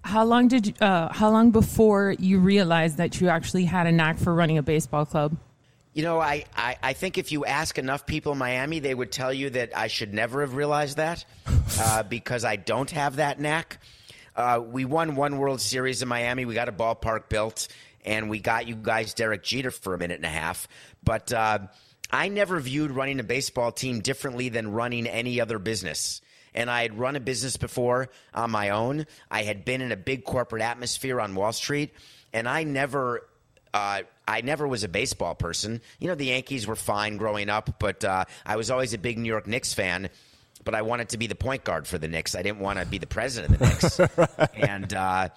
How 0.03 0.25
long 0.25 0.47
did 0.49 0.69
you, 0.69 0.75
uh, 0.81 1.13
how 1.13 1.31
long 1.31 1.51
before 1.51 2.15
you 2.19 2.39
realized 2.39 2.99
that 2.99 3.21
you 3.21 3.29
actually 3.29 3.65
had 3.65 3.87
a 3.87 3.93
knack 3.93 4.19
for 4.19 4.33
running 4.33 4.57
a 4.57 4.63
baseball 4.63 5.05
club? 5.05 5.37
You 5.95 6.03
know, 6.05 6.21
I, 6.21 6.45
I, 6.55 6.77
I 6.83 6.93
think 6.93 7.19
if 7.19 7.33
you 7.33 7.45
ask 7.45 7.79
enough 7.79 8.07
people 8.07 8.33
in 8.33 8.39
Miami, 8.39 8.79
they 8.79 8.95
would 8.95 9.11
tell 9.11 9.33
you 9.33 9.51
that 9.51 9.77
I 9.77 9.89
should 9.89 10.15
never 10.15 10.43
have 10.43 10.55
realized 10.55 10.99
that 10.99 11.25
uh, 11.81 12.03
because 12.05 12.45
I 12.45 12.57
don't 12.57 12.91
have 12.93 13.17
that 13.17 13.41
knack. 13.41 13.79
Uh, 14.37 14.61
we 14.65 14.85
won 14.85 15.17
one 15.17 15.39
World 15.39 15.61
Series 15.61 16.03
in 16.03 16.09
Miami. 16.09 16.45
We 16.45 16.55
got 16.55 16.69
a 16.69 16.73
ballpark 16.73 17.29
built, 17.31 17.67
and 18.05 18.29
we 18.29 18.39
got 18.39 18.69
you 18.69 18.77
guys 18.77 19.15
Derek 19.15 19.43
Jeter 19.43 19.71
for 19.71 19.95
a 19.95 19.99
minute 19.99 20.17
and 20.17 20.27
a 20.27 20.29
half. 20.29 20.69
But 21.03 21.33
uh, 21.33 21.61
I 22.11 22.29
never 22.29 22.61
viewed 22.61 22.91
running 22.91 23.21
a 23.21 23.25
baseball 23.25 23.73
team 23.73 24.01
differently 24.01 24.49
than 24.49 24.73
running 24.73 25.07
any 25.07 25.41
other 25.41 25.59
business. 25.59 26.21
And 26.55 26.71
I 26.71 26.83
had 26.83 26.99
run 26.99 27.17
a 27.17 27.21
business 27.21 27.57
before 27.57 28.09
on 28.33 28.51
my 28.51 28.71
own. 28.71 29.07
I 29.31 29.43
had 29.43 29.65
been 29.65 29.83
in 29.83 29.93
a 29.93 29.97
big 29.97 30.25
corporate 30.25 30.63
atmosphere 30.63 31.21
on 31.21 31.35
Wall 31.35 31.53
Street, 31.53 31.93
and 32.33 32.49
I 32.49 32.65
never 32.65 33.27
uh, 33.75 34.03
I 34.27 34.41
never 34.41 34.67
was 34.67 34.85
a 34.85 34.89
baseball 34.89 35.35
person. 35.35 35.83
You 35.99 36.09
know, 36.09 36.15
the 36.15 36.27
Yankees 36.27 36.67
were 36.67 36.77
fine 36.77 37.19
growing 37.19 37.51
up, 37.51 37.79
but 37.79 38.05
uh, 38.05 38.25
I 38.47 38.57
was 38.57 38.71
always 38.71 38.95
a 38.95 38.99
big 38.99 39.19
New 39.19 39.29
York 39.29 39.47
Knicks 39.47 39.75
fan. 39.75 40.09
But 40.65 40.75
I 40.75 40.83
wanted 40.83 41.11
to 41.11 41.19
be 41.19 41.27
the 41.27 41.35
point 41.35 41.63
guard 41.63 41.87
for 41.87 41.99
the 41.99 42.09
Knicks. 42.09 42.35
I 42.35 42.43
didn't 42.43 42.59
want 42.59 42.81
to 42.81 42.87
be 42.87 42.99
the 42.99 43.07
president 43.07 43.55
of 43.55 43.59
the 43.61 43.67
Knicks. 43.67 44.41
And, 44.55 44.93
uh, 44.93 45.29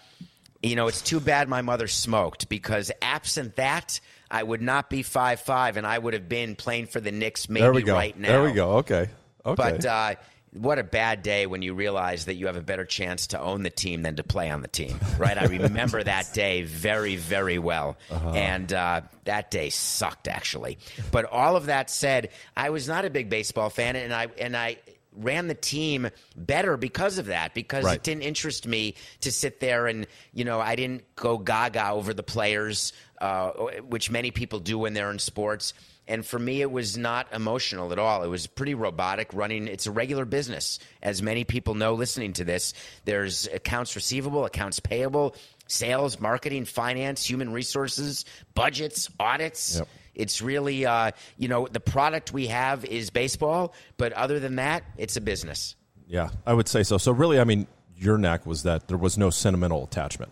you 0.64 0.76
know, 0.76 0.88
it's 0.88 1.02
too 1.02 1.20
bad 1.20 1.48
my 1.50 1.62
mother 1.62 1.88
smoked 1.88 2.50
because 2.50 2.92
absent 3.02 3.58
that, 3.58 4.00
I 4.32 4.44
would 4.44 4.62
not 4.62 4.90
be 4.90 5.04
five 5.04 5.40
five, 5.40 5.78
and 5.78 5.86
I 5.88 5.98
would 5.98 6.14
have 6.14 6.30
been 6.30 6.56
playing 6.56 6.88
for 6.88 7.00
the 7.00 7.12
Knicks 7.12 7.50
maybe 7.50 7.62
There 7.62 7.74
we 7.74 7.82
go. 7.84 7.94
right 7.94 8.18
now. 8.18 8.28
There 8.30 8.44
we 8.44 8.52
go. 8.52 8.72
Okay. 8.78 9.10
Okay. 9.46 9.56
But 9.56 9.86
uh, 9.86 10.16
what 10.52 10.80
a 10.80 10.84
bad 10.84 11.22
day 11.24 11.46
when 11.46 11.62
you 11.62 11.74
realize 11.76 12.26
that 12.26 12.34
you 12.36 12.48
have 12.48 12.56
a 12.58 12.62
better 12.62 12.84
chance 12.86 13.28
to 13.28 13.40
own 13.40 13.62
the 13.64 13.70
team 13.70 14.02
than 14.02 14.16
to 14.16 14.24
play 14.24 14.50
on 14.50 14.62
the 14.62 14.68
team, 14.68 15.00
right? 15.18 15.38
I 15.38 15.46
remember 15.46 16.04
that 16.04 16.34
day 16.34 16.64
very, 16.64 17.16
very 17.16 17.60
well. 17.60 17.98
And 18.10 18.72
uh, 18.74 19.02
that 19.26 19.52
day 19.52 19.70
sucked, 19.70 20.28
actually. 20.28 20.78
But 21.12 21.26
all 21.26 21.56
of 21.56 21.68
that 21.68 21.90
said, 21.90 22.30
I 22.58 22.72
was 22.72 22.88
not 22.88 23.06
a 23.06 23.10
big 23.10 23.30
baseball 23.30 23.70
fan, 23.70 23.96
and 23.96 24.14
I 24.14 24.28
and 24.40 24.56
I 24.58 24.78
ran 25.16 25.48
the 25.48 25.56
team 25.56 26.08
better 26.38 26.78
because 26.78 27.18
of 27.18 27.26
that 27.26 27.54
because 27.54 27.84
Right. 27.84 27.96
it 27.96 28.04
didn't 28.04 28.22
interest 28.24 28.66
me 28.68 28.94
to 29.22 29.32
sit 29.32 29.60
there 29.60 29.88
and 29.88 30.06
you 30.34 30.46
know 30.46 30.62
i 30.62 30.76
didn't 30.76 31.04
go 31.16 31.38
gaga 31.40 31.90
over 31.90 32.14
the 32.14 32.22
players 32.24 32.94
uh, 33.20 33.52
which 33.88 34.10
many 34.12 34.32
people 34.32 34.60
do 34.60 34.78
when 34.80 34.94
they're 34.94 35.12
in 35.12 35.20
sports 35.20 35.74
and 36.08 36.26
for 36.26 36.40
me 36.40 36.62
it 36.62 36.72
was 36.72 36.98
not 36.98 37.28
emotional 37.34 37.92
at 37.92 38.00
all 38.00 38.24
it 38.24 38.28
was 38.28 38.48
pretty 38.48 38.74
robotic 38.74 39.34
running 39.34 39.68
it's 39.68 39.86
a 39.86 39.92
regular 39.92 40.26
business 40.26 40.80
as 41.04 41.22
many 41.22 41.44
people 41.44 41.76
know 41.76 41.94
listening 41.94 42.34
to 42.34 42.44
this 42.44 42.74
there's 43.06 43.48
accounts 43.48 43.96
receivable 43.96 44.46
accounts 44.46 44.80
payable 44.80 45.36
sales 45.68 46.20
marketing 46.20 46.66
finance 46.66 47.24
human 47.30 47.52
resources 47.54 48.26
budgets 48.56 49.10
audits 49.20 49.78
Yep. 49.78 49.88
it's 50.16 50.42
really, 50.42 50.86
uh, 50.86 51.12
you 51.38 51.48
know, 51.48 51.68
the 51.68 51.80
product 51.80 52.34
we 52.34 52.48
have 52.48 52.84
is 52.84 53.10
baseball, 53.10 53.74
but 53.98 54.12
other 54.14 54.40
than 54.40 54.56
that, 54.58 54.84
it's 54.98 55.16
a 55.16 55.22
business. 55.22 55.76
yeah, 56.08 56.30
I 56.46 56.54
would 56.54 56.68
say 56.68 56.84
so. 56.84 56.98
So 56.98 57.12
really, 57.14 57.40
I 57.40 57.44
mean, 57.44 57.68
your 57.96 58.18
knack 58.18 58.46
was 58.46 58.64
that 58.64 58.88
there 58.88 58.98
was 58.98 59.18
no 59.18 59.30
sentimental 59.30 59.84
attachment 59.84 60.32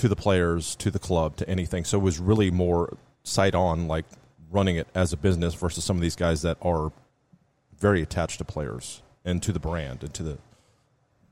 to 0.00 0.08
the 0.08 0.16
players, 0.16 0.76
to 0.76 0.90
the 0.90 0.98
club, 0.98 1.36
to 1.36 1.48
anything. 1.48 1.84
So 1.84 1.98
it 1.98 2.02
was 2.02 2.18
really 2.18 2.50
more 2.50 2.96
sight 3.22 3.54
on, 3.54 3.86
like 3.86 4.06
running 4.50 4.76
it 4.76 4.88
as 4.94 5.12
a 5.12 5.16
business 5.18 5.52
versus 5.52 5.84
some 5.84 5.96
of 5.96 6.00
these 6.00 6.16
guys 6.16 6.40
that 6.40 6.56
are 6.62 6.90
very 7.78 8.00
attached 8.00 8.38
to 8.38 8.44
players 8.44 9.02
and 9.26 9.42
to 9.42 9.52
the 9.52 9.60
brand 9.60 10.02
and 10.02 10.14
to 10.14 10.22
the 10.22 10.38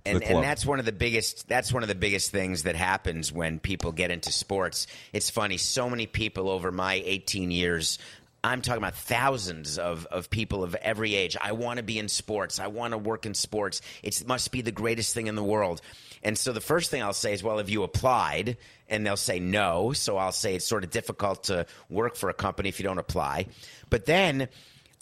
and 0.05 0.23
and 0.23 0.43
that's 0.43 0.65
one 0.65 0.79
of 0.79 0.85
the 0.85 0.93
biggest 0.93 1.49
that's 1.49 1.73
one 1.73 1.83
of 1.83 1.89
the 1.89 1.95
biggest 1.95 2.31
things 2.31 2.65
that 2.65 2.77
happens 2.77 3.33
when 3.33 3.59
people 3.59 3.91
get 3.91 4.11
into 4.11 4.33
sports. 4.33 4.87
It's 5.13 5.31
funny, 5.31 5.57
so 5.57 5.89
many 5.89 6.07
people 6.07 6.51
over 6.51 6.71
my 6.71 7.03
18 7.05 7.51
years 7.51 7.99
I'm 8.45 8.63
talking 8.63 8.79
about 8.83 8.95
thousands 8.95 9.79
of, 9.79 10.07
of 10.07 10.31
people 10.31 10.63
of 10.63 10.75
every 10.77 11.15
age. 11.15 11.37
I 11.41 11.53
want 11.53 11.79
to 11.79 11.83
be 11.83 11.99
in 11.99 12.09
sports. 12.09 12.61
I 12.61 12.69
want 12.69 12.93
to 12.93 12.99
work 12.99 13.27
in 13.27 13.35
sports. 13.35 13.81
It 14.03 14.25
must 14.27 14.53
be 14.53 14.61
the 14.63 14.73
greatest 14.73 15.13
thing 15.15 15.27
in 15.27 15.35
the 15.35 15.43
world. 15.45 15.81
And 16.23 16.37
so 16.39 16.53
the 16.53 16.61
first 16.61 16.91
thing 16.91 17.03
I'll 17.03 17.13
say 17.13 17.33
is, 17.33 17.43
well, 17.43 17.59
have 17.59 17.69
you 17.69 17.83
applied? 17.83 18.57
And 18.89 19.05
they'll 19.07 19.17
say 19.17 19.41
no. 19.41 19.93
So 19.93 20.17
I'll 20.17 20.33
say 20.33 20.55
it's 20.55 20.65
sort 20.67 20.85
of 20.85 20.91
difficult 20.91 21.45
to 21.45 21.67
work 21.89 22.17
for 22.17 22.31
a 22.31 22.35
company 22.35 22.69
if 22.69 22.79
you 22.79 22.85
don't 22.85 22.99
apply. 22.99 23.47
But 23.91 24.07
then 24.07 24.49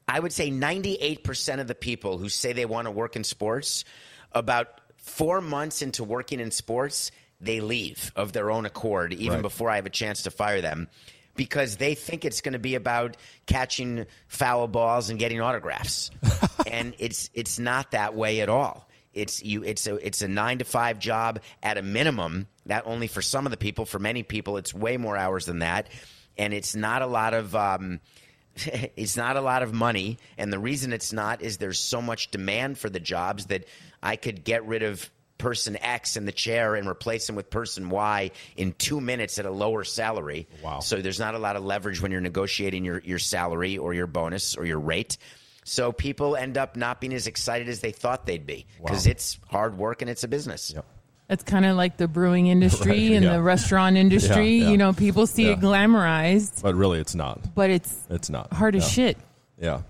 I 0.09 0.19
would 0.21 0.33
say 0.33 0.51
98% 0.51 1.61
of 1.61 1.67
the 1.67 1.75
people 1.75 2.19
who 2.19 2.29
say 2.29 2.53
they 2.53 2.67
want 2.67 2.87
to 2.87 2.91
work 2.91 3.17
in 3.17 3.25
sports, 3.25 3.85
about 4.33 4.81
four 4.97 5.41
months 5.41 5.83
into 5.83 6.05
working 6.05 6.41
in 6.41 6.51
sports, 6.51 7.11
they 7.41 7.61
leave 7.61 8.13
of 8.17 8.33
their 8.33 8.51
own 8.51 8.67
accord, 8.67 9.13
even 9.13 9.35
Right. 9.35 9.43
before 9.43 9.69
I 9.71 9.77
have 9.77 9.87
a 9.87 9.91
chance 9.91 10.23
to 10.23 10.31
fire 10.31 10.61
them, 10.61 10.89
because 11.37 11.77
they 11.77 11.95
think 11.95 12.25
it's 12.25 12.41
going 12.41 12.55
to 12.55 12.59
be 12.59 12.75
about 12.75 13.17
catching 13.47 14.07
foul 14.29 14.69
balls 14.69 15.11
and 15.11 15.19
getting 15.19 15.41
autographs, 15.41 16.11
and 16.67 16.95
it's 16.99 17.31
it's 17.35 17.59
not 17.59 17.93
that 17.93 18.15
way 18.15 18.41
at 18.41 18.49
all. 18.49 18.89
It's 19.17 19.43
you. 19.43 19.65
It's 19.65 19.87
a 19.87 19.95
it's 20.07 20.23
a 20.23 20.29
nine 20.29 20.59
to 20.59 20.65
five 20.65 20.99
job 20.99 21.41
at 21.63 21.79
a 21.79 21.83
minimum. 21.83 22.47
That 22.67 22.87
only 22.87 23.07
for 23.07 23.23
some 23.23 23.47
of 23.47 23.51
the 23.51 23.57
people. 23.57 23.87
For 23.87 23.99
many 23.99 24.23
people, 24.23 24.59
it's 24.59 24.75
way 24.75 24.99
more 24.99 25.17
hours 25.17 25.47
than 25.47 25.61
that, 25.61 25.89
and 26.37 26.53
it's 26.53 26.77
not 26.77 27.03
a 27.03 27.07
lot 27.07 27.33
of. 27.33 27.57
Um, 27.57 28.01
it's 28.57 29.17
not 29.17 29.37
a 29.37 29.41
lot 29.41 29.63
of 29.63 29.73
money, 29.73 30.19
and 30.37 30.53
the 30.53 30.59
reason 30.59 30.93
it's 30.93 31.13
not 31.13 31.43
is 31.43 31.57
there's 31.57 31.79
so 31.79 32.03
much 32.03 32.31
demand 32.31 32.79
for 32.79 32.91
the 32.91 33.01
jobs 33.01 33.47
that 33.47 33.65
I 34.03 34.17
could 34.17 34.45
get 34.45 34.67
rid 34.67 34.83
of 34.83 35.11
person 35.39 35.77
X 35.81 36.17
in 36.17 36.25
the 36.25 36.33
chair 36.33 36.75
and 36.77 36.89
replace 36.89 37.29
him 37.29 37.37
with 37.37 37.51
person 37.51 37.91
Y 37.91 38.31
in 38.57 38.73
two 38.73 39.01
minutes 39.01 39.39
at 39.39 39.47
a 39.47 39.51
lower 39.51 39.85
salary. 39.85 40.47
Wow. 40.63 40.81
So 40.81 41.01
there's 41.03 41.21
not 41.21 41.35
a 41.35 41.39
lot 41.39 41.57
of 41.57 41.65
leverage 41.65 42.01
when 42.01 42.11
you're 42.13 42.21
negotiating 42.21 42.85
your, 42.85 43.01
your 43.05 43.19
salary 43.19 43.77
or 43.79 43.93
your 43.95 44.07
bonus 44.07 44.57
or 44.57 44.65
your 44.65 44.81
rate. 44.81 45.19
So 45.65 45.91
people 45.93 46.37
end 46.37 46.57
up 46.57 46.77
not 46.77 47.01
being 47.01 47.13
as 47.13 47.27
excited 47.27 47.69
as 47.69 47.81
they 47.81 47.91
thought 47.93 48.25
they'd 48.25 48.47
be 48.47 48.67
because 48.83 49.07
Wow. 49.07 49.11
it's 49.11 49.39
hard 49.51 49.77
work 49.77 50.01
and 50.01 50.11
it's 50.11 50.23
a 50.25 50.29
business. 50.29 50.73
Yep. 50.75 50.85
It's 51.29 51.43
kind 51.43 51.67
of 51.67 51.77
like 51.77 51.97
the 51.97 52.07
brewing 52.07 52.47
industry 52.47 52.91
Right, 53.09 53.13
and 53.17 53.25
yeah. 53.25 53.33
the 53.33 53.43
restaurant 53.43 53.97
industry. 53.97 54.59
Yeah, 54.59 54.65
yeah. 54.67 54.71
You 54.71 54.77
know, 54.79 54.93
people 54.93 55.27
see 55.27 55.49
it 55.49 55.59
glamorized, 55.59 56.63
but 56.63 56.77
really, 56.77 57.01
it's 57.01 57.17
not. 57.17 57.53
but 57.53 57.69
it's 57.69 57.93
It's 58.09 58.31
not 58.31 58.53
hard 58.53 58.77
as 58.77 58.89
shit. 58.89 59.19
Yeah. 59.59 59.81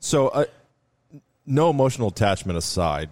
So, 0.00 0.28
uh, 0.28 0.44
no 1.46 1.70
emotional 1.70 2.08
attachment 2.08 2.58
aside, 2.58 3.08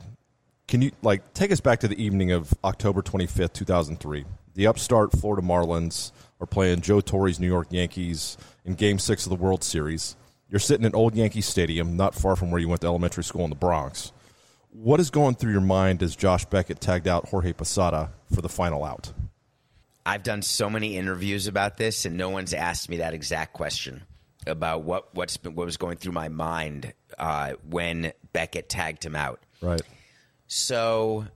can 0.71 0.81
you 0.81 0.93
like 1.03 1.35
take 1.35 1.51
us 1.51 1.61
back 1.61 1.81
to 1.81 1.89
the 1.89 2.03
evening 2.03 2.31
of 2.33 2.55
October 2.65 3.03
twenty 3.03 3.27
fifth, 3.27 3.53
two 3.53 3.65
thousand 3.67 3.99
three? 3.99 4.25
The 4.55 4.69
upstart 4.69 5.13
Florida 5.13 5.47
Marlins 5.47 6.13
are 6.41 6.47
playing 6.47 6.81
Joe 6.81 7.01
Torre's 7.01 7.39
New 7.39 7.49
York 7.49 7.67
Yankees 7.71 8.39
in 8.65 8.75
Game 8.75 8.99
Six 8.99 9.27
of 9.27 9.31
the 9.31 9.37
World 9.37 9.63
Series. 9.65 10.17
You're 10.49 10.61
sitting 10.61 10.87
in 10.87 10.95
Old 10.95 11.15
Yankee 11.15 11.41
Stadium, 11.41 11.97
not 11.97 12.15
far 12.15 12.37
from 12.37 12.51
where 12.51 12.61
you 12.61 12.69
went 12.69 12.81
to 12.81 12.87
elementary 12.87 13.25
school 13.25 13.45
in 13.45 13.51
the 13.51 13.57
Bronx. 13.57 14.13
What 14.71 15.01
is 15.01 15.11
going 15.11 15.35
through 15.35 15.53
your 15.53 15.61
mind 15.61 16.03
as 16.03 16.15
Josh 16.15 16.45
Beckett 16.45 16.81
tagged 16.81 17.09
out 17.09 17.29
Jorge 17.29 17.53
Posada 17.53 18.13
for 18.33 18.41
the 18.41 18.49
final 18.49 18.85
out? 18.85 19.13
I've 20.07 20.23
done 20.23 20.43
so 20.43 20.71
many 20.71 20.97
interviews 20.97 21.49
about 21.49 21.77
this, 21.77 22.05
and 22.05 22.17
no 22.17 22.31
one's 22.31 22.55
asked 22.55 22.89
me 22.89 22.99
that 22.99 23.13
exact 23.13 23.53
question 23.53 24.03
about 24.47 24.83
what 24.83 25.13
what's 25.17 25.37
been, 25.37 25.57
what 25.57 25.67
was 25.67 25.77
going 25.77 25.97
through 25.97 26.13
my 26.13 26.29
mind 26.29 26.95
uh, 27.19 27.55
when 27.69 28.13
Beckett 28.33 28.69
tagged 28.69 29.05
him 29.05 29.17
out. 29.17 29.41
Right. 29.61 29.83
So, 30.53 31.27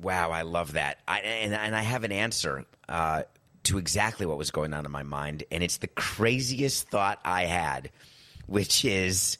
wow, 0.00 0.30
I 0.30 0.42
love 0.42 0.72
that. 0.72 1.00
I, 1.06 1.18
and, 1.20 1.52
and 1.52 1.76
I 1.76 1.82
have 1.82 2.04
an 2.04 2.12
answer 2.12 2.64
uh, 2.88 3.24
to 3.64 3.76
exactly 3.76 4.24
what 4.24 4.38
was 4.38 4.50
going 4.50 4.72
on 4.72 4.86
in 4.86 4.90
my 4.90 5.02
mind. 5.02 5.44
And 5.50 5.62
it's 5.62 5.76
the 5.76 5.88
craziest 5.88 6.88
thought 6.88 7.20
I 7.22 7.44
had, 7.44 7.90
which 8.46 8.86
is 8.86 9.36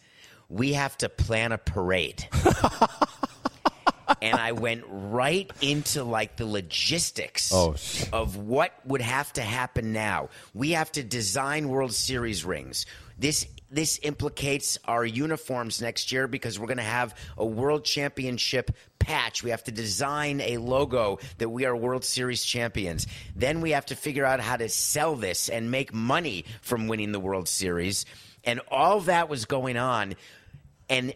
we 0.51 0.75
have 0.75 0.99
to 0.99 1.09
plan 1.09 1.53
a 1.53 1.57
parade. 1.57 2.29
and 4.21 4.37
I 4.37 4.53
went 4.53 4.85
right 4.87 5.51
into 5.63 6.05
like 6.05 6.37
the 6.37 6.45
logistics 6.45 7.55
Oh, 7.55 7.77
of 8.13 8.37
what 8.37 8.75
would 8.85 9.01
have 9.01 9.33
to 9.33 9.43
happen 9.43 9.95
now. 9.95 10.29
We 10.53 10.73
have 10.73 10.93
to 10.93 11.03
design 11.03 11.71
World 11.71 11.95
Series 11.95 12.45
rings. 12.45 12.85
This 13.19 13.47
this 13.71 14.01
implicates 14.03 14.79
our 14.85 15.05
uniforms 15.05 15.81
next 15.81 16.11
year 16.11 16.27
because 16.27 16.59
we're 16.59 16.67
going 16.67 16.79
to 16.79 16.83
have 16.83 17.15
a 17.39 17.47
World 17.47 17.85
Championship 17.85 18.73
patch. 19.01 19.43
We 19.43 19.51
have 19.51 19.65
to 19.65 19.73
design 19.73 20.41
a 20.41 20.59
logo 20.59 21.19
that 21.39 21.49
we 21.49 21.65
are 21.65 21.75
World 21.75 22.05
Series 22.05 22.45
champions. 22.45 23.09
Then 23.35 23.61
we 23.61 23.73
have 23.73 23.87
to 23.87 23.97
figure 23.97 24.25
out 24.25 24.39
how 24.39 24.57
to 24.57 24.69
sell 24.69 25.17
this 25.17 25.49
and 25.49 25.73
make 25.73 25.93
money 25.93 26.45
from 26.63 26.87
winning 26.87 27.11
the 27.11 27.21
World 27.21 27.49
Series. 27.49 28.07
And 28.45 28.61
all 28.71 29.01
that 29.01 29.29
was 29.29 29.45
going 29.45 29.77
on 29.77 30.15
and 30.89 31.15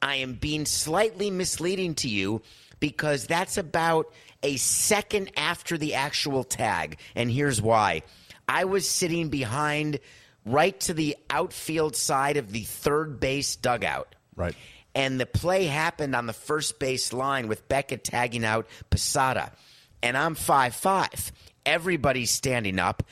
I 0.00 0.16
am 0.16 0.34
being 0.34 0.64
slightly 0.64 1.30
misleading 1.30 1.94
to 1.96 2.08
you 2.08 2.42
because 2.80 3.26
that's 3.26 3.58
about 3.58 4.12
a 4.42 4.56
second 4.56 5.32
after 5.36 5.76
the 5.76 5.94
actual 5.94 6.44
tag. 6.44 6.98
And 7.14 7.30
here's 7.30 7.60
why 7.60 8.02
I 8.48 8.64
was 8.64 8.88
sitting 8.88 9.28
behind 9.28 9.98
right 10.46 10.78
to 10.80 10.94
the 10.94 11.16
outfield 11.28 11.96
side 11.96 12.36
of 12.36 12.52
the 12.52 12.62
third 12.62 13.20
base 13.20 13.56
dugout. 13.56 14.14
Right. 14.36 14.54
And 14.98 15.20
the 15.20 15.26
play 15.26 15.66
happened 15.66 16.16
on 16.16 16.26
the 16.26 16.32
first 16.32 16.80
base 16.80 17.12
line 17.12 17.46
with 17.46 17.68
Beckett 17.68 18.02
tagging 18.02 18.44
out 18.44 18.66
Posada. 18.90 19.52
And 20.02 20.16
I'm 20.16 20.34
5 20.34 20.74
5. 20.74 21.32
Everybody's 21.64 22.32
standing 22.32 22.80
up. 22.80 23.04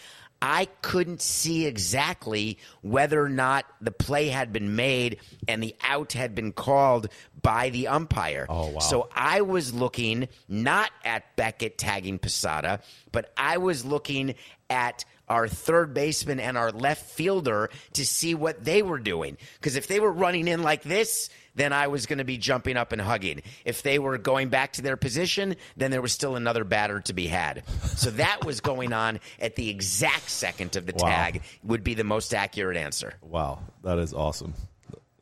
I 0.43 0.67
couldn't 0.83 1.23
see 1.23 1.65
exactly 1.65 2.59
whether 2.83 3.23
or 3.23 3.29
not 3.29 3.67
the 3.81 3.93
play 3.93 4.29
had 4.29 4.53
been 4.53 4.75
made 4.75 5.21
and 5.47 5.63
the 5.63 5.77
out 5.83 6.13
had 6.13 6.35
been 6.35 6.53
called 6.53 7.09
by 7.41 7.71
the 7.71 7.87
umpire. 7.87 8.47
Oh, 8.49 8.71
wow. 8.71 8.79
So 8.81 9.09
I 9.15 9.43
was 9.43 9.73
looking 9.73 10.29
not 10.49 10.91
at 11.05 11.37
Beckett 11.37 11.79
tagging 11.79 12.19
Posada, 12.19 12.81
but 13.13 13.33
I 13.37 13.59
was 13.59 13.85
looking 13.85 14.35
at 14.69 15.05
our 15.29 15.47
third 15.49 15.95
baseman 15.95 16.41
and 16.41 16.59
our 16.59 16.73
left 16.73 17.11
fielder 17.11 17.71
to 17.95 18.05
see 18.05 18.35
what 18.35 18.65
they 18.65 18.83
were 18.83 18.99
doing. 18.99 19.37
Because 19.55 19.77
if 19.77 19.87
they 19.87 20.01
were 20.01 20.13
running 20.13 20.49
in 20.49 20.63
like 20.63 20.83
this, 20.83 21.31
then 21.57 21.73
I 21.73 21.89
was 21.89 22.07
going 22.07 22.19
to 22.19 22.25
be 22.25 22.39
jumping 22.39 22.77
up 22.77 22.93
and 22.93 23.01
hugging. 23.03 23.43
If 23.65 23.83
they 23.83 23.99
were 23.99 24.17
going 24.19 24.49
back 24.49 24.75
to 24.75 24.83
their 24.83 24.97
position, 24.97 25.57
then 25.77 25.91
there 25.91 26.01
was 26.03 26.13
still 26.13 26.37
another 26.37 26.63
batter 26.65 27.01
to 27.01 27.13
be 27.13 27.27
had. 27.27 27.65
So 27.97 28.11
that 28.13 28.45
was 28.45 28.61
going 28.61 28.93
on 28.93 29.19
at 29.41 29.57
the 29.57 29.69
exact 29.69 30.31
second 30.31 30.77
of 30.77 30.87
the 30.87 30.93
Wow. 30.97 31.09
tag, 31.09 31.43
would 31.65 31.83
be 31.83 31.95
the 31.95 32.05
most 32.05 32.33
accurate 32.35 32.77
answer. 32.77 33.15
Wow, 33.23 33.59
that 33.83 33.99
is 33.99 34.15
awesome. 34.15 34.55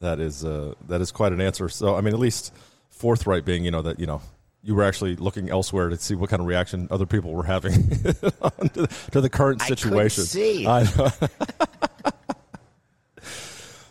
That 0.01 0.21
is 0.21 0.45
uh, 0.45 0.75
that 0.89 1.01
is 1.01 1.11
quite 1.11 1.33
an 1.33 1.41
answer. 1.41 1.69
So 1.71 1.95
I 1.97 2.03
mean, 2.03 2.13
at 2.13 2.21
least 2.21 2.53
forthright 2.91 3.45
being, 3.45 3.65
you 3.65 3.71
know, 3.71 3.83
that 3.83 3.99
you 3.99 4.07
know 4.07 4.21
you 4.63 4.75
were 4.75 4.83
actually 4.83 5.17
looking 5.17 5.49
elsewhere 5.51 5.89
to 5.89 5.97
see 5.97 6.15
what 6.15 6.31
kind 6.31 6.41
of 6.41 6.47
reaction 6.47 6.89
other 6.91 7.07
people 7.07 7.33
were 7.33 7.45
having 7.45 7.73
to, 7.91 9.21
the, 9.21 9.29
current 9.31 9.63
I 9.63 9.67
situation. 9.69 10.25
see. 10.25 10.67
I 10.67 10.83
know. 10.85 11.11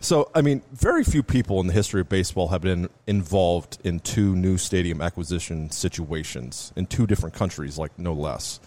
so 0.04 0.30
I 0.36 0.42
mean, 0.42 0.62
very 0.72 1.04
few 1.04 1.24
people 1.24 1.60
in 1.62 1.68
the 1.68 1.74
history 1.74 2.02
of 2.02 2.10
baseball 2.10 2.50
have 2.50 2.62
been 2.62 2.90
involved 3.08 3.78
in 3.84 4.00
two 4.00 4.36
new 4.36 4.58
stadium 4.58 5.02
acquisition 5.02 5.72
situations 5.72 6.74
in 6.76 6.86
two 6.86 7.08
different 7.08 7.36
countries, 7.36 7.78
like 7.78 7.98
no 7.98 8.14
less. 8.14 8.60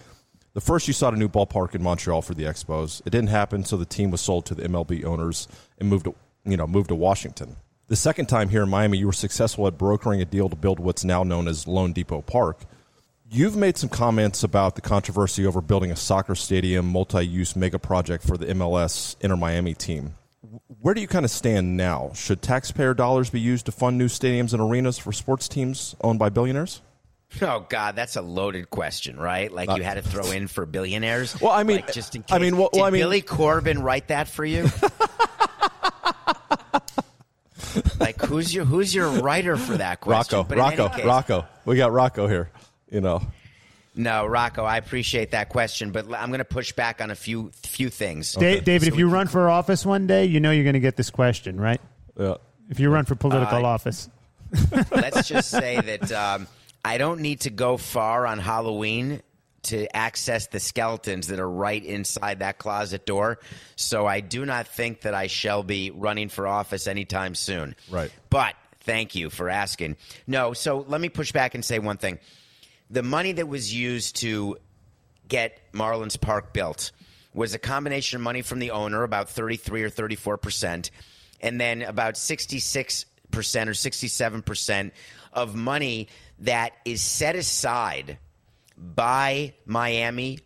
The 0.55 0.63
first, 0.63 0.89
you 0.89 0.95
sought 0.95 1.13
a 1.13 1.19
new 1.19 1.29
ballpark 1.29 1.75
in 1.75 1.83
Montreal 1.83 2.23
for 2.23 2.33
the 2.33 2.45
Expos. 2.45 3.03
It 3.05 3.11
didn't 3.11 3.29
happen, 3.29 3.67
so 3.67 3.77
the 3.77 3.85
team 3.85 4.11
was 4.11 4.23
sold 4.23 4.47
to 4.47 4.55
the 4.55 4.63
MLB 4.63 5.05
owners 5.05 5.49
and 5.79 5.87
moved 5.87 6.07
to, 6.07 6.15
you 6.47 6.57
know, 6.57 6.67
moved 6.67 6.89
to 6.89 6.95
Washington. 6.95 7.57
The 7.89 7.97
second 7.97 8.27
time 8.27 8.49
here 8.49 8.63
in 8.63 8.71
Miami, 8.71 8.97
you 8.97 9.07
were 9.07 9.13
successful 9.13 9.67
at 9.67 9.77
brokering 9.77 10.23
a 10.23 10.25
deal 10.25 10.49
to 10.49 10.57
build 10.57 10.81
what's 10.81 11.05
now 11.05 11.23
known 11.23 11.47
as 11.47 11.67
loanDepot 11.67 12.25
Park. 12.25 12.63
You've 13.31 13.55
made 13.55 13.77
some 13.77 13.91
comments 13.91 14.43
about 14.43 14.77
the 14.77 14.81
controversy 14.81 15.45
over 15.45 15.61
building 15.61 15.91
a 15.91 15.97
soccer 15.97 16.35
stadium, 16.35 16.87
multi-use 16.87 17.55
mega 17.55 17.79
project 17.79 18.27
for 18.27 18.39
the 18.39 18.47
MLS 18.47 19.17
Inter 19.21 19.37
Miami 19.37 19.75
team. 19.75 20.15
Where 20.87 20.95
do 20.95 21.01
you 21.01 21.09
kind 21.09 21.25
of 21.25 21.33
stand 21.33 21.77
now? 21.77 22.13
Should 22.15 22.43
taxpayer 22.43 22.95
dollars 22.95 23.29
be 23.29 23.41
used 23.41 23.67
to 23.67 23.73
fund 23.73 23.99
new 23.99 24.07
stadiums 24.07 24.53
and 24.53 24.63
arenas 24.63 24.99
for 24.99 25.11
sports 25.11 25.49
teams 25.49 25.97
owned 26.01 26.21
by 26.21 26.29
billionaires? 26.29 26.81
Oh 27.43 27.67
God, 27.69 27.97
that's 27.97 28.15
a 28.15 28.23
loaded 28.23 28.71
question, 28.71 29.19
right? 29.19 29.51
Like 29.51 29.69
you 29.77 29.83
had 29.83 29.95
to 29.95 30.03
throw 30.03 30.31
in 30.31 30.47
for 30.47 30.65
billionaires. 30.65 31.35
Uh, 31.35 31.39
Well, 31.43 31.51
I 31.53 31.65
mean- 31.65 31.79
Like, 31.79 31.93
just 31.93 32.15
in 32.15 32.23
case. 32.23 32.33
I 32.33 32.39
mean, 32.39 32.57
well- 32.57 32.69
Did 32.73 32.79
well, 32.79 32.87
I 32.87 32.91
mean- 32.91 33.01
Billy 33.01 33.21
Corben 33.21 33.83
write 33.83 34.07
that 34.07 34.29
for 34.29 34.45
you? 34.45 34.69
like 37.99 38.21
who's 38.21 38.55
your 38.55 38.65
who's 38.65 38.95
your 38.95 39.11
writer 39.11 39.57
for 39.57 39.77
that 39.79 40.01
question? 40.01 40.39
Rocco, 40.39 40.49
But 40.49 40.59
in 40.59 40.65
any 40.67 40.77
Rocco, 40.77 40.97
case- 40.99 41.05
Rocco. 41.05 41.47
We 41.65 41.77
got 41.79 41.91
Rocco 41.91 42.29
here. 42.29 42.53
You 42.93 43.01
know, 43.01 43.23
No, 43.99 44.27
Rocco, 44.27 44.63
I 44.63 44.77
appreciate 44.77 45.31
that 45.31 45.49
question, 45.49 45.91
but 45.91 46.05
I'm 46.15 46.29
going 46.29 46.39
to 46.39 46.45
push 46.45 46.73
back 46.73 47.01
on 47.01 47.11
a 47.11 47.15
few 47.15 47.51
few 47.63 47.89
things. 47.89 48.35
Da- 48.35 48.61
David, 48.61 48.83
So 48.89 48.93
if 48.95 48.99
you 48.99 49.09
run 49.09 49.27
for 49.27 49.49
office 49.49 49.87
one 49.87 50.07
day, 50.07 50.27
you 50.27 50.39
know 50.39 50.51
you're 50.51 50.65
going 50.65 50.75
to 50.75 50.81
get 50.81 50.97
this 50.97 51.11
question, 51.11 51.59
right? 51.59 51.81
yeah. 52.19 52.35
If 52.69 52.79
you 52.81 52.91
run 52.91 53.05
for 53.05 53.15
political 53.15 53.65
Uh, 53.65 53.69
office. 53.69 54.09
Let's 54.91 55.29
just 55.35 55.51
say 55.51 55.81
that 55.81 56.13
um, 56.13 56.47
I 56.85 56.99
don't 56.99 57.21
need 57.21 57.41
to 57.43 57.51
go 57.51 57.77
far 57.77 58.27
on 58.27 58.39
Halloween 58.39 59.23
to 59.65 59.97
access 59.97 60.47
the 60.49 60.61
skeletons 60.61 61.27
that 61.29 61.41
are 61.41 61.51
right 61.51 61.85
inside 61.85 62.39
that 62.41 62.59
closet 62.59 63.05
door. 63.07 63.39
So 63.77 64.07
I 64.07 64.21
do 64.21 64.45
not 64.47 64.69
think 64.69 65.01
that 65.03 65.15
I 65.15 65.27
shall 65.27 65.63
be 65.63 65.91
running 65.91 66.29
for 66.29 66.47
office 66.47 66.87
anytime 66.87 67.35
soon. 67.35 67.75
Right. 67.91 68.11
But 68.31 68.55
thank 68.81 69.15
you 69.15 69.31
for 69.31 69.49
asking. 69.49 69.97
No, 70.27 70.53
so 70.53 70.85
let 70.87 71.01
me 71.01 71.09
push 71.09 71.33
back 71.33 71.55
and 71.55 71.65
say 71.65 71.79
one 71.81 71.97
thing. 71.97 72.19
The 72.91 73.03
money 73.03 73.33
that 73.33 73.49
was 73.49 73.75
used 73.75 74.17
to 74.17 74.59
get 75.29 75.61
Marlins 75.73 76.21
Park 76.21 76.53
built 76.53 76.93
was 77.35 77.53
a 77.55 77.59
combination 77.59 78.17
of 78.17 78.23
money 78.23 78.43
from 78.43 78.59
the 78.59 78.71
owner, 78.71 79.03
about 79.03 79.29
33 79.29 79.83
or 79.83 79.91
34 79.91 80.37
percent, 80.39 80.91
and 81.41 81.61
then 81.61 81.83
about 81.83 82.17
66 82.17 83.05
percent 83.31 83.69
or 83.69 83.75
67 83.75 84.43
percent 84.43 84.95
of 85.33 85.55
money 85.55 86.09
that 86.41 86.73
is 86.85 87.03
set 87.03 87.37
aside 87.37 88.19
by 88.79 89.55
Miami 89.67 90.39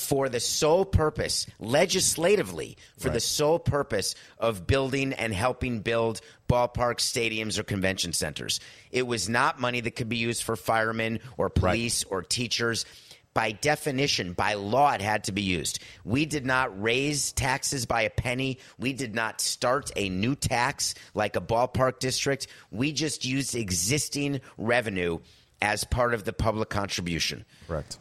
for 0.00 0.28
the 0.28 0.40
sole 0.40 0.84
purpose, 0.84 1.46
legislatively, 1.58 2.76
for 2.98 3.10
the 3.10 3.20
sole 3.20 3.58
purpose 3.58 4.14
of 4.38 4.66
building 4.66 5.12
and 5.12 5.34
helping 5.34 5.80
build 5.80 6.20
ballparks, 6.48 7.00
stadiums, 7.00 7.58
or 7.58 7.62
convention 7.62 8.12
centers. 8.12 8.60
It 8.90 9.06
was 9.06 9.28
not 9.28 9.60
money 9.60 9.80
that 9.80 9.92
could 9.92 10.08
be 10.08 10.16
used 10.16 10.42
for 10.42 10.56
firemen 10.56 11.20
or 11.36 11.50
police 11.50 12.02
or 12.04 12.22
teachers. 12.22 12.86
By 13.32 13.52
definition, 13.52 14.32
by 14.32 14.54
law, 14.54 14.92
it 14.92 15.00
had 15.00 15.24
to 15.24 15.32
be 15.32 15.42
used. 15.42 15.78
We 16.04 16.26
did 16.26 16.44
not 16.44 16.82
raise 16.82 17.30
taxes 17.30 17.86
by 17.86 18.02
a 18.02 18.10
penny. 18.10 18.58
We 18.78 18.92
did 18.92 19.14
not 19.14 19.40
start 19.40 19.92
a 19.94 20.08
new 20.08 20.34
tax 20.34 20.94
like 21.14 21.36
a 21.36 21.40
ballpark 21.40 22.00
district. 22.00 22.48
We 22.72 22.90
just 22.90 23.24
used 23.24 23.54
existing 23.54 24.40
revenue 24.58 25.18
as 25.62 25.84
part 25.84 26.14
of 26.14 26.24
the 26.24 26.32
public 26.32 26.70
contribution. 26.70 27.44
Correct. 27.68 27.98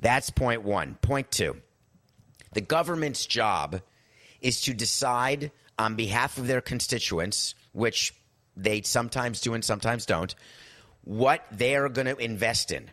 That's 0.00 0.30
point 0.30 0.62
one. 0.62 0.96
Point 1.02 1.30
two 1.30 1.60
the 2.52 2.60
government's 2.60 3.26
job 3.26 3.80
is 4.40 4.62
to 4.62 4.74
decide 4.74 5.52
on 5.78 5.94
behalf 5.94 6.36
of 6.38 6.46
their 6.46 6.60
constituents, 6.60 7.54
which 7.72 8.14
they 8.56 8.82
sometimes 8.82 9.40
do 9.40 9.54
and 9.54 9.64
sometimes 9.64 10.06
don't, 10.06 10.34
what 11.04 11.44
they 11.52 11.76
are 11.76 11.88
going 11.88 12.06
to 12.06 12.16
invest 12.16 12.72
in, 12.72 12.90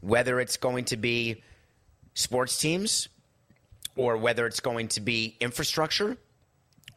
whether 0.00 0.40
it's 0.40 0.56
going 0.56 0.84
to 0.86 0.96
be 0.96 1.42
sports 2.14 2.58
teams 2.58 3.08
or 3.96 4.16
whether 4.16 4.46
it's 4.46 4.60
going 4.60 4.88
to 4.88 5.00
be 5.00 5.36
infrastructure 5.40 6.16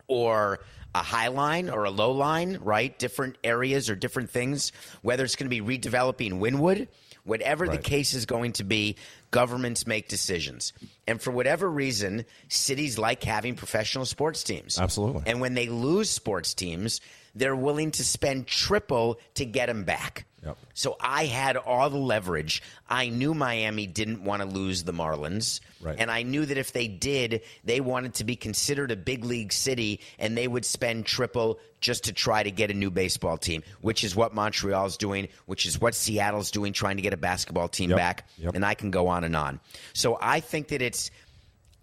or 0.07 0.59
a 0.95 0.99
high 0.99 1.30
line 1.30 1.70
or 1.70 1.86
a 1.86 1.89
low 1.89 2.11
line, 2.11 2.59
right? 2.61 2.97
Different 2.99 3.38
areas 3.43 3.89
or 3.89 3.95
different 3.95 4.30
things, 4.30 4.72
whether 5.01 5.24
it's 5.24 5.36
going 5.36 5.49
to 5.49 5.64
be 5.64 5.78
redeveloping 5.78 6.34
Wynwood, 6.39 6.88
whatever 7.24 7.68
the 7.68 7.78
case 7.78 8.14
is 8.14 8.26
going 8.26 8.53
to 8.53 8.64
be, 8.64 8.95
governments 9.34 9.86
make 9.86 10.07
decisions. 10.07 10.71
And 11.07 11.19
for 11.19 11.31
whatever 11.31 11.69
reason, 11.69 12.23
cities 12.47 12.97
like 12.97 13.23
having 13.23 13.55
professional 13.55 14.05
sports 14.05 14.43
teams. 14.43 14.79
Absolutely. 14.79 15.23
And 15.25 15.41
when 15.41 15.55
they 15.55 15.67
lose 15.67 16.09
sports 16.09 16.53
teams, 16.53 17.01
they're 17.36 17.55
willing 17.55 17.91
to 17.91 18.05
spend 18.05 18.45
triple 18.45 19.19
to 19.34 19.43
get 19.43 19.65
them 19.65 19.84
back. 19.84 20.25
Yep. 20.45 20.57
So 20.73 20.97
I 20.99 21.25
had 21.25 21.55
all 21.57 21.89
the 21.89 21.97
leverage. 21.97 22.61
I 22.89 23.09
knew 23.09 23.33
Miami 23.33 23.87
didn't 23.87 24.23
want 24.23 24.41
to 24.41 24.47
lose 24.47 24.83
the 24.83 24.91
Marlins. 24.91 25.61
Right. 25.81 25.95
And 25.97 26.11
I 26.11 26.23
knew 26.23 26.45
that 26.45 26.57
if 26.57 26.73
they 26.73 26.87
did, 26.87 27.41
they 27.63 27.79
wanted 27.81 28.15
to 28.15 28.23
be 28.23 28.35
considered 28.35 28.91
a 28.91 28.95
big 28.95 29.23
league 29.23 29.53
city 29.53 29.99
and 30.19 30.37
they 30.37 30.47
would 30.47 30.65
spend 30.65 31.05
triple 31.05 31.59
just 31.79 32.05
to 32.05 32.13
try 32.13 32.43
to 32.43 32.51
get 32.51 32.71
a 32.71 32.73
new 32.73 32.89
baseball 32.91 33.37
team, 33.37 33.63
which 33.81 34.03
is 34.03 34.15
what 34.15 34.33
Montreal's 34.33 34.95
doing, 34.97 35.27
which 35.45 35.65
is 35.65 35.79
what 35.79 35.95
Seattle's 35.95 36.51
doing, 36.51 36.73
trying 36.73 36.95
to 36.97 37.01
get 37.01 37.13
a 37.13 37.17
basketball 37.17 37.67
team 37.67 37.89
Yep. 37.91 37.97
back. 37.97 38.29
Yep. 38.37 38.55
And 38.55 38.65
I 38.65 38.73
can 38.73 38.91
go 38.91 39.07
on 39.07 39.23
and 39.23 39.35
on. 39.35 39.59
So 39.93 40.17
I 40.21 40.39
think 40.39 40.69
that 40.69 40.81
it's 40.81 41.11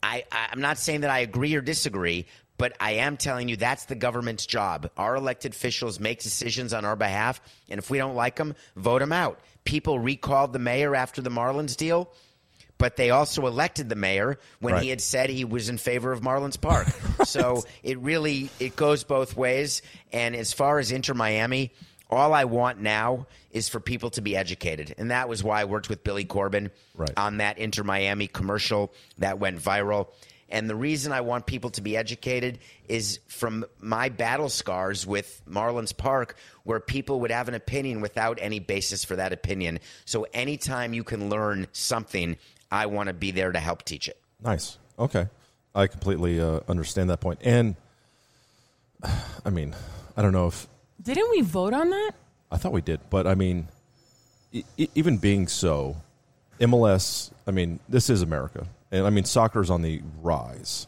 I, 0.03 0.25
I- 0.33 0.49
I'm 0.53 0.61
not 0.63 0.79
saying 0.79 1.03
that 1.03 1.11
I 1.11 1.19
agree 1.19 1.55
or 1.55 1.61
disagree, 1.61 2.27
but 2.61 2.77
I 2.79 2.93
am 2.93 3.17
telling 3.17 3.49
you 3.49 3.57
that's 3.57 3.87
the 3.87 3.95
government's 3.95 4.45
job. 4.45 4.91
Our 4.99 5.17
elected 5.17 5.53
officials 5.53 5.99
make 5.99 6.21
decisions 6.21 6.75
on 6.75 6.85
our 6.85 6.95
behalf, 6.95 7.41
and 7.71 7.79
if 7.79 7.89
we 7.89 7.97
don't 7.97 8.15
like 8.15 8.37
them, 8.37 8.55
vote 8.77 8.99
them 8.99 9.13
out. 9.13 9.41
People 9.65 9.99
recalled 9.99 10.53
the 10.53 10.59
mayor 10.59 10.95
after 10.95 11.23
the 11.23 11.31
Marlins 11.31 11.75
deal, 11.77 12.11
but 12.77 12.97
they 12.97 13.09
also 13.11 13.47
elected 13.47 13.89
the 13.89 13.95
mayor 13.97 14.39
when 14.61 14.75
Right. 14.75 14.83
he 14.83 14.89
had 14.91 15.01
said 15.01 15.31
he 15.31 15.45
was 15.47 15.71
in 15.71 15.79
favor 15.79 16.13
of 16.13 16.21
Marlins 16.21 16.61
Park. 16.61 16.87
So 17.25 17.65
it 17.83 17.99
really 17.99 18.51
it 18.59 18.77
goes 18.77 19.05
both 19.05 19.37
ways. 19.37 19.83
And 20.13 20.35
as 20.37 20.53
far 20.53 20.79
as 20.79 20.91
Inter 20.93 21.15
Miami, 21.15 21.73
all 22.09 22.33
I 22.35 22.45
want 22.45 22.81
now 22.81 23.27
is 23.53 23.69
for 23.69 23.79
people 23.81 24.11
to 24.11 24.21
be 24.23 24.37
educated, 24.37 24.95
and 24.99 25.11
that 25.11 25.29
was 25.29 25.43
why 25.45 25.61
I 25.61 25.65
worked 25.65 25.89
with 25.89 26.03
Billy 26.05 26.25
Corben 26.25 26.71
Right. 26.95 27.13
on 27.17 27.37
that 27.39 27.59
Inter 27.59 27.85
Miami 27.85 28.27
commercial 28.27 28.93
that 29.19 29.39
went 29.39 29.59
viral. 29.61 30.09
And 30.51 30.69
the 30.69 30.75
reason 30.75 31.13
I 31.13 31.21
want 31.21 31.47
people 31.47 31.71
to 31.71 31.81
be 31.81 31.97
educated 31.97 32.59
is 32.89 33.21
from 33.29 33.65
my 33.81 34.09
battle 34.09 34.49
scars 34.49 35.07
with 35.07 35.41
Marlins 35.49 35.97
Park, 35.97 36.37
where 36.65 36.81
people 36.81 37.21
would 37.21 37.31
have 37.31 37.49
an 37.49 37.55
opinion 37.55 38.01
without 38.01 38.39
any 38.41 38.59
basis 38.59 39.05
for 39.05 39.17
that 39.17 39.33
opinion. 39.33 39.79
So 40.05 40.27
anytime 40.35 40.93
you 40.93 41.05
can 41.05 41.31
learn 41.31 41.69
something, 41.73 42.37
I 42.71 42.87
want 42.87 43.07
to 43.09 43.15
be 43.15 43.31
there 43.31 43.53
to 43.53 43.61
help 43.61 43.85
teach 43.85 44.09
it. 44.09 44.21
Nice. 44.43 44.79
Okay. 44.99 45.29
I 45.75 45.87
completely 45.87 46.41
uh, 46.41 46.61
understand 46.69 47.11
that 47.11 47.21
point. 47.21 47.39
And 47.43 47.77
I 49.45 49.51
mean, 49.51 49.75
I 50.17 50.23
don't 50.23 50.33
know 50.33 50.49
if 50.49 50.67
Didn't 51.01 51.31
we 51.31 51.43
vote 51.43 51.73
on 51.73 51.91
that? 51.91 52.13
I 52.51 52.57
thought 52.57 52.73
we 52.73 52.81
did, 52.81 53.01
but 53.09 53.27
I 53.27 53.35
mean, 53.35 53.69
e- 54.53 54.65
e- 54.77 54.89
even 54.97 55.19
being 55.19 55.47
so, 55.47 55.97
MLS. 56.61 57.31
I 57.47 57.53
mean, 57.53 57.79
this 57.89 58.11
is 58.11 58.23
America, 58.23 58.67
and 58.91 59.07
I 59.07 59.11
mean, 59.11 59.25
soccer 59.25 59.61
is 59.61 59.71
on 59.71 59.83
the 59.83 60.03
rise, 60.21 60.87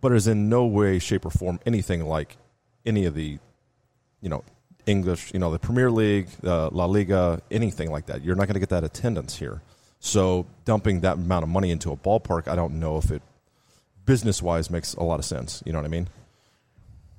but 0.00 0.12
is 0.12 0.26
in 0.26 0.48
no 0.48 0.66
way, 0.66 0.98
shape, 0.98 1.24
or 1.24 1.30
form 1.30 1.60
anything 1.66 2.04
like 2.04 2.36
any 2.84 3.04
of 3.04 3.14
the, 3.14 3.38
you 4.20 4.28
know, 4.28 4.44
English, 4.86 5.32
you 5.32 5.40
know, 5.40 5.50
the 5.50 5.58
Premier 5.58 5.90
League, 5.90 6.28
uh, 6.44 6.70
La 6.70 6.86
Liga, 6.86 7.42
anything 7.50 7.90
like 7.90 8.06
that. 8.06 8.24
You're 8.24 8.36
not 8.36 8.46
going 8.46 8.54
to 8.54 8.60
get 8.60 8.70
that 8.70 8.84
attendance 8.84 9.36
here. 9.36 9.62
So 10.00 10.46
dumping 10.64 11.00
that 11.00 11.16
amount 11.16 11.42
of 11.42 11.48
money 11.48 11.70
into 11.70 11.90
a 11.92 11.96
ballpark, 11.96 12.48
I 12.48 12.56
don't 12.56 12.78
know 12.78 12.96
if 12.98 13.10
it 13.10 13.22
business 14.06 14.40
wise 14.40 14.70
makes 14.70 14.94
a 14.94 15.02
lot 15.02 15.18
of 15.18 15.24
sense. 15.24 15.62
You 15.66 15.72
know 15.72 15.78
what 15.78 15.84
I 15.84 15.88
mean? 15.88 16.08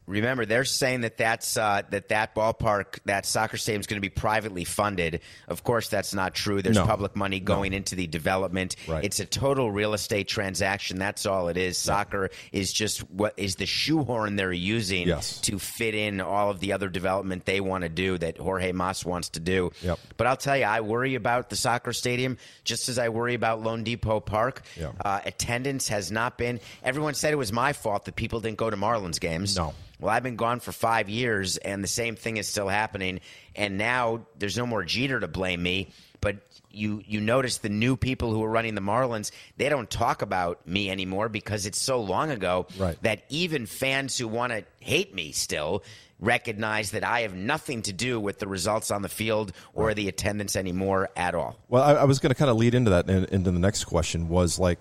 Remember, 0.09 0.45
they're 0.45 0.65
saying 0.65 1.01
that 1.01 1.17
that's 1.17 1.55
uh, 1.55 1.83
that 1.91 2.09
that 2.09 2.33
ballpark, 2.35 2.99
that 3.05 3.25
soccer 3.25 3.57
stadium 3.57 3.79
is 3.79 3.87
going 3.87 3.97
to 3.97 4.01
be 4.01 4.09
privately 4.09 4.63
funded. 4.63 5.21
Of 5.47 5.63
course, 5.63 5.87
that's 5.89 6.13
not 6.13 6.33
true. 6.33 6.61
There's 6.61 6.75
No. 6.77 6.85
public 6.85 7.15
money 7.15 7.39
going 7.39 7.73
into 7.73 7.95
the 7.95 8.07
development. 8.07 8.75
Right. 8.87 9.03
It's 9.03 9.19
a 9.19 9.25
total 9.25 9.71
real 9.71 9.93
estate 9.93 10.27
transaction. 10.27 10.97
That's 10.97 11.25
all 11.25 11.47
it 11.49 11.57
is. 11.57 11.77
Soccer 11.77 12.31
is 12.51 12.73
just 12.73 13.01
what 13.11 13.33
is 13.37 13.55
the 13.55 13.65
shoehorn 13.65 14.35
they're 14.35 14.51
using 14.51 15.07
Yes. 15.07 15.39
to 15.41 15.59
fit 15.59 15.93
in 15.93 16.21
all 16.21 16.49
of 16.49 16.59
the 16.59 16.73
other 16.73 16.89
development 16.89 17.45
they 17.45 17.59
want 17.61 17.83
to 17.83 17.89
do 17.89 18.17
that 18.17 18.37
Jorge 18.39 18.71
Mas 18.71 19.05
wants 19.05 19.29
to 19.29 19.39
do. 19.39 19.71
Yep. 19.83 19.99
But 20.17 20.27
I'll 20.27 20.37
tell 20.37 20.57
you, 20.57 20.63
I 20.65 20.81
worry 20.81 21.15
about 21.15 21.49
the 21.49 21.55
soccer 21.55 21.93
stadium 21.93 22.37
just 22.63 22.89
as 22.89 22.97
I 22.97 23.09
worry 23.09 23.35
about 23.35 23.63
loanDepot 23.63 24.25
Park. 24.25 24.63
Yeah. 24.75 24.91
Uh, 25.03 25.19
attendance 25.25 25.87
has 25.89 26.11
not 26.11 26.37
been. 26.37 26.59
Everyone 26.83 27.13
said 27.13 27.31
it 27.33 27.37
was 27.37 27.53
my 27.53 27.73
fault 27.73 28.05
that 28.05 28.15
people 28.15 28.39
didn't 28.41 28.57
go 28.57 28.69
to 28.69 28.77
Marlins 28.77 29.19
games. 29.19 29.55
No. 29.55 29.73
Well, 29.99 30.09
I've 30.09 30.23
been 30.23 30.37
gone 30.37 30.59
for 30.61 30.71
five 30.71 31.09
years, 31.09 31.57
and 31.57 31.83
the 31.83 31.87
same 31.87 32.15
thing 32.15 32.37
is 32.37 32.47
still 32.47 32.69
happening. 32.69 33.19
And 33.55 33.77
now 33.77 34.21
there's 34.37 34.57
no 34.57 34.65
more 34.65 34.83
Jeter 34.83 35.19
to 35.19 35.27
blame 35.27 35.61
me. 35.61 35.89
But 36.21 36.37
you 36.71 37.01
you 37.05 37.21
notice 37.21 37.59
the 37.59 37.69
new 37.69 37.95
people 37.97 38.31
who 38.31 38.43
are 38.43 38.49
running 38.49 38.75
the 38.75 38.81
Marlins, 38.81 39.31
they 39.57 39.69
don't 39.69 39.89
talk 39.89 40.21
about 40.21 40.67
me 40.67 40.89
anymore 40.89 41.29
because 41.29 41.65
it's 41.65 41.77
so 41.79 42.01
long 42.01 42.29
ago 42.29 42.67
Right. 42.77 43.01
that 43.03 43.23
even 43.29 43.65
fans 43.65 44.17
who 44.17 44.27
want 44.27 44.51
to 44.51 44.63
hate 44.79 45.15
me 45.15 45.31
still 45.31 45.83
recognize 46.19 46.91
that 46.91 47.05
I 47.05 47.21
have 47.21 47.33
nothing 47.33 47.81
to 47.83 47.93
do 47.93 48.19
with 48.19 48.39
the 48.39 48.47
results 48.47 48.91
on 48.91 49.01
the 49.01 49.09
field 49.09 49.53
or 49.73 49.93
the 49.93 50.09
attendance 50.09 50.57
anymore 50.57 51.09
at 51.15 51.33
all. 51.33 51.57
Well, 51.69 51.81
I, 51.81 51.93
I 51.93 52.03
was 52.03 52.19
going 52.19 52.31
to 52.31 52.35
kind 52.35 52.51
of 52.51 52.57
lead 52.57 52.75
into 52.75 52.91
that, 52.91 53.09
and 53.09 53.25
into 53.29 53.51
the 53.51 53.59
next 53.59 53.85
question 53.85 54.27
was 54.27 54.59
like, 54.59 54.79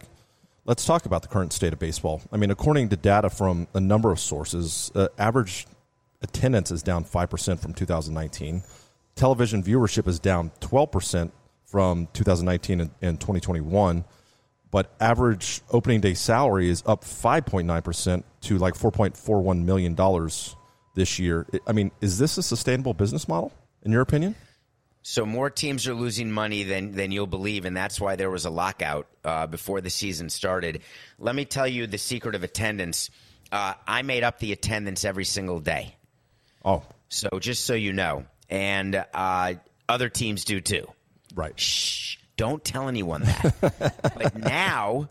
let's 0.68 0.84
talk 0.84 1.06
about 1.06 1.22
the 1.22 1.28
current 1.28 1.52
state 1.52 1.72
of 1.72 1.78
baseball. 1.80 2.20
I 2.30 2.36
mean, 2.36 2.50
according 2.50 2.90
to 2.90 2.96
data 2.96 3.30
from 3.30 3.66
a 3.74 3.80
number 3.80 4.12
of 4.12 4.20
sources, 4.20 4.92
uh, 4.94 5.08
average 5.18 5.66
attendance 6.22 6.70
is 6.70 6.82
down 6.82 7.02
five 7.02 7.30
percent 7.30 7.60
from 7.60 7.74
2019. 7.74 8.62
Television 9.16 9.62
viewership 9.64 10.06
is 10.06 10.20
down 10.20 10.52
12 10.60 10.92
percent 10.92 11.32
from 11.66 12.06
2019 12.12 12.82
and, 12.82 12.90
and 13.02 13.18
2021. 13.18 14.04
But 14.70 14.94
average 15.00 15.62
opening 15.70 16.02
day 16.02 16.12
salary 16.12 16.68
is 16.68 16.82
up 16.84 17.02
5.9 17.02 17.82
percent 17.82 18.26
to 18.42 18.58
like 18.58 18.74
4.41 18.74 19.64
million 19.64 19.94
dollars 19.94 20.54
this 20.94 21.18
year. 21.18 21.46
I 21.66 21.72
mean, 21.72 21.90
is 22.02 22.18
this 22.18 22.36
a 22.36 22.42
sustainable 22.42 22.92
business 22.92 23.26
model 23.26 23.52
in 23.82 23.90
your 23.90 24.02
opinion? 24.02 24.34
So 25.02 25.24
more 25.24 25.48
teams 25.48 25.86
are 25.88 25.94
losing 25.94 26.30
money 26.30 26.64
than 26.64 26.92
than 26.92 27.12
you'll 27.12 27.26
believe, 27.26 27.64
and 27.64 27.76
that's 27.76 28.00
why 28.00 28.16
there 28.16 28.30
was 28.30 28.44
a 28.44 28.50
lockout 28.50 29.06
uh, 29.24 29.46
before 29.46 29.80
the 29.80 29.90
season 29.90 30.28
started. 30.28 30.82
Let 31.18 31.34
me 31.34 31.44
tell 31.44 31.66
you 31.66 31.86
the 31.86 31.98
secret 31.98 32.34
of 32.34 32.42
attendance. 32.44 33.10
Uh, 33.50 33.74
I 33.86 34.02
made 34.02 34.24
up 34.24 34.38
the 34.38 34.52
attendance 34.52 35.04
every 35.04 35.24
single 35.24 35.60
day. 35.60 35.96
Oh, 36.64 36.82
So 37.08 37.28
just 37.38 37.64
so 37.64 37.72
you 37.74 37.92
know, 37.94 38.26
and 38.50 39.02
uh, 39.14 39.54
other 39.88 40.08
teams 40.10 40.44
do 40.44 40.60
too. 40.60 40.86
right. 41.34 41.58
Shh, 41.58 42.18
don't 42.36 42.62
tell 42.62 42.88
anyone 42.88 43.22
that. 43.22 44.02
but 44.14 44.36
now, 44.36 45.08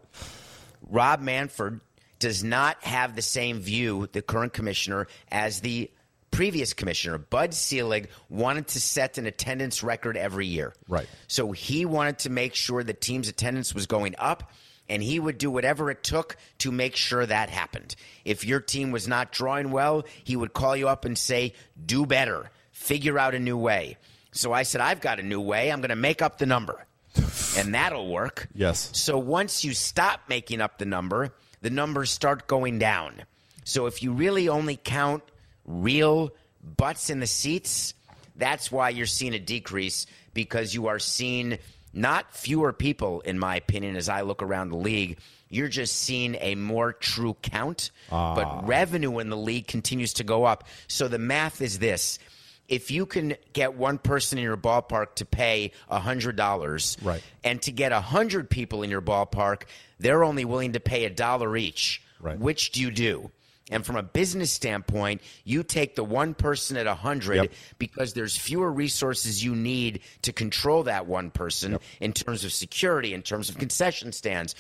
Rob 0.88 1.22
Manfred 1.22 1.80
does 2.20 2.44
not 2.44 2.84
have 2.84 3.16
the 3.16 3.22
same 3.22 3.60
view, 3.60 4.08
the 4.12 4.22
current 4.22 4.54
commissioner, 4.54 5.08
as 5.32 5.62
the 5.62 5.90
previous 6.32 6.74
commissioner. 6.74 7.18
Bud 7.18 7.54
Selig 7.54 8.10
wanted 8.30 8.68
to 8.70 8.82
set 8.82 9.18
an 9.18 9.26
attendance 9.26 9.84
record 9.84 10.18
every 10.18 10.48
year. 10.48 10.74
Right. 10.88 11.08
So 11.28 11.52
he 11.52 11.86
wanted 11.86 12.20
to 12.20 12.30
make 12.30 12.56
sure 12.56 12.84
the 12.84 12.94
team's 12.94 13.28
attendance 13.28 13.74
was 13.74 13.88
going 13.88 14.16
up. 14.18 14.52
And 14.90 15.04
he 15.04 15.20
would 15.20 15.38
do 15.38 15.52
whatever 15.52 15.92
it 15.92 16.02
took 16.02 16.38
to 16.60 16.72
make 16.72 16.96
sure 16.96 17.26
that 17.26 17.50
happened. 17.50 17.94
If 18.24 18.46
your 18.46 18.62
team 18.62 18.92
was 18.92 19.06
not 19.06 19.34
drawing 19.34 19.72
well, 19.72 20.06
he 20.24 20.38
would 20.38 20.54
call 20.54 20.78
you 20.78 20.88
up 20.88 21.04
and 21.04 21.18
say, 21.18 21.56
Do 21.86 22.06
better, 22.06 22.50
figure 22.72 23.20
out 23.20 23.36
a 23.36 23.40
new 23.40 23.58
way. 23.58 23.98
So 24.32 24.54
I 24.54 24.64
said, 24.64 24.80
I've 24.80 25.02
got 25.02 25.20
a 25.20 25.24
new 25.24 25.42
way. 25.42 25.74
I'm 25.74 25.82
going 25.82 25.90
to 25.90 25.98
make 25.98 26.22
up 26.22 26.38
the 26.38 26.46
number 26.46 26.86
and 27.58 27.74
that'll 27.74 28.08
work. 28.10 28.48
Yes. 28.54 28.90
So 28.94 29.18
once 29.18 29.66
you 29.66 29.74
stop 29.74 30.22
making 30.30 30.62
up 30.62 30.78
the 30.78 30.86
number, 30.86 31.34
the 31.62 31.70
numbers 31.70 32.12
start 32.12 32.48
going 32.48 32.80
down. 32.80 33.24
So 33.64 33.88
if 33.88 34.02
you 34.02 34.14
really 34.14 34.48
only 34.48 34.80
count 34.82 35.24
real 35.68 36.32
butts 36.64 37.10
in 37.10 37.20
the 37.20 37.28
seats, 37.28 37.94
that's 38.36 38.72
why 38.72 38.90
you're 38.90 39.06
seeing 39.06 39.34
a 39.34 39.40
decrease 39.40 40.08
because 40.34 40.74
you 40.74 40.88
are 40.88 41.00
seeing 41.00 41.58
not 41.94 42.34
fewer 42.36 42.74
people, 42.74 43.22
in 43.22 43.38
my 43.40 43.56
opinion, 43.56 43.96
as 43.96 44.10
I 44.10 44.22
look 44.22 44.42
around 44.42 44.70
the 44.70 44.78
league. 44.78 45.18
You're 45.50 45.70
just 45.70 45.96
seeing 45.96 46.36
a 46.42 46.56
more 46.56 46.92
true 46.94 47.36
count, 47.42 47.92
but 48.10 48.46
ah. 48.46 48.62
revenue 48.66 49.20
in 49.20 49.30
the 49.30 49.38
league 49.38 49.68
continues 49.68 50.14
to 50.16 50.24
go 50.26 50.44
up. 50.44 50.66
So 50.88 51.08
the 51.08 51.20
math 51.20 51.62
is 51.62 51.80
this 51.80 52.20
if 52.68 52.92
you 52.92 53.06
can 53.06 53.36
get 53.54 53.76
one 53.76 53.98
person 53.98 54.38
in 54.38 54.44
your 54.44 54.58
ballpark 54.58 55.16
to 55.16 55.26
pay 55.26 55.72
$100 55.90 56.98
Right. 57.02 57.24
and 57.44 57.62
to 57.62 57.72
get 57.72 57.92
100 57.92 58.50
people 58.50 58.84
in 58.84 58.90
your 58.90 59.02
ballpark 59.02 59.64
they're 60.00 60.24
only 60.24 60.46
willing 60.46 60.74
to 60.74 60.80
pay 60.80 61.06
a 61.06 61.10
dollar 61.10 61.56
each 61.58 62.02
Right. 62.20 62.38
which 62.38 62.72
do 62.72 62.82
you 62.82 62.92
do 62.92 63.32
and 63.70 63.86
from 63.86 63.96
a 63.98 64.04
business 64.04 64.52
standpoint 64.52 65.22
you 65.44 65.64
take 65.64 65.96
the 65.96 66.04
one 66.04 66.34
person 66.34 66.78
at 66.78 66.86
100 66.86 67.36
Yep. 67.36 67.52
because 67.80 68.14
there's 68.14 68.38
fewer 68.38 68.72
resources 68.72 69.44
you 69.44 69.56
need 69.56 70.02
to 70.22 70.32
control 70.34 70.84
that 70.84 71.06
one 71.08 71.32
person 71.32 71.78
in 72.00 72.14
terms 72.14 72.44
of 72.46 72.52
security 72.54 73.14
in 73.14 73.22
terms 73.22 73.50
of 73.50 73.58
concession 73.58 74.12
stands. 74.12 74.56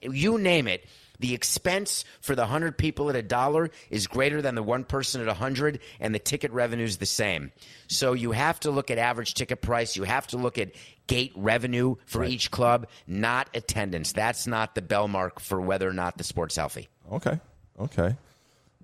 You 0.00 0.38
name 0.38 0.66
it. 0.68 0.86
The 1.20 1.34
expense 1.34 2.04
for 2.20 2.36
the 2.36 2.42
100 2.42 2.78
people 2.78 3.10
at 3.10 3.16
a 3.16 3.22
dollar 3.22 3.70
is 3.90 4.06
greater 4.06 4.40
than 4.40 4.54
the 4.54 4.62
one 4.62 4.84
person 4.84 5.20
at 5.20 5.26
100 5.26 5.80
and 5.98 6.14
the 6.14 6.20
ticket 6.20 6.52
revenue 6.52 6.84
is 6.84 6.98
the 6.98 7.06
same. 7.06 7.50
So 7.88 8.12
you 8.12 8.30
have 8.30 8.60
to 8.60 8.70
look 8.70 8.88
at 8.92 8.98
average 8.98 9.34
ticket 9.34 9.60
price. 9.60 9.96
You 9.96 10.04
have 10.04 10.28
to 10.28 10.36
look 10.36 10.58
at 10.58 10.70
gate 11.08 11.32
revenue 11.34 11.96
for 12.06 12.22
each 12.22 12.52
club 12.52 12.86
not 13.08 13.50
attendance. 13.54 14.12
That's 14.12 14.46
not 14.46 14.76
the 14.76 14.82
bellmark 14.82 15.40
for 15.40 15.60
whether 15.60 15.88
or 15.88 15.92
not 15.92 16.18
the 16.18 16.24
sport's 16.24 16.54
healthy. 16.54 16.86
Okay. 17.10 17.40
Okay. 17.80 18.16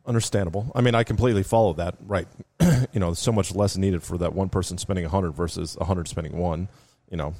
Understandable. 0.07 0.71
I 0.75 0.83
mean, 0.83 0.95
I 0.95 1.03
completely 1.03 1.43
follow 1.43 1.73
that. 1.75 1.95
Right. 2.07 2.29
you 2.93 3.01
know, 3.01 3.15
so 3.15 3.33
much 3.33 3.55
less 3.55 3.77
needed 3.77 4.03
for 4.03 4.19
that 4.19 4.35
one 4.35 4.49
person 4.49 4.77
spending 4.77 5.05
100 5.05 5.33
versus 5.33 5.77
100 5.79 6.09
spending 6.09 6.37
one, 6.37 6.69
you 7.11 7.17
know. 7.17 7.35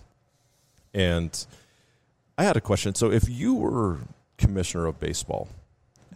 And 0.95 1.47
I 2.39 2.45
had 2.45 2.57
a 2.57 2.61
question. 2.61 2.95
So 2.95 3.11
if 3.11 3.29
you 3.29 3.55
were 3.55 3.99
commissioner 4.39 4.87
of 4.87 4.99
baseball, 4.99 5.49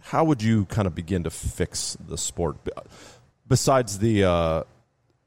how 0.01 0.23
would 0.23 0.41
you 0.41 0.65
kind 0.65 0.87
of 0.87 0.95
begin 0.95 1.23
to 1.23 1.29
fix 1.29 1.97
the 2.07 2.17
sport 2.17 2.57
besides 3.47 3.99
the 3.99 4.23
uh, 4.23 4.63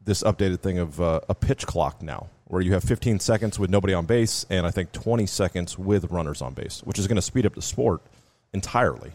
this 0.04 0.22
updated 0.22 0.60
thing 0.60 0.78
of 0.78 1.00
uh, 1.00 1.20
a 1.28 1.34
pitch 1.34 1.66
clock 1.66 2.02
now 2.02 2.28
where 2.46 2.60
you 2.60 2.72
have 2.72 2.84
15 2.84 3.20
seconds 3.20 3.58
with 3.58 3.70
nobody 3.70 3.94
on 3.94 4.06
base 4.06 4.44
and 4.50 4.66
I 4.66 4.70
think 4.70 4.92
20 4.92 5.26
seconds 5.26 5.78
with 5.78 6.10
runners 6.10 6.42
on 6.42 6.54
base, 6.54 6.82
which 6.84 6.98
is 6.98 7.06
going 7.06 7.16
to 7.16 7.22
speed 7.22 7.46
up 7.46 7.54
the 7.54 7.62
sport 7.62 8.02
entirely. 8.52 9.12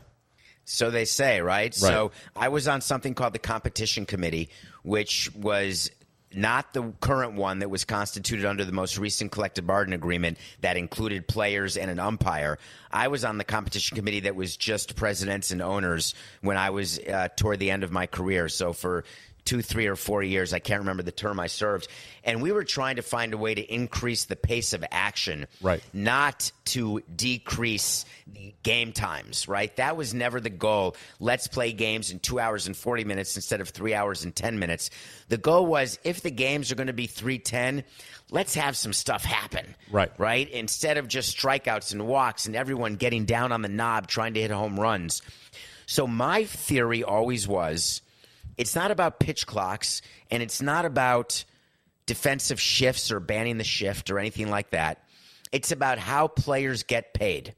So 0.69 0.91
they 0.91 1.05
say, 1.05 1.39
right? 1.39 1.73
So 1.73 2.11
I 2.35 2.49
was 2.49 2.67
on 2.67 2.81
something 2.81 3.13
called 3.13 3.33
the 3.33 3.39
competition 3.39 4.05
committee, 4.05 4.49
which 4.83 5.33
was 5.33 5.89
not 6.33 6.73
the 6.73 6.93
current 6.99 7.35
one 7.35 7.59
that 7.59 7.69
was 7.69 7.85
constituted 7.85 8.45
under 8.45 8.65
the 8.65 8.73
most 8.73 8.97
recent 8.97 9.31
collective 9.31 9.65
bargaining 9.65 9.97
agreement 9.97 10.37
that 10.59 10.75
included 10.75 11.25
players 11.25 11.77
and 11.77 11.89
an 11.89 11.99
umpire. 11.99 12.59
I 12.91 13.07
was 13.07 13.23
on 13.23 13.37
the 13.37 13.45
competition 13.45 13.95
committee 13.95 14.19
that 14.21 14.35
was 14.35 14.57
just 14.57 14.97
presidents 14.97 15.51
and 15.51 15.61
owners 15.61 16.13
when 16.41 16.57
I 16.57 16.71
was 16.71 16.99
uh, 16.99 17.29
toward 17.37 17.59
the 17.59 17.71
end 17.71 17.85
of 17.85 17.91
my 17.93 18.05
career. 18.05 18.49
So 18.49 18.73
for 18.73 19.05
two, 19.47 19.61
three, 19.61 19.87
or 19.87 19.95
four 19.95 20.21
years. 20.21 20.53
I 20.53 20.59
can't 20.59 20.81
remember 20.81 21.01
the 21.03 21.11
term 21.11 21.39
I 21.39 21.47
served. 21.47 21.87
And 22.23 22.41
we 22.41 22.51
were 22.51 22.65
trying 22.65 22.97
to 22.97 23.01
find 23.01 23.33
a 23.33 23.37
way 23.37 23.55
to 23.55 23.61
increase 23.61 24.25
the 24.25 24.35
pace 24.35 24.73
of 24.73 24.83
action, 24.91 25.47
Right. 25.61 25.81
not 25.93 26.51
to 26.65 27.01
decrease 27.15 28.03
the 28.27 28.53
game 28.61 28.91
times, 28.91 29.47
right? 29.47 29.73
That 29.77 29.95
was 29.95 30.13
never 30.13 30.41
the 30.41 30.49
goal. 30.49 30.97
Let's 31.21 31.47
play 31.47 31.71
games 31.71 32.11
in 32.11 32.19
two 32.19 32.39
hours 32.41 32.67
and 32.67 32.75
40 32.75 33.05
minutes 33.05 33.37
instead 33.37 33.61
of 33.61 33.69
three 33.69 33.93
hours 33.93 34.25
and 34.25 34.35
10 34.35 34.59
minutes. 34.59 34.89
The 35.29 35.37
goal 35.37 35.65
was 35.65 35.97
if 36.03 36.21
the 36.21 36.29
games 36.31 36.69
are 36.71 36.75
going 36.75 36.87
to 36.87 36.93
be 36.93 37.07
310, 37.07 37.85
let's 38.29 38.53
have 38.55 38.75
some 38.75 38.91
stuff 38.91 39.23
happen. 39.23 39.75
Right. 39.89 40.11
Right? 40.17 40.49
Instead 40.49 40.97
of 40.97 41.07
just 41.07 41.37
strikeouts 41.37 41.93
and 41.93 42.05
walks 42.05 42.45
and 42.47 42.55
everyone 42.57 42.95
getting 42.97 43.23
down 43.23 43.53
on 43.53 43.61
the 43.61 43.69
knob 43.69 44.07
trying 44.07 44.33
to 44.33 44.41
hit 44.41 44.51
home 44.51 44.77
runs. 44.77 45.21
So 45.85 46.05
my 46.05 46.43
theory 46.43 47.01
always 47.05 47.47
was 47.47 48.01
it's 48.57 48.75
not 48.75 48.91
about 48.91 49.19
pitch 49.19 49.45
clocks 49.47 50.01
and 50.31 50.41
it's 50.43 50.61
not 50.61 50.85
about 50.85 51.43
defensive 52.05 52.59
shifts 52.59 53.11
or 53.11 53.19
banning 53.19 53.57
the 53.57 53.63
shift 53.63 54.09
or 54.09 54.19
anything 54.19 54.49
like 54.49 54.71
that. 54.71 55.03
It's 55.51 55.71
about 55.71 55.99
how 55.99 56.27
players 56.27 56.83
get 56.83 57.13
paid. 57.13 57.53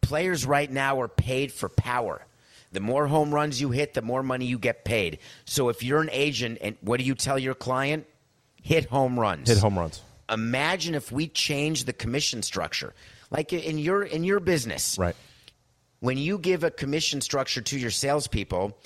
Players 0.00 0.44
right 0.44 0.70
now 0.70 1.00
are 1.00 1.08
paid 1.08 1.50
for 1.52 1.68
power. 1.68 2.24
The 2.72 2.80
more 2.80 3.06
home 3.06 3.32
runs 3.32 3.60
you 3.60 3.70
hit, 3.70 3.94
the 3.94 4.02
more 4.02 4.22
money 4.22 4.46
you 4.46 4.58
get 4.58 4.84
paid. 4.84 5.18
So 5.44 5.68
if 5.68 5.82
you're 5.82 6.00
an 6.02 6.10
agent 6.12 6.58
and 6.60 6.76
what 6.80 6.98
do 6.98 7.04
you 7.06 7.14
tell 7.14 7.38
your 7.38 7.54
client? 7.54 8.06
Hit 8.62 8.86
home 8.86 9.18
runs. 9.18 9.48
Hit 9.48 9.58
home 9.58 9.78
runs. 9.78 10.02
Imagine 10.30 10.94
if 10.94 11.12
we 11.12 11.28
change 11.28 11.84
the 11.84 11.92
commission 11.92 12.42
structure. 12.42 12.92
Like 13.30 13.52
in 13.52 13.78
your 13.78 14.02
in 14.02 14.24
your 14.24 14.40
business 14.40 14.96
Right. 14.98 15.14
when 16.00 16.18
you 16.18 16.38
give 16.38 16.64
a 16.64 16.70
commission 16.70 17.20
structure 17.20 17.60
to 17.60 17.78
your 17.78 17.90
salespeople, 17.90 18.76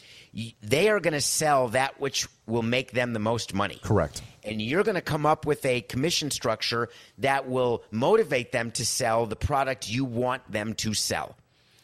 they 0.62 0.88
are 0.88 1.00
going 1.00 1.14
to 1.14 1.20
sell 1.20 1.68
that 1.68 2.00
which 2.00 2.28
will 2.46 2.62
make 2.62 2.92
them 2.92 3.12
the 3.12 3.18
most 3.18 3.54
money. 3.54 3.78
Correct. 3.82 4.22
And 4.44 4.62
you're 4.62 4.84
going 4.84 4.94
to 4.94 5.00
come 5.00 5.26
up 5.26 5.46
with 5.46 5.64
a 5.64 5.82
commission 5.82 6.30
structure 6.30 6.88
that 7.18 7.48
will 7.48 7.82
motivate 7.90 8.52
them 8.52 8.70
to 8.72 8.86
sell 8.86 9.26
the 9.26 9.36
product 9.36 9.88
you 9.88 10.04
want 10.04 10.50
them 10.50 10.74
to 10.74 10.94
sell. 10.94 11.36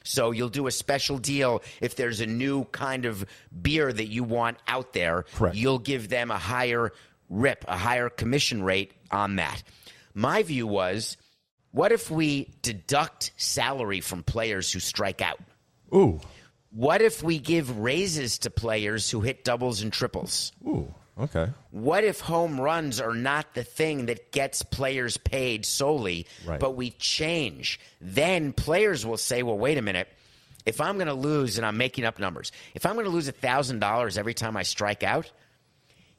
So 0.05 0.31
you'll 0.31 0.51
do 0.51 0.67
a 0.67 0.71
special 0.71 1.19
deal 1.19 1.63
if 1.81 1.97
there's 1.97 2.21
a 2.21 2.27
new 2.27 2.65
kind 2.67 3.07
of 3.07 3.25
beer 3.63 3.93
that 3.93 4.07
you 4.07 4.23
want 4.23 4.59
out 4.69 4.93
there. 4.93 5.25
Correct. 5.35 5.57
You'll 5.57 5.79
give 5.79 6.09
them 6.09 6.31
a 6.31 6.39
higher 6.39 6.93
rip, 7.31 7.65
a 7.67 7.77
higher 7.77 8.11
commission 8.11 8.63
rate 8.63 8.93
on 9.11 9.37
that. 9.37 9.63
My 10.15 10.43
view 10.43 10.67
was 10.67 11.17
what 11.73 11.91
if 11.91 12.11
we 12.11 12.51
deduct 12.63 13.33
salary 13.37 14.01
from 14.01 14.23
players 14.23 14.71
who 14.71 14.79
strike 14.79 15.21
out? 15.21 15.41
Ooh. 15.93 16.21
What 16.75 17.01
if 17.03 17.23
we 17.23 17.39
give 17.39 17.79
raises 17.79 18.39
to 18.39 18.51
players 18.51 19.09
who 19.11 19.21
hit 19.21 19.45
doubles 19.45 19.81
and 19.83 19.93
triples? 19.93 20.53
Ooh. 20.67 20.93
Okay. 21.17 21.49
What 21.71 22.03
if 22.03 22.19
home 22.19 22.61
runs 22.61 23.01
are 23.01 23.15
not 23.15 23.55
the 23.55 23.63
thing 23.63 24.07
that 24.07 24.33
gets 24.33 24.63
players 24.65 25.17
paid 25.17 25.65
solely, 25.65 26.27
Right. 26.45 26.59
but 26.59 26.75
we 26.75 26.91
change? 26.91 27.79
Then 28.01 28.53
players 28.53 29.07
will 29.07 29.17
say, 29.17 29.45
well, 29.45 29.57
wait 29.57 29.79
a 29.79 29.83
minute. 29.83 30.09
If 30.67 30.81
I'm 30.81 30.97
going 30.97 31.07
to 31.07 31.15
lose, 31.15 31.57
and 31.59 31.65
I'm 31.65 31.77
making 31.77 32.05
up 32.05 32.19
numbers, 32.19 32.51
if 32.75 32.85
I'm 32.87 32.95
going 32.95 33.05
to 33.05 33.13
lose 33.13 33.31
$1,000 33.31 34.19
every 34.19 34.35
time 34.35 34.57
I 34.57 34.65
strike 34.65 35.05
out, 35.05 35.31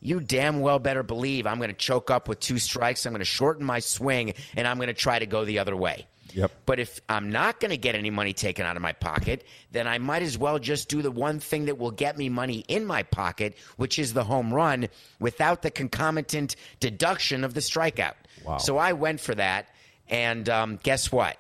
you 0.06 0.20
damn 0.20 0.62
well 0.62 0.80
better 0.80 1.04
believe 1.04 1.48
I'm 1.48 1.58
going 1.58 1.70
to 1.70 1.76
choke 1.76 2.12
up 2.12 2.28
with 2.28 2.40
two 2.40 2.60
strikes. 2.60 3.06
I'm 3.06 3.12
going 3.12 3.20
to 3.20 3.26
shorten 3.26 3.66
my 3.66 3.80
swing, 3.80 4.34
and 4.56 4.68
I'm 4.68 4.78
going 4.78 4.88
to 4.88 4.94
try 4.94 5.18
to 5.20 5.26
go 5.26 5.46
the 5.46 5.60
other 5.60 5.76
way. 5.76 6.08
Yep. 6.34 6.52
But 6.66 6.80
if 6.80 7.00
I'm 7.08 7.32
not 7.32 7.60
going 7.60 7.72
to 7.72 7.78
get 7.78 7.96
any 7.96 8.10
money 8.10 8.34
taken 8.34 8.66
out 8.66 8.76
of 8.76 8.82
my 8.82 8.92
pocket, 8.92 9.46
then 9.72 9.88
I 9.88 9.98
might 9.98 10.22
as 10.22 10.38
well 10.38 10.60
just 10.60 10.90
do 10.90 11.02
the 11.02 11.12
one 11.12 11.40
thing 11.40 11.66
that 11.66 11.78
will 11.78 11.92
get 11.92 12.18
me 12.18 12.30
money 12.30 12.66
in 12.68 12.86
my 12.86 13.04
pocket, 13.04 13.58
which 13.78 13.98
is 13.98 14.14
the 14.14 14.24
home 14.24 14.54
run, 14.54 14.90
without 15.20 15.62
the 15.62 15.72
concomitant 15.72 16.56
deduction 16.80 17.44
of 17.44 17.54
the 17.54 17.62
strikeout. 17.62 18.16
Wow. 18.46 18.58
So 18.58 18.78
I 18.78 18.94
went 18.94 19.22
for 19.22 19.34
that, 19.36 19.70
and 20.10 20.48
um, 20.50 20.80
guess 20.84 21.12
what? 21.12 21.38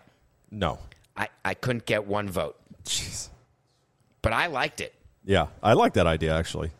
No. 0.49 0.79
I, 1.17 1.27
I 1.43 1.53
couldn't 1.53 1.85
get 1.85 2.07
one 2.07 2.29
vote, 2.29 2.57
Jeez. 2.85 3.29
but 4.21 4.33
I 4.33 4.47
liked 4.47 4.81
it. 4.81 4.93
Yeah, 5.23 5.47
I 5.61 5.73
like 5.73 5.93
that 5.93 6.07
idea 6.07 6.35
actually. 6.35 6.71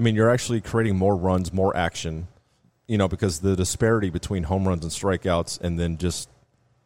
I 0.00 0.02
mean, 0.02 0.14
you're 0.14 0.30
actually 0.30 0.62
creating 0.62 0.96
more 0.96 1.14
runs, 1.14 1.52
more 1.52 1.76
action, 1.76 2.26
you 2.88 2.96
know, 2.96 3.06
because 3.06 3.40
the 3.40 3.54
disparity 3.54 4.08
between 4.08 4.44
home 4.44 4.66
runs 4.66 4.82
and 4.82 4.90
strikeouts 4.90 5.60
and 5.60 5.78
then 5.78 5.98
just 5.98 6.30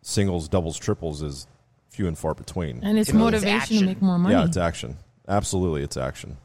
singles, 0.03 0.49
doubles, 0.49 0.77
triples 0.77 1.23
is 1.23 1.47
few 1.91 2.09
and 2.09 2.19
far 2.19 2.35
between. 2.35 2.83
And 2.83 2.99
it's 2.99 3.11
To 3.11 3.15
me, 3.15 3.21
it's 3.23 3.25
motivation 3.25 3.55
action. 3.55 3.79
to 3.79 3.87
make 3.87 4.03
more 4.03 4.19
money. 4.19 4.35
yeah, 4.35 4.45
it's 4.45 4.57
action. 4.57 4.97
Absolutely, 5.29 5.85
it's 5.85 5.97
action. 5.97 6.39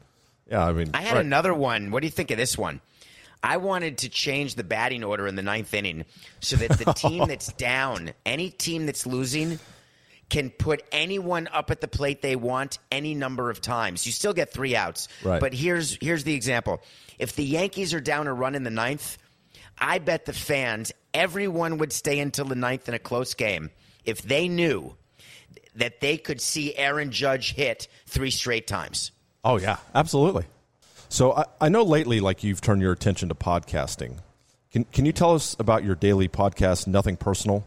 Yeah, 0.48 0.64
I 0.64 0.72
mean, 0.72 0.92
I 0.94 1.02
had 1.02 1.16
right. 1.16 1.26
another 1.26 1.52
one. 1.52 1.90
What 1.90 2.02
do 2.02 2.06
you 2.06 2.12
think 2.12 2.30
of 2.30 2.36
this 2.36 2.56
one? 2.56 2.80
I 3.42 3.56
wanted 3.56 3.98
to 3.98 4.08
change 4.08 4.54
the 4.54 4.62
batting 4.62 5.02
order 5.02 5.26
in 5.26 5.34
the 5.34 5.42
ninth 5.42 5.74
inning 5.74 6.04
so 6.38 6.54
that 6.54 6.78
the 6.78 6.92
team 6.94 7.26
that's 7.26 7.52
down, 7.54 8.12
any 8.24 8.50
team 8.50 8.86
that's 8.86 9.06
losing, 9.06 9.58
can 10.30 10.50
put 10.50 10.82
anyone 10.92 11.48
up 11.52 11.70
at 11.70 11.80
the 11.80 11.88
plate 11.88 12.22
they 12.22 12.36
want 12.36 12.78
any 12.90 13.14
number 13.14 13.50
of 13.50 13.60
times. 13.60 14.06
You 14.06 14.12
still 14.12 14.32
get 14.32 14.52
three 14.52 14.74
outs. 14.74 15.08
Right. 15.22 15.40
But 15.40 15.52
here's 15.52 15.98
here's 16.00 16.24
the 16.24 16.34
example. 16.34 16.80
If 17.18 17.36
the 17.36 17.44
Yankees 17.44 17.92
are 17.92 18.00
down 18.00 18.26
a 18.28 18.32
run 18.32 18.54
in 18.54 18.62
the 18.62 18.70
ninth, 18.70 19.18
I 19.76 19.98
bet 19.98 20.24
the 20.24 20.32
fans, 20.32 20.92
everyone 21.12 21.78
would 21.78 21.92
stay 21.92 22.20
until 22.20 22.46
the 22.46 22.54
ninth 22.54 22.88
in 22.88 22.94
a 22.94 22.98
close 22.98 23.34
game 23.34 23.70
if 24.04 24.22
they 24.22 24.48
knew 24.48 24.94
that 25.76 26.00
they 26.00 26.16
could 26.16 26.40
see 26.40 26.74
Aaron 26.76 27.10
Judge 27.10 27.54
hit 27.54 27.88
three 28.06 28.30
straight 28.30 28.66
times. 28.66 29.12
Oh 29.44 29.58
yeah, 29.58 29.78
absolutely. 29.94 30.44
So 31.08 31.32
I, 31.32 31.44
I 31.60 31.68
know 31.68 31.82
lately, 31.82 32.20
like 32.20 32.44
you've 32.44 32.60
turned 32.60 32.82
your 32.82 32.92
attention 32.92 33.28
to 33.28 33.34
podcasting. 33.34 34.18
Can 34.72 34.84
Can 34.84 35.06
you 35.06 35.12
tell 35.12 35.34
us 35.34 35.56
about 35.58 35.84
your 35.84 35.96
daily 35.96 36.28
podcast, 36.28 36.86
Nothing 36.86 37.16
Personal? 37.16 37.64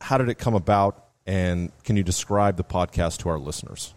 How 0.00 0.18
did 0.18 0.28
it 0.28 0.38
come 0.38 0.54
about, 0.54 1.04
and 1.26 1.72
can 1.84 1.96
you 1.96 2.02
describe 2.02 2.56
the 2.56 2.64
podcast 2.64 3.18
to 3.18 3.28
our 3.28 3.38
listeners? 3.38 3.94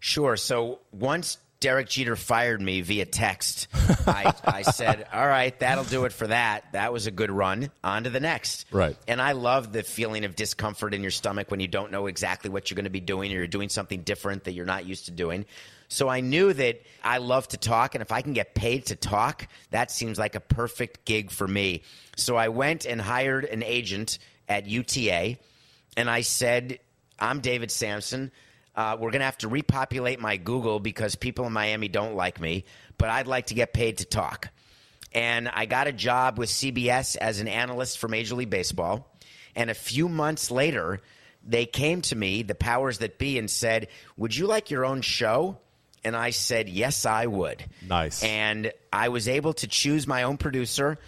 Sure. 0.00 0.36
So 0.36 0.80
once 0.90 1.38
Derek 1.60 1.88
Jeter 1.88 2.16
fired 2.16 2.60
me 2.60 2.80
via 2.80 3.06
text, 3.06 3.68
I, 4.06 4.34
I 4.44 4.62
said, 4.72 5.06
"All 5.12 5.26
right, 5.26 5.56
that'll 5.60 5.84
do 5.84 6.04
it 6.06 6.12
for 6.12 6.26
that. 6.26 6.64
That 6.72 6.92
was 6.92 7.06
a 7.06 7.12
good 7.12 7.30
run. 7.30 7.70
On 7.84 8.02
to 8.02 8.10
the 8.10 8.18
next." 8.18 8.66
Right. 8.72 8.96
And 9.06 9.22
I 9.22 9.32
love 9.32 9.72
the 9.72 9.84
feeling 9.84 10.24
of 10.24 10.34
discomfort 10.34 10.92
in 10.92 11.02
your 11.02 11.12
stomach 11.12 11.52
when 11.52 11.60
you 11.60 11.68
don't 11.68 11.92
know 11.92 12.06
exactly 12.06 12.50
what 12.50 12.68
you're 12.68 12.74
going 12.74 12.84
to 12.84 12.90
be 12.90 13.00
doing, 13.00 13.32
or 13.32 13.36
you're 13.36 13.46
doing 13.46 13.68
something 13.68 14.02
different 14.02 14.44
that 14.44 14.52
you're 14.52 14.66
not 14.66 14.86
used 14.86 15.04
to 15.04 15.12
doing. 15.12 15.46
So 15.86 16.08
I 16.08 16.20
knew 16.20 16.52
that 16.52 16.82
I 17.04 17.18
love 17.18 17.46
to 17.48 17.58
talk, 17.58 17.94
and 17.94 18.02
if 18.02 18.10
I 18.10 18.22
can 18.22 18.32
get 18.32 18.54
paid 18.54 18.86
to 18.86 18.96
talk, 18.96 19.46
that 19.70 19.90
seems 19.90 20.18
like 20.18 20.34
a 20.34 20.40
perfect 20.40 21.04
gig 21.04 21.30
for 21.30 21.46
me. 21.46 21.82
So 22.16 22.34
I 22.34 22.48
went 22.48 22.86
and 22.86 23.00
hired 23.00 23.44
an 23.44 23.62
agent 23.62 24.18
at 24.48 24.66
UTA, 24.66 25.36
and 25.96 26.08
I 26.08 26.22
said, 26.22 26.78
I'm 27.18 27.40
David 27.40 27.70
Samson. 27.70 28.32
Uh, 28.74 28.96
we're 28.98 29.10
going 29.10 29.20
to 29.20 29.26
have 29.26 29.38
to 29.38 29.48
repopulate 29.48 30.18
my 30.18 30.36
Google 30.36 30.80
because 30.80 31.14
people 31.14 31.46
in 31.46 31.52
Miami 31.52 31.88
don't 31.88 32.14
like 32.14 32.40
me, 32.40 32.64
but 32.96 33.10
I'd 33.10 33.26
like 33.26 33.46
to 33.46 33.54
get 33.54 33.72
paid 33.72 33.98
to 33.98 34.04
talk. 34.04 34.48
And 35.14 35.48
I 35.48 35.66
got 35.66 35.88
a 35.88 35.92
job 35.92 36.38
with 36.38 36.48
CBS 36.48 37.16
as 37.16 37.40
an 37.40 37.48
analyst 37.48 37.98
for 37.98 38.08
Major 38.08 38.34
League 38.34 38.48
Baseball. 38.48 39.14
And 39.54 39.68
a 39.68 39.74
few 39.74 40.08
months 40.08 40.50
later, 40.50 41.00
they 41.44 41.66
came 41.66 42.00
to 42.02 42.16
me, 42.16 42.42
the 42.42 42.54
powers 42.54 42.98
that 42.98 43.18
be, 43.18 43.38
and 43.38 43.50
said, 43.50 43.88
Would 44.16 44.34
you 44.34 44.46
like 44.46 44.70
your 44.70 44.86
own 44.86 45.02
show? 45.02 45.58
And 46.02 46.16
I 46.16 46.30
said, 46.30 46.68
Yes, 46.68 47.04
I 47.04 47.26
would. 47.26 47.64
Nice. 47.86 48.22
And 48.22 48.72
I 48.90 49.10
was 49.10 49.28
able 49.28 49.52
to 49.54 49.68
choose 49.68 50.06
my 50.06 50.22
own 50.22 50.38
producer, 50.38 50.98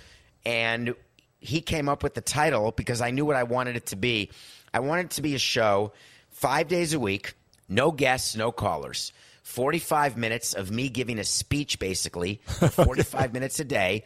and 0.45 0.95
he 1.41 1.61
came 1.61 1.89
up 1.89 2.03
with 2.03 2.15
the 2.15 2.21
title 2.21 2.73
because 2.73 3.01
I 3.01 3.11
knew 3.11 3.25
what 3.25 3.37
I 3.37 3.45
wanted 3.45 3.77
it 3.77 3.87
to 3.87 3.97
be. 3.97 4.31
I 4.75 4.81
wanted 4.81 5.07
it 5.07 5.11
to 5.13 5.23
be 5.23 5.35
a 5.35 5.39
show 5.39 5.93
five 6.31 6.69
days 6.69 6.93
a 6.93 6.99
week, 7.01 7.35
no 7.69 7.91
guests, 7.93 8.37
no 8.37 8.53
callers. 8.53 9.13
45 9.45 10.17
minutes 10.17 10.53
of 10.55 10.71
me 10.71 10.89
giving 10.89 11.19
a 11.19 11.25
speech, 11.25 11.79
basically, 11.79 12.41
45 12.47 13.33
minutes 13.33 13.61
a 13.61 13.65
day 13.65 14.05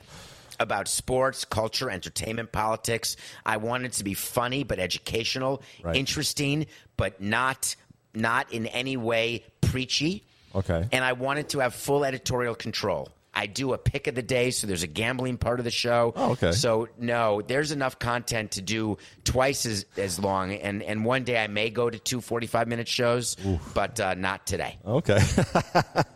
about 0.61 0.89
sports, 0.89 1.45
culture, 1.45 1.89
entertainment, 1.89 2.51
politics. 2.53 3.17
I 3.47 3.57
wanted 3.59 3.87
it 3.87 3.93
to 3.95 4.05
be 4.05 4.15
funny 4.15 4.65
but 4.65 4.79
educational, 4.79 5.63
Right. 5.83 5.97
interesting 5.97 6.67
but 6.97 7.21
not 7.21 7.75
not 8.15 8.53
in 8.53 8.67
any 8.67 8.97
way 8.97 9.45
preachy. 9.61 10.25
Okay. 10.55 10.89
And 10.91 11.05
I 11.05 11.13
wanted 11.13 11.51
to 11.51 11.61
have 11.61 11.75
full 11.75 12.05
editorial 12.05 12.55
control. 12.57 13.09
I 13.39 13.47
do 13.47 13.73
a 13.73 13.79
pick 13.79 14.09
of 14.09 14.17
the 14.17 14.23
day, 14.23 14.51
so 14.51 14.67
there's 14.67 14.83
a 14.83 14.89
gambling 14.89 15.37
part 15.37 15.61
of 15.61 15.65
the 15.65 15.71
show. 15.71 16.13
Oh, 16.17 16.33
okay. 16.33 16.51
So 16.51 16.89
no, 16.99 17.41
there's 17.41 17.71
enough 17.71 18.01
content 18.01 18.51
to 18.53 18.63
do 18.63 18.99
twice 19.23 19.65
as, 19.65 19.87
as 19.97 20.19
long, 20.19 20.53
and 20.53 20.83
and 20.83 21.05
one 21.05 21.23
day 21.23 21.41
I 21.41 21.47
may 21.47 21.71
go 21.71 21.89
to 21.89 22.01
two 22.01 22.21
45 22.21 22.67
minute 22.67 22.89
shows, 22.89 23.37
but 23.75 24.01
uh, 24.01 24.15
not 24.15 24.45
today. 24.45 24.77
Okay. 24.85 25.21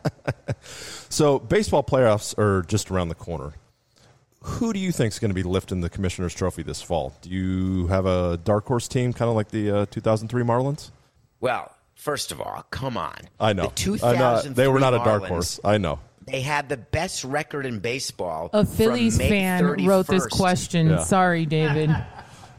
so 1.09 1.39
baseball 1.39 1.85
playoffs 1.85 2.37
are 2.37 2.63
just 2.63 2.91
around 2.91 3.09
the 3.09 3.15
corner. 3.15 3.53
Who 4.41 4.73
do 4.73 4.81
you 4.81 4.91
think 4.91 5.13
is 5.13 5.21
going 5.21 5.31
to 5.31 5.35
be 5.35 5.45
lifting 5.45 5.81
the 5.81 5.91
Commissioner's 5.91 6.35
Trophy 6.35 6.65
this 6.65 6.83
fall? 6.83 7.15
Do 7.23 7.31
you 7.31 7.87
have 7.87 8.05
a 8.05 8.37
dark 8.37 8.67
horse 8.67 8.89
team, 8.89 9.13
kind 9.13 9.29
of 9.29 9.37
like 9.37 9.51
the 9.51 9.71
uh, 9.71 9.87
2003 9.93 10.43
Marlins? 10.43 10.91
Well, 11.41 11.73
first 11.95 12.33
of 12.33 12.41
all, 12.41 12.67
come 12.71 12.97
on. 12.97 13.15
I 13.39 13.53
know. 13.53 13.73
The 13.77 14.01
I 14.03 14.17
know. 14.17 14.43
They 14.43 14.67
were 14.67 14.81
not 14.81 14.95
a 14.95 14.99
dark 14.99 15.27
horse. 15.27 15.61
I 15.63 15.79
know. 15.79 16.01
They 16.27 16.41
had 16.41 16.69
the 16.69 16.77
best 16.77 17.25
record 17.25 17.67
in 17.67 17.81
baseball. 17.81 18.51
A 18.53 18.65
Phillies 18.65 19.19
fan 19.19 19.63
31st. 19.63 19.87
wrote 19.87 20.07
this 20.07 20.27
question. 20.27 20.91
Yeah. 20.91 20.99
Sorry, 21.05 21.47
David. 21.47 21.91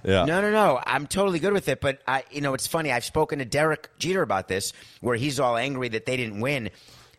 Yeah. 0.03 0.26
No, 0.26 0.41
no, 0.41 0.51
no. 0.51 0.82
I'm 0.86 1.07
totally 1.07 1.39
good 1.39 1.53
with 1.53 1.70
it. 1.70 1.80
But 1.80 2.01
I, 2.07 2.24
you 2.30 2.41
know, 2.41 2.53
it's 2.53 2.68
funny. 2.68 2.91
I've 2.91 3.05
spoken 3.05 3.39
to 3.39 3.45
Derek 3.45 3.89
Jeter 3.99 4.22
about 4.22 4.47
this, 4.47 4.74
where 5.01 5.16
he's 5.16 5.39
all 5.39 5.55
angry 5.55 5.89
that 5.89 6.05
they 6.05 6.18
didn't 6.18 6.41
win. 6.41 6.72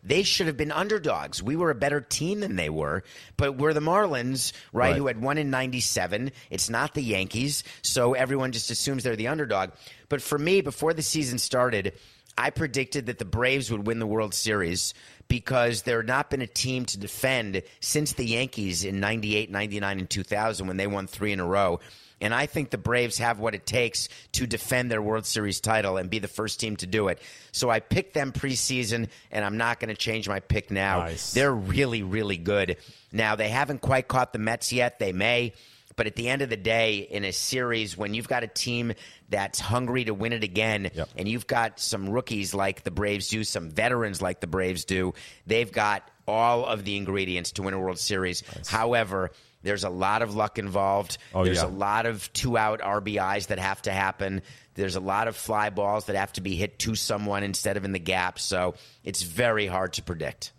They 0.03 0.21
should 0.21 0.45
have 0.45 0.55
been 0.55 0.71
underdogs. 0.71 1.41
We 1.41 1.55
were 1.55 1.71
a 1.71 1.75
better 1.75 1.99
team 1.99 2.41
than 2.41 2.55
they 2.57 2.69
were, 2.69 3.03
but 3.37 3.57
we're 3.57 3.73
the 3.73 3.79
Marlins, 3.79 4.53
right? 4.71 4.89
Right. 4.91 4.95
Who 4.97 5.07
had 5.07 5.19
won 5.19 5.39
in 5.39 5.49
'97. 5.49 6.31
It's 6.51 6.69
not 6.69 6.93
the 6.93 7.01
Yankees, 7.01 7.63
so 7.81 8.13
everyone 8.13 8.51
just 8.51 8.69
assumes 8.69 9.03
they're 9.03 9.15
the 9.15 9.29
underdog. 9.29 9.71
But 10.07 10.21
for 10.21 10.37
me, 10.37 10.61
before 10.61 10.93
the 10.93 11.01
season 11.01 11.39
started, 11.39 11.93
I 12.37 12.49
predicted 12.49 13.05
that 13.05 13.17
the 13.17 13.25
Braves 13.25 13.71
would 13.71 13.87
win 13.87 13.99
the 13.99 14.07
World 14.07 14.33
Series 14.33 14.93
because 15.27 15.83
there 15.83 15.97
had 15.99 16.07
not 16.07 16.29
been 16.29 16.41
a 16.41 16.47
team 16.47 16.85
to 16.85 16.99
defend 16.99 17.61
since 17.79 18.13
the 18.13 18.25
Yankees 18.25 18.83
in 18.83 18.99
98, 18.99 19.49
99, 19.49 19.99
and 19.99 20.09
2000 20.09 20.67
when 20.67 20.77
they 20.77 20.87
won 20.87 21.07
three 21.07 21.31
in 21.31 21.39
a 21.39 21.45
row. 21.45 21.79
And 22.21 22.33
I 22.33 22.45
think 22.45 22.69
the 22.69 22.77
Braves 22.77 23.17
have 23.17 23.39
what 23.39 23.55
it 23.55 23.65
takes 23.65 24.07
to 24.33 24.47
defend 24.47 24.89
their 24.89 25.01
World 25.01 25.25
Series 25.25 25.59
title 25.59 25.97
and 25.97 26.09
be 26.09 26.19
the 26.19 26.27
first 26.27 26.59
team 26.59 26.77
to 26.77 26.87
do 26.87 27.09
it. 27.09 27.21
So 27.51 27.69
I 27.69 27.79
picked 27.79 28.13
them 28.13 28.31
preseason, 28.31 29.09
and 29.31 29.43
I'm 29.43 29.57
not 29.57 29.79
going 29.79 29.89
to 29.89 29.99
change 29.99 30.27
my 30.27 30.39
pick 30.39 30.71
now. 30.71 30.99
Nice. 30.99 31.33
They're 31.33 31.53
really, 31.53 32.03
really 32.03 32.37
good. 32.37 32.77
Now, 33.11 33.35
they 33.35 33.49
haven't 33.49 33.81
quite 33.81 34.07
caught 34.07 34.33
the 34.33 34.39
Mets 34.39 34.71
yet. 34.71 34.97
They 34.99 35.11
may. 35.11 35.53
But 35.95 36.07
at 36.07 36.15
the 36.15 36.27
end 36.27 36.41
of 36.41 36.49
the 36.49 36.57
day, 36.57 36.97
in 36.99 37.23
a 37.23 37.31
series, 37.31 37.97
when 37.97 38.13
you've 38.13 38.27
got 38.27 38.43
a 38.43 38.47
team 38.47 38.93
that's 39.29 39.59
hungry 39.59 40.03
to 40.05 40.13
win 40.13 40.33
it 40.33 40.43
again, 40.43 40.91
Yep. 40.93 41.09
and 41.17 41.27
you've 41.27 41.47
got 41.47 41.79
some 41.79 42.09
rookies 42.09 42.53
like 42.53 42.83
the 42.83 42.91
Braves 42.91 43.29
do, 43.29 43.43
some 43.43 43.69
veterans 43.69 44.21
like 44.21 44.41
the 44.41 44.47
Braves 44.47 44.83
do, 44.85 45.13
they've 45.47 45.71
got 45.71 46.09
all 46.27 46.65
of 46.65 46.83
the 46.83 46.97
ingredients 46.97 47.53
to 47.53 47.63
win 47.63 47.73
a 47.73 47.79
World 47.79 47.99
Series. 47.99 48.43
However, 48.67 49.31
there's 49.63 49.83
a 49.83 49.89
lot 49.89 50.21
of 50.21 50.35
luck 50.35 50.59
involved. 50.59 51.17
Oh, 51.33 51.43
there's 51.45 51.57
yeah. 51.57 51.65
a 51.65 51.67
lot 51.69 52.05
of 52.05 52.31
two 52.33 52.57
out 52.57 52.81
RBIs 52.81 53.47
that 53.47 53.59
have 53.59 53.81
to 53.83 53.91
happen. 53.91 54.41
There's 54.73 54.95
a 54.95 54.99
lot 54.99 55.27
of 55.27 55.35
fly 55.37 55.69
balls 55.69 56.05
that 56.05 56.15
have 56.15 56.33
to 56.33 56.41
be 56.41 56.55
hit 56.55 56.77
to 56.79 56.95
someone 56.95 57.43
instead 57.43 57.77
of 57.77 57.85
in 57.85 57.91
the 57.93 57.99
gap. 57.99 58.37
So 58.39 58.75
it's 59.03 59.23
very 59.23 59.65
hard 59.67 59.93
to 59.93 60.03
predict. 60.03 60.51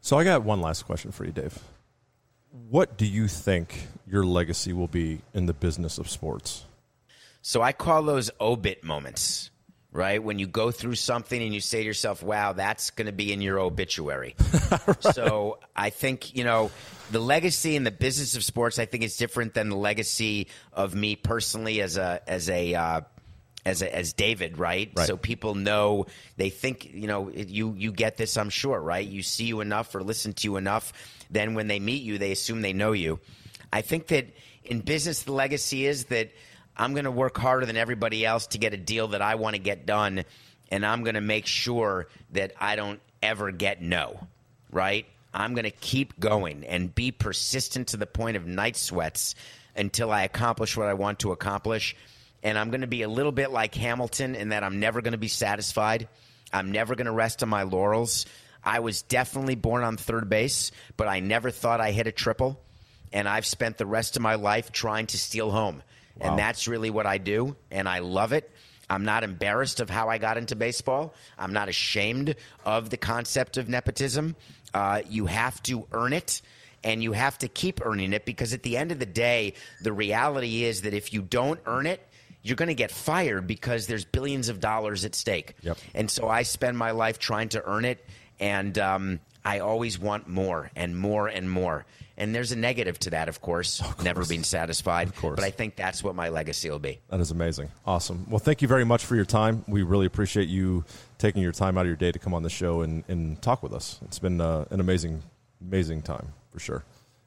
So 0.00 0.18
I 0.18 0.24
got 0.24 0.42
one 0.42 0.60
last 0.62 0.84
question 0.84 1.12
for 1.12 1.24
you, 1.26 1.32
Dave. 1.32 1.58
What 2.50 2.96
do 2.96 3.06
you 3.06 3.28
think 3.28 3.86
your 4.06 4.24
legacy 4.24 4.72
will 4.72 4.88
be 4.88 5.22
in 5.32 5.46
the 5.46 5.52
business 5.52 5.98
of 5.98 6.10
sports? 6.10 6.64
So 7.42 7.62
I 7.62 7.72
call 7.72 8.02
those 8.02 8.30
obit 8.40 8.82
moments, 8.84 9.50
right? 9.92 10.22
When 10.22 10.38
you 10.38 10.46
go 10.46 10.70
through 10.70 10.96
something 10.96 11.40
and 11.40 11.54
you 11.54 11.60
say 11.60 11.78
to 11.78 11.84
yourself, 11.84 12.22
wow, 12.22 12.52
that's 12.52 12.90
going 12.90 13.06
to 13.06 13.12
be 13.12 13.32
in 13.32 13.40
your 13.40 13.58
obituary. 13.58 14.34
So 15.00 15.58
I 15.74 15.90
think, 15.90 16.34
you 16.36 16.44
know, 16.44 16.70
the 17.10 17.20
legacy 17.20 17.76
in 17.76 17.84
the 17.84 17.90
business 17.90 18.36
of 18.36 18.44
sports, 18.44 18.78
I 18.78 18.84
think 18.84 19.02
is 19.02 19.16
different 19.16 19.54
than 19.54 19.68
the 19.68 19.76
legacy 19.76 20.48
of 20.72 20.94
me 20.94 21.16
personally 21.16 21.80
as 21.80 21.96
a, 21.96 22.20
as 22.26 22.48
a, 22.48 22.74
uh, 22.74 23.00
as 23.64 23.82
a, 23.82 23.94
as 23.94 24.12
David, 24.12 24.58
right? 24.58 24.90
Right. 24.94 25.06
So 25.06 25.16
people 25.16 25.54
know 25.54 26.06
they 26.36 26.50
think 26.50 26.92
you 26.92 27.06
know 27.06 27.30
you 27.30 27.74
you 27.76 27.92
get 27.92 28.16
this. 28.16 28.36
I'm 28.36 28.50
sure, 28.50 28.80
right? 28.80 29.06
You 29.06 29.22
see 29.22 29.44
you 29.44 29.60
enough 29.60 29.94
or 29.94 30.02
listen 30.02 30.32
to 30.34 30.48
you 30.48 30.56
enough, 30.56 30.92
then 31.30 31.54
when 31.54 31.68
they 31.68 31.78
meet 31.78 32.02
you, 32.02 32.18
they 32.18 32.32
assume 32.32 32.60
they 32.60 32.72
know 32.72 32.92
you. 32.92 33.20
I 33.72 33.82
think 33.82 34.08
that 34.08 34.26
in 34.64 34.80
business, 34.80 35.22
the 35.22 35.32
legacy 35.32 35.86
is 35.86 36.06
that 36.06 36.30
I'm 36.76 36.92
going 36.92 37.04
to 37.04 37.10
work 37.10 37.36
harder 37.38 37.66
than 37.66 37.76
everybody 37.76 38.24
else 38.24 38.48
to 38.48 38.58
get 38.58 38.74
a 38.74 38.76
deal 38.76 39.08
that 39.08 39.22
I 39.22 39.36
want 39.36 39.54
to 39.54 39.60
get 39.60 39.86
done, 39.86 40.24
and 40.70 40.84
I'm 40.84 41.02
going 41.02 41.14
to 41.14 41.20
make 41.20 41.46
sure 41.46 42.08
that 42.32 42.52
I 42.60 42.76
don't 42.76 43.00
ever 43.22 43.50
get 43.50 43.82
no, 43.82 44.26
right? 44.70 45.06
I'm 45.32 45.54
going 45.54 45.64
to 45.64 45.70
keep 45.70 46.18
going 46.18 46.64
and 46.64 46.94
be 46.94 47.12
persistent 47.12 47.88
to 47.88 47.96
the 47.96 48.06
point 48.06 48.36
of 48.36 48.46
night 48.46 48.76
sweats 48.76 49.34
until 49.76 50.10
I 50.10 50.22
accomplish 50.24 50.76
what 50.76 50.88
I 50.88 50.94
want 50.94 51.20
to 51.20 51.32
accomplish. 51.32 51.94
And 52.42 52.58
I'm 52.58 52.70
going 52.70 52.80
to 52.80 52.86
be 52.86 53.02
a 53.02 53.08
little 53.08 53.32
bit 53.32 53.50
like 53.50 53.74
Hamilton 53.74 54.34
in 54.34 54.48
that 54.48 54.64
I'm 54.64 54.80
never 54.80 55.02
going 55.02 55.12
to 55.12 55.18
be 55.18 55.28
satisfied. 55.28 56.08
I'm 56.52 56.72
never 56.72 56.96
going 56.96 57.06
to 57.06 57.12
rest 57.12 57.42
on 57.42 57.48
my 57.48 57.62
laurels. 57.62 58.26
I 58.64 58.80
was 58.80 59.02
definitely 59.02 59.54
born 59.54 59.82
on 59.82 59.96
third 59.96 60.28
base, 60.28 60.72
but 60.96 61.08
I 61.08 61.20
never 61.20 61.50
thought 61.50 61.80
I 61.80 61.92
hit 61.92 62.06
a 62.06 62.12
triple. 62.12 62.60
And 63.12 63.28
I've 63.28 63.46
spent 63.46 63.76
the 63.76 63.86
rest 63.86 64.16
of 64.16 64.22
my 64.22 64.36
life 64.36 64.70
trying 64.70 65.06
to 65.08 65.18
steal 65.18 65.50
home. 65.50 65.82
Wow. 66.16 66.30
And 66.30 66.38
that's 66.38 66.68
really 66.68 66.90
what 66.90 67.06
I 67.06 67.18
do. 67.18 67.56
And 67.70 67.88
I 67.88 68.00
love 68.00 68.32
it. 68.32 68.50
I'm 68.88 69.04
not 69.04 69.24
embarrassed 69.24 69.80
of 69.80 69.88
how 69.88 70.08
I 70.08 70.18
got 70.18 70.36
into 70.36 70.56
baseball. 70.56 71.14
I'm 71.38 71.52
not 71.52 71.68
ashamed 71.68 72.34
of 72.64 72.90
the 72.90 72.96
concept 72.96 73.56
of 73.56 73.68
nepotism. 73.68 74.36
Uh, 74.74 75.02
you 75.08 75.26
have 75.26 75.62
to 75.64 75.86
earn 75.92 76.12
it 76.12 76.42
and 76.82 77.02
you 77.02 77.12
have 77.12 77.38
to 77.38 77.48
keep 77.48 77.84
earning 77.84 78.12
it 78.12 78.24
because 78.24 78.52
at 78.52 78.62
the 78.62 78.76
end 78.76 78.90
of 78.92 78.98
the 78.98 79.06
day, 79.06 79.54
the 79.82 79.92
reality 79.92 80.64
is 80.64 80.82
that 80.82 80.94
if 80.94 81.12
you 81.12 81.22
don't 81.22 81.60
earn 81.66 81.86
it, 81.86 82.06
you're 82.42 82.56
going 82.56 82.68
to 82.68 82.74
get 82.74 82.90
fired 82.90 83.46
because 83.46 83.86
there's 83.86 84.04
billions 84.04 84.48
of 84.48 84.60
dollars 84.60 85.04
at 85.04 85.14
stake. 85.14 85.54
Yep. 85.62 85.78
And 85.94 86.10
so 86.10 86.28
I 86.28 86.42
spend 86.42 86.78
my 86.78 86.92
life 86.92 87.18
trying 87.18 87.50
to 87.50 87.62
earn 87.64 87.84
it, 87.84 88.04
and 88.40 88.76
um, 88.78 89.20
I 89.44 89.60
always 89.60 89.98
want 89.98 90.28
more 90.28 90.70
and 90.74 90.96
more 90.96 91.28
and 91.28 91.50
more. 91.50 91.84
And 92.16 92.34
there's 92.34 92.52
a 92.52 92.56
negative 92.56 92.98
to 93.00 93.10
that, 93.10 93.30
of 93.30 93.40
course, 93.40 93.82
never 94.02 94.24
being 94.26 94.42
satisfied. 94.42 95.08
Of 95.08 95.16
course. 95.16 95.36
But 95.36 95.44
I 95.44 95.50
think 95.50 95.76
that's 95.76 96.04
what 96.04 96.14
my 96.14 96.28
legacy 96.28 96.68
will 96.68 96.78
be. 96.78 96.98
That 97.08 97.20
is 97.20 97.30
amazing. 97.30 97.70
Awesome. 97.86 98.26
Well, 98.28 98.38
thank 98.38 98.60
you 98.60 98.68
very 98.68 98.84
much 98.84 99.06
for 99.06 99.16
your 99.16 99.24
time. 99.24 99.64
We 99.66 99.82
really 99.82 100.04
appreciate 100.04 100.48
you 100.48 100.84
taking 101.16 101.42
your 101.42 101.52
time 101.52 101.78
out 101.78 101.82
of 101.82 101.86
your 101.86 101.96
day 101.96 102.12
to 102.12 102.18
come 102.18 102.34
on 102.34 102.42
the 102.42 102.50
show 102.50 102.82
and, 102.82 103.04
and 103.08 103.40
talk 103.40 103.62
with 103.62 103.72
us. 103.72 103.98
It's 104.04 104.18
been 104.18 104.40
uh, 104.40 104.66
an 104.70 104.80
amazing, 104.80 105.22
amazing 105.62 106.02
time 106.02 106.34
for 106.50 106.60
sure. 106.60 106.84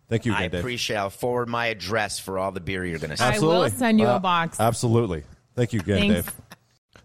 Thank 0.09 0.25
you 0.25 0.33
again, 0.33 0.43
I 0.43 0.47
Dave. 0.49 0.59
appreciate. 0.59 0.97
I'll 0.97 1.09
forward 1.09 1.49
my 1.49 1.67
address 1.67 2.19
for 2.19 2.37
all 2.37 2.51
the 2.51 2.59
beer 2.59 2.85
you're 2.85 2.99
going 2.99 3.09
to 3.11 3.17
send. 3.17 3.35
I 3.35 3.39
will 3.39 3.67
send 3.71 3.99
you 3.99 4.07
a 4.07 4.19
box. 4.19 4.59
Absolutely. 4.59 5.23
Thank 5.55 5.73
you 5.73 5.79
again, 5.79 6.11
Thanks. 6.11 6.27
Dave. 6.27 6.41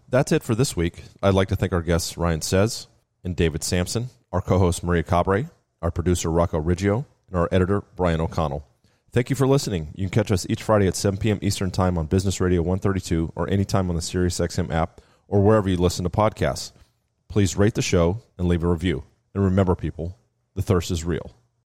That's 0.09 0.31
it 0.31 0.43
for 0.43 0.53
this 0.53 0.75
week. 0.75 1.01
I'd 1.23 1.33
like 1.33 1.47
to 1.47 1.55
thank 1.55 1.73
our 1.73 1.81
guests 1.81 2.17
Ryan 2.17 2.41
Seiz 2.41 2.85
and 3.23 3.35
David 3.35 3.63
Samson, 3.63 4.09
our 4.31 4.41
co-host 4.41 4.83
Maria 4.83 5.03
Cabre, 5.03 5.49
our 5.81 5.91
producer 5.91 6.29
Rocco 6.29 6.61
Riggio, 6.61 7.05
and 7.27 7.37
our 7.37 7.49
editor 7.51 7.81
Brian 7.95 8.21
O'Connell. 8.21 8.65
Thank 9.11 9.29
you 9.29 9.35
for 9.35 9.47
listening. 9.47 9.89
You 9.95 10.07
can 10.07 10.23
catch 10.23 10.31
us 10.31 10.45
each 10.49 10.61
Friday 10.61 10.87
at 10.87 10.95
7 10.95 11.19
p.m. 11.19 11.39
Eastern 11.41 11.71
Time 11.71 11.97
on 11.97 12.05
Business 12.05 12.39
Radio 12.39 12.61
132 12.61 13.33
or 13.35 13.49
anytime 13.49 13.89
on 13.89 13.95
the 13.95 14.01
SiriusXM 14.01 14.71
app 14.71 15.01
or 15.27 15.41
wherever 15.41 15.67
you 15.67 15.77
listen 15.77 16.03
to 16.03 16.09
podcasts. 16.09 16.71
Please 17.27 17.57
rate 17.57 17.73
the 17.73 17.81
show 17.81 18.21
and 18.37 18.47
leave 18.47 18.63
a 18.63 18.67
review. 18.67 19.03
And 19.33 19.43
remember, 19.43 19.75
people, 19.75 20.17
the 20.55 20.61
thirst 20.61 20.91
is 20.91 21.03
real. 21.03 21.31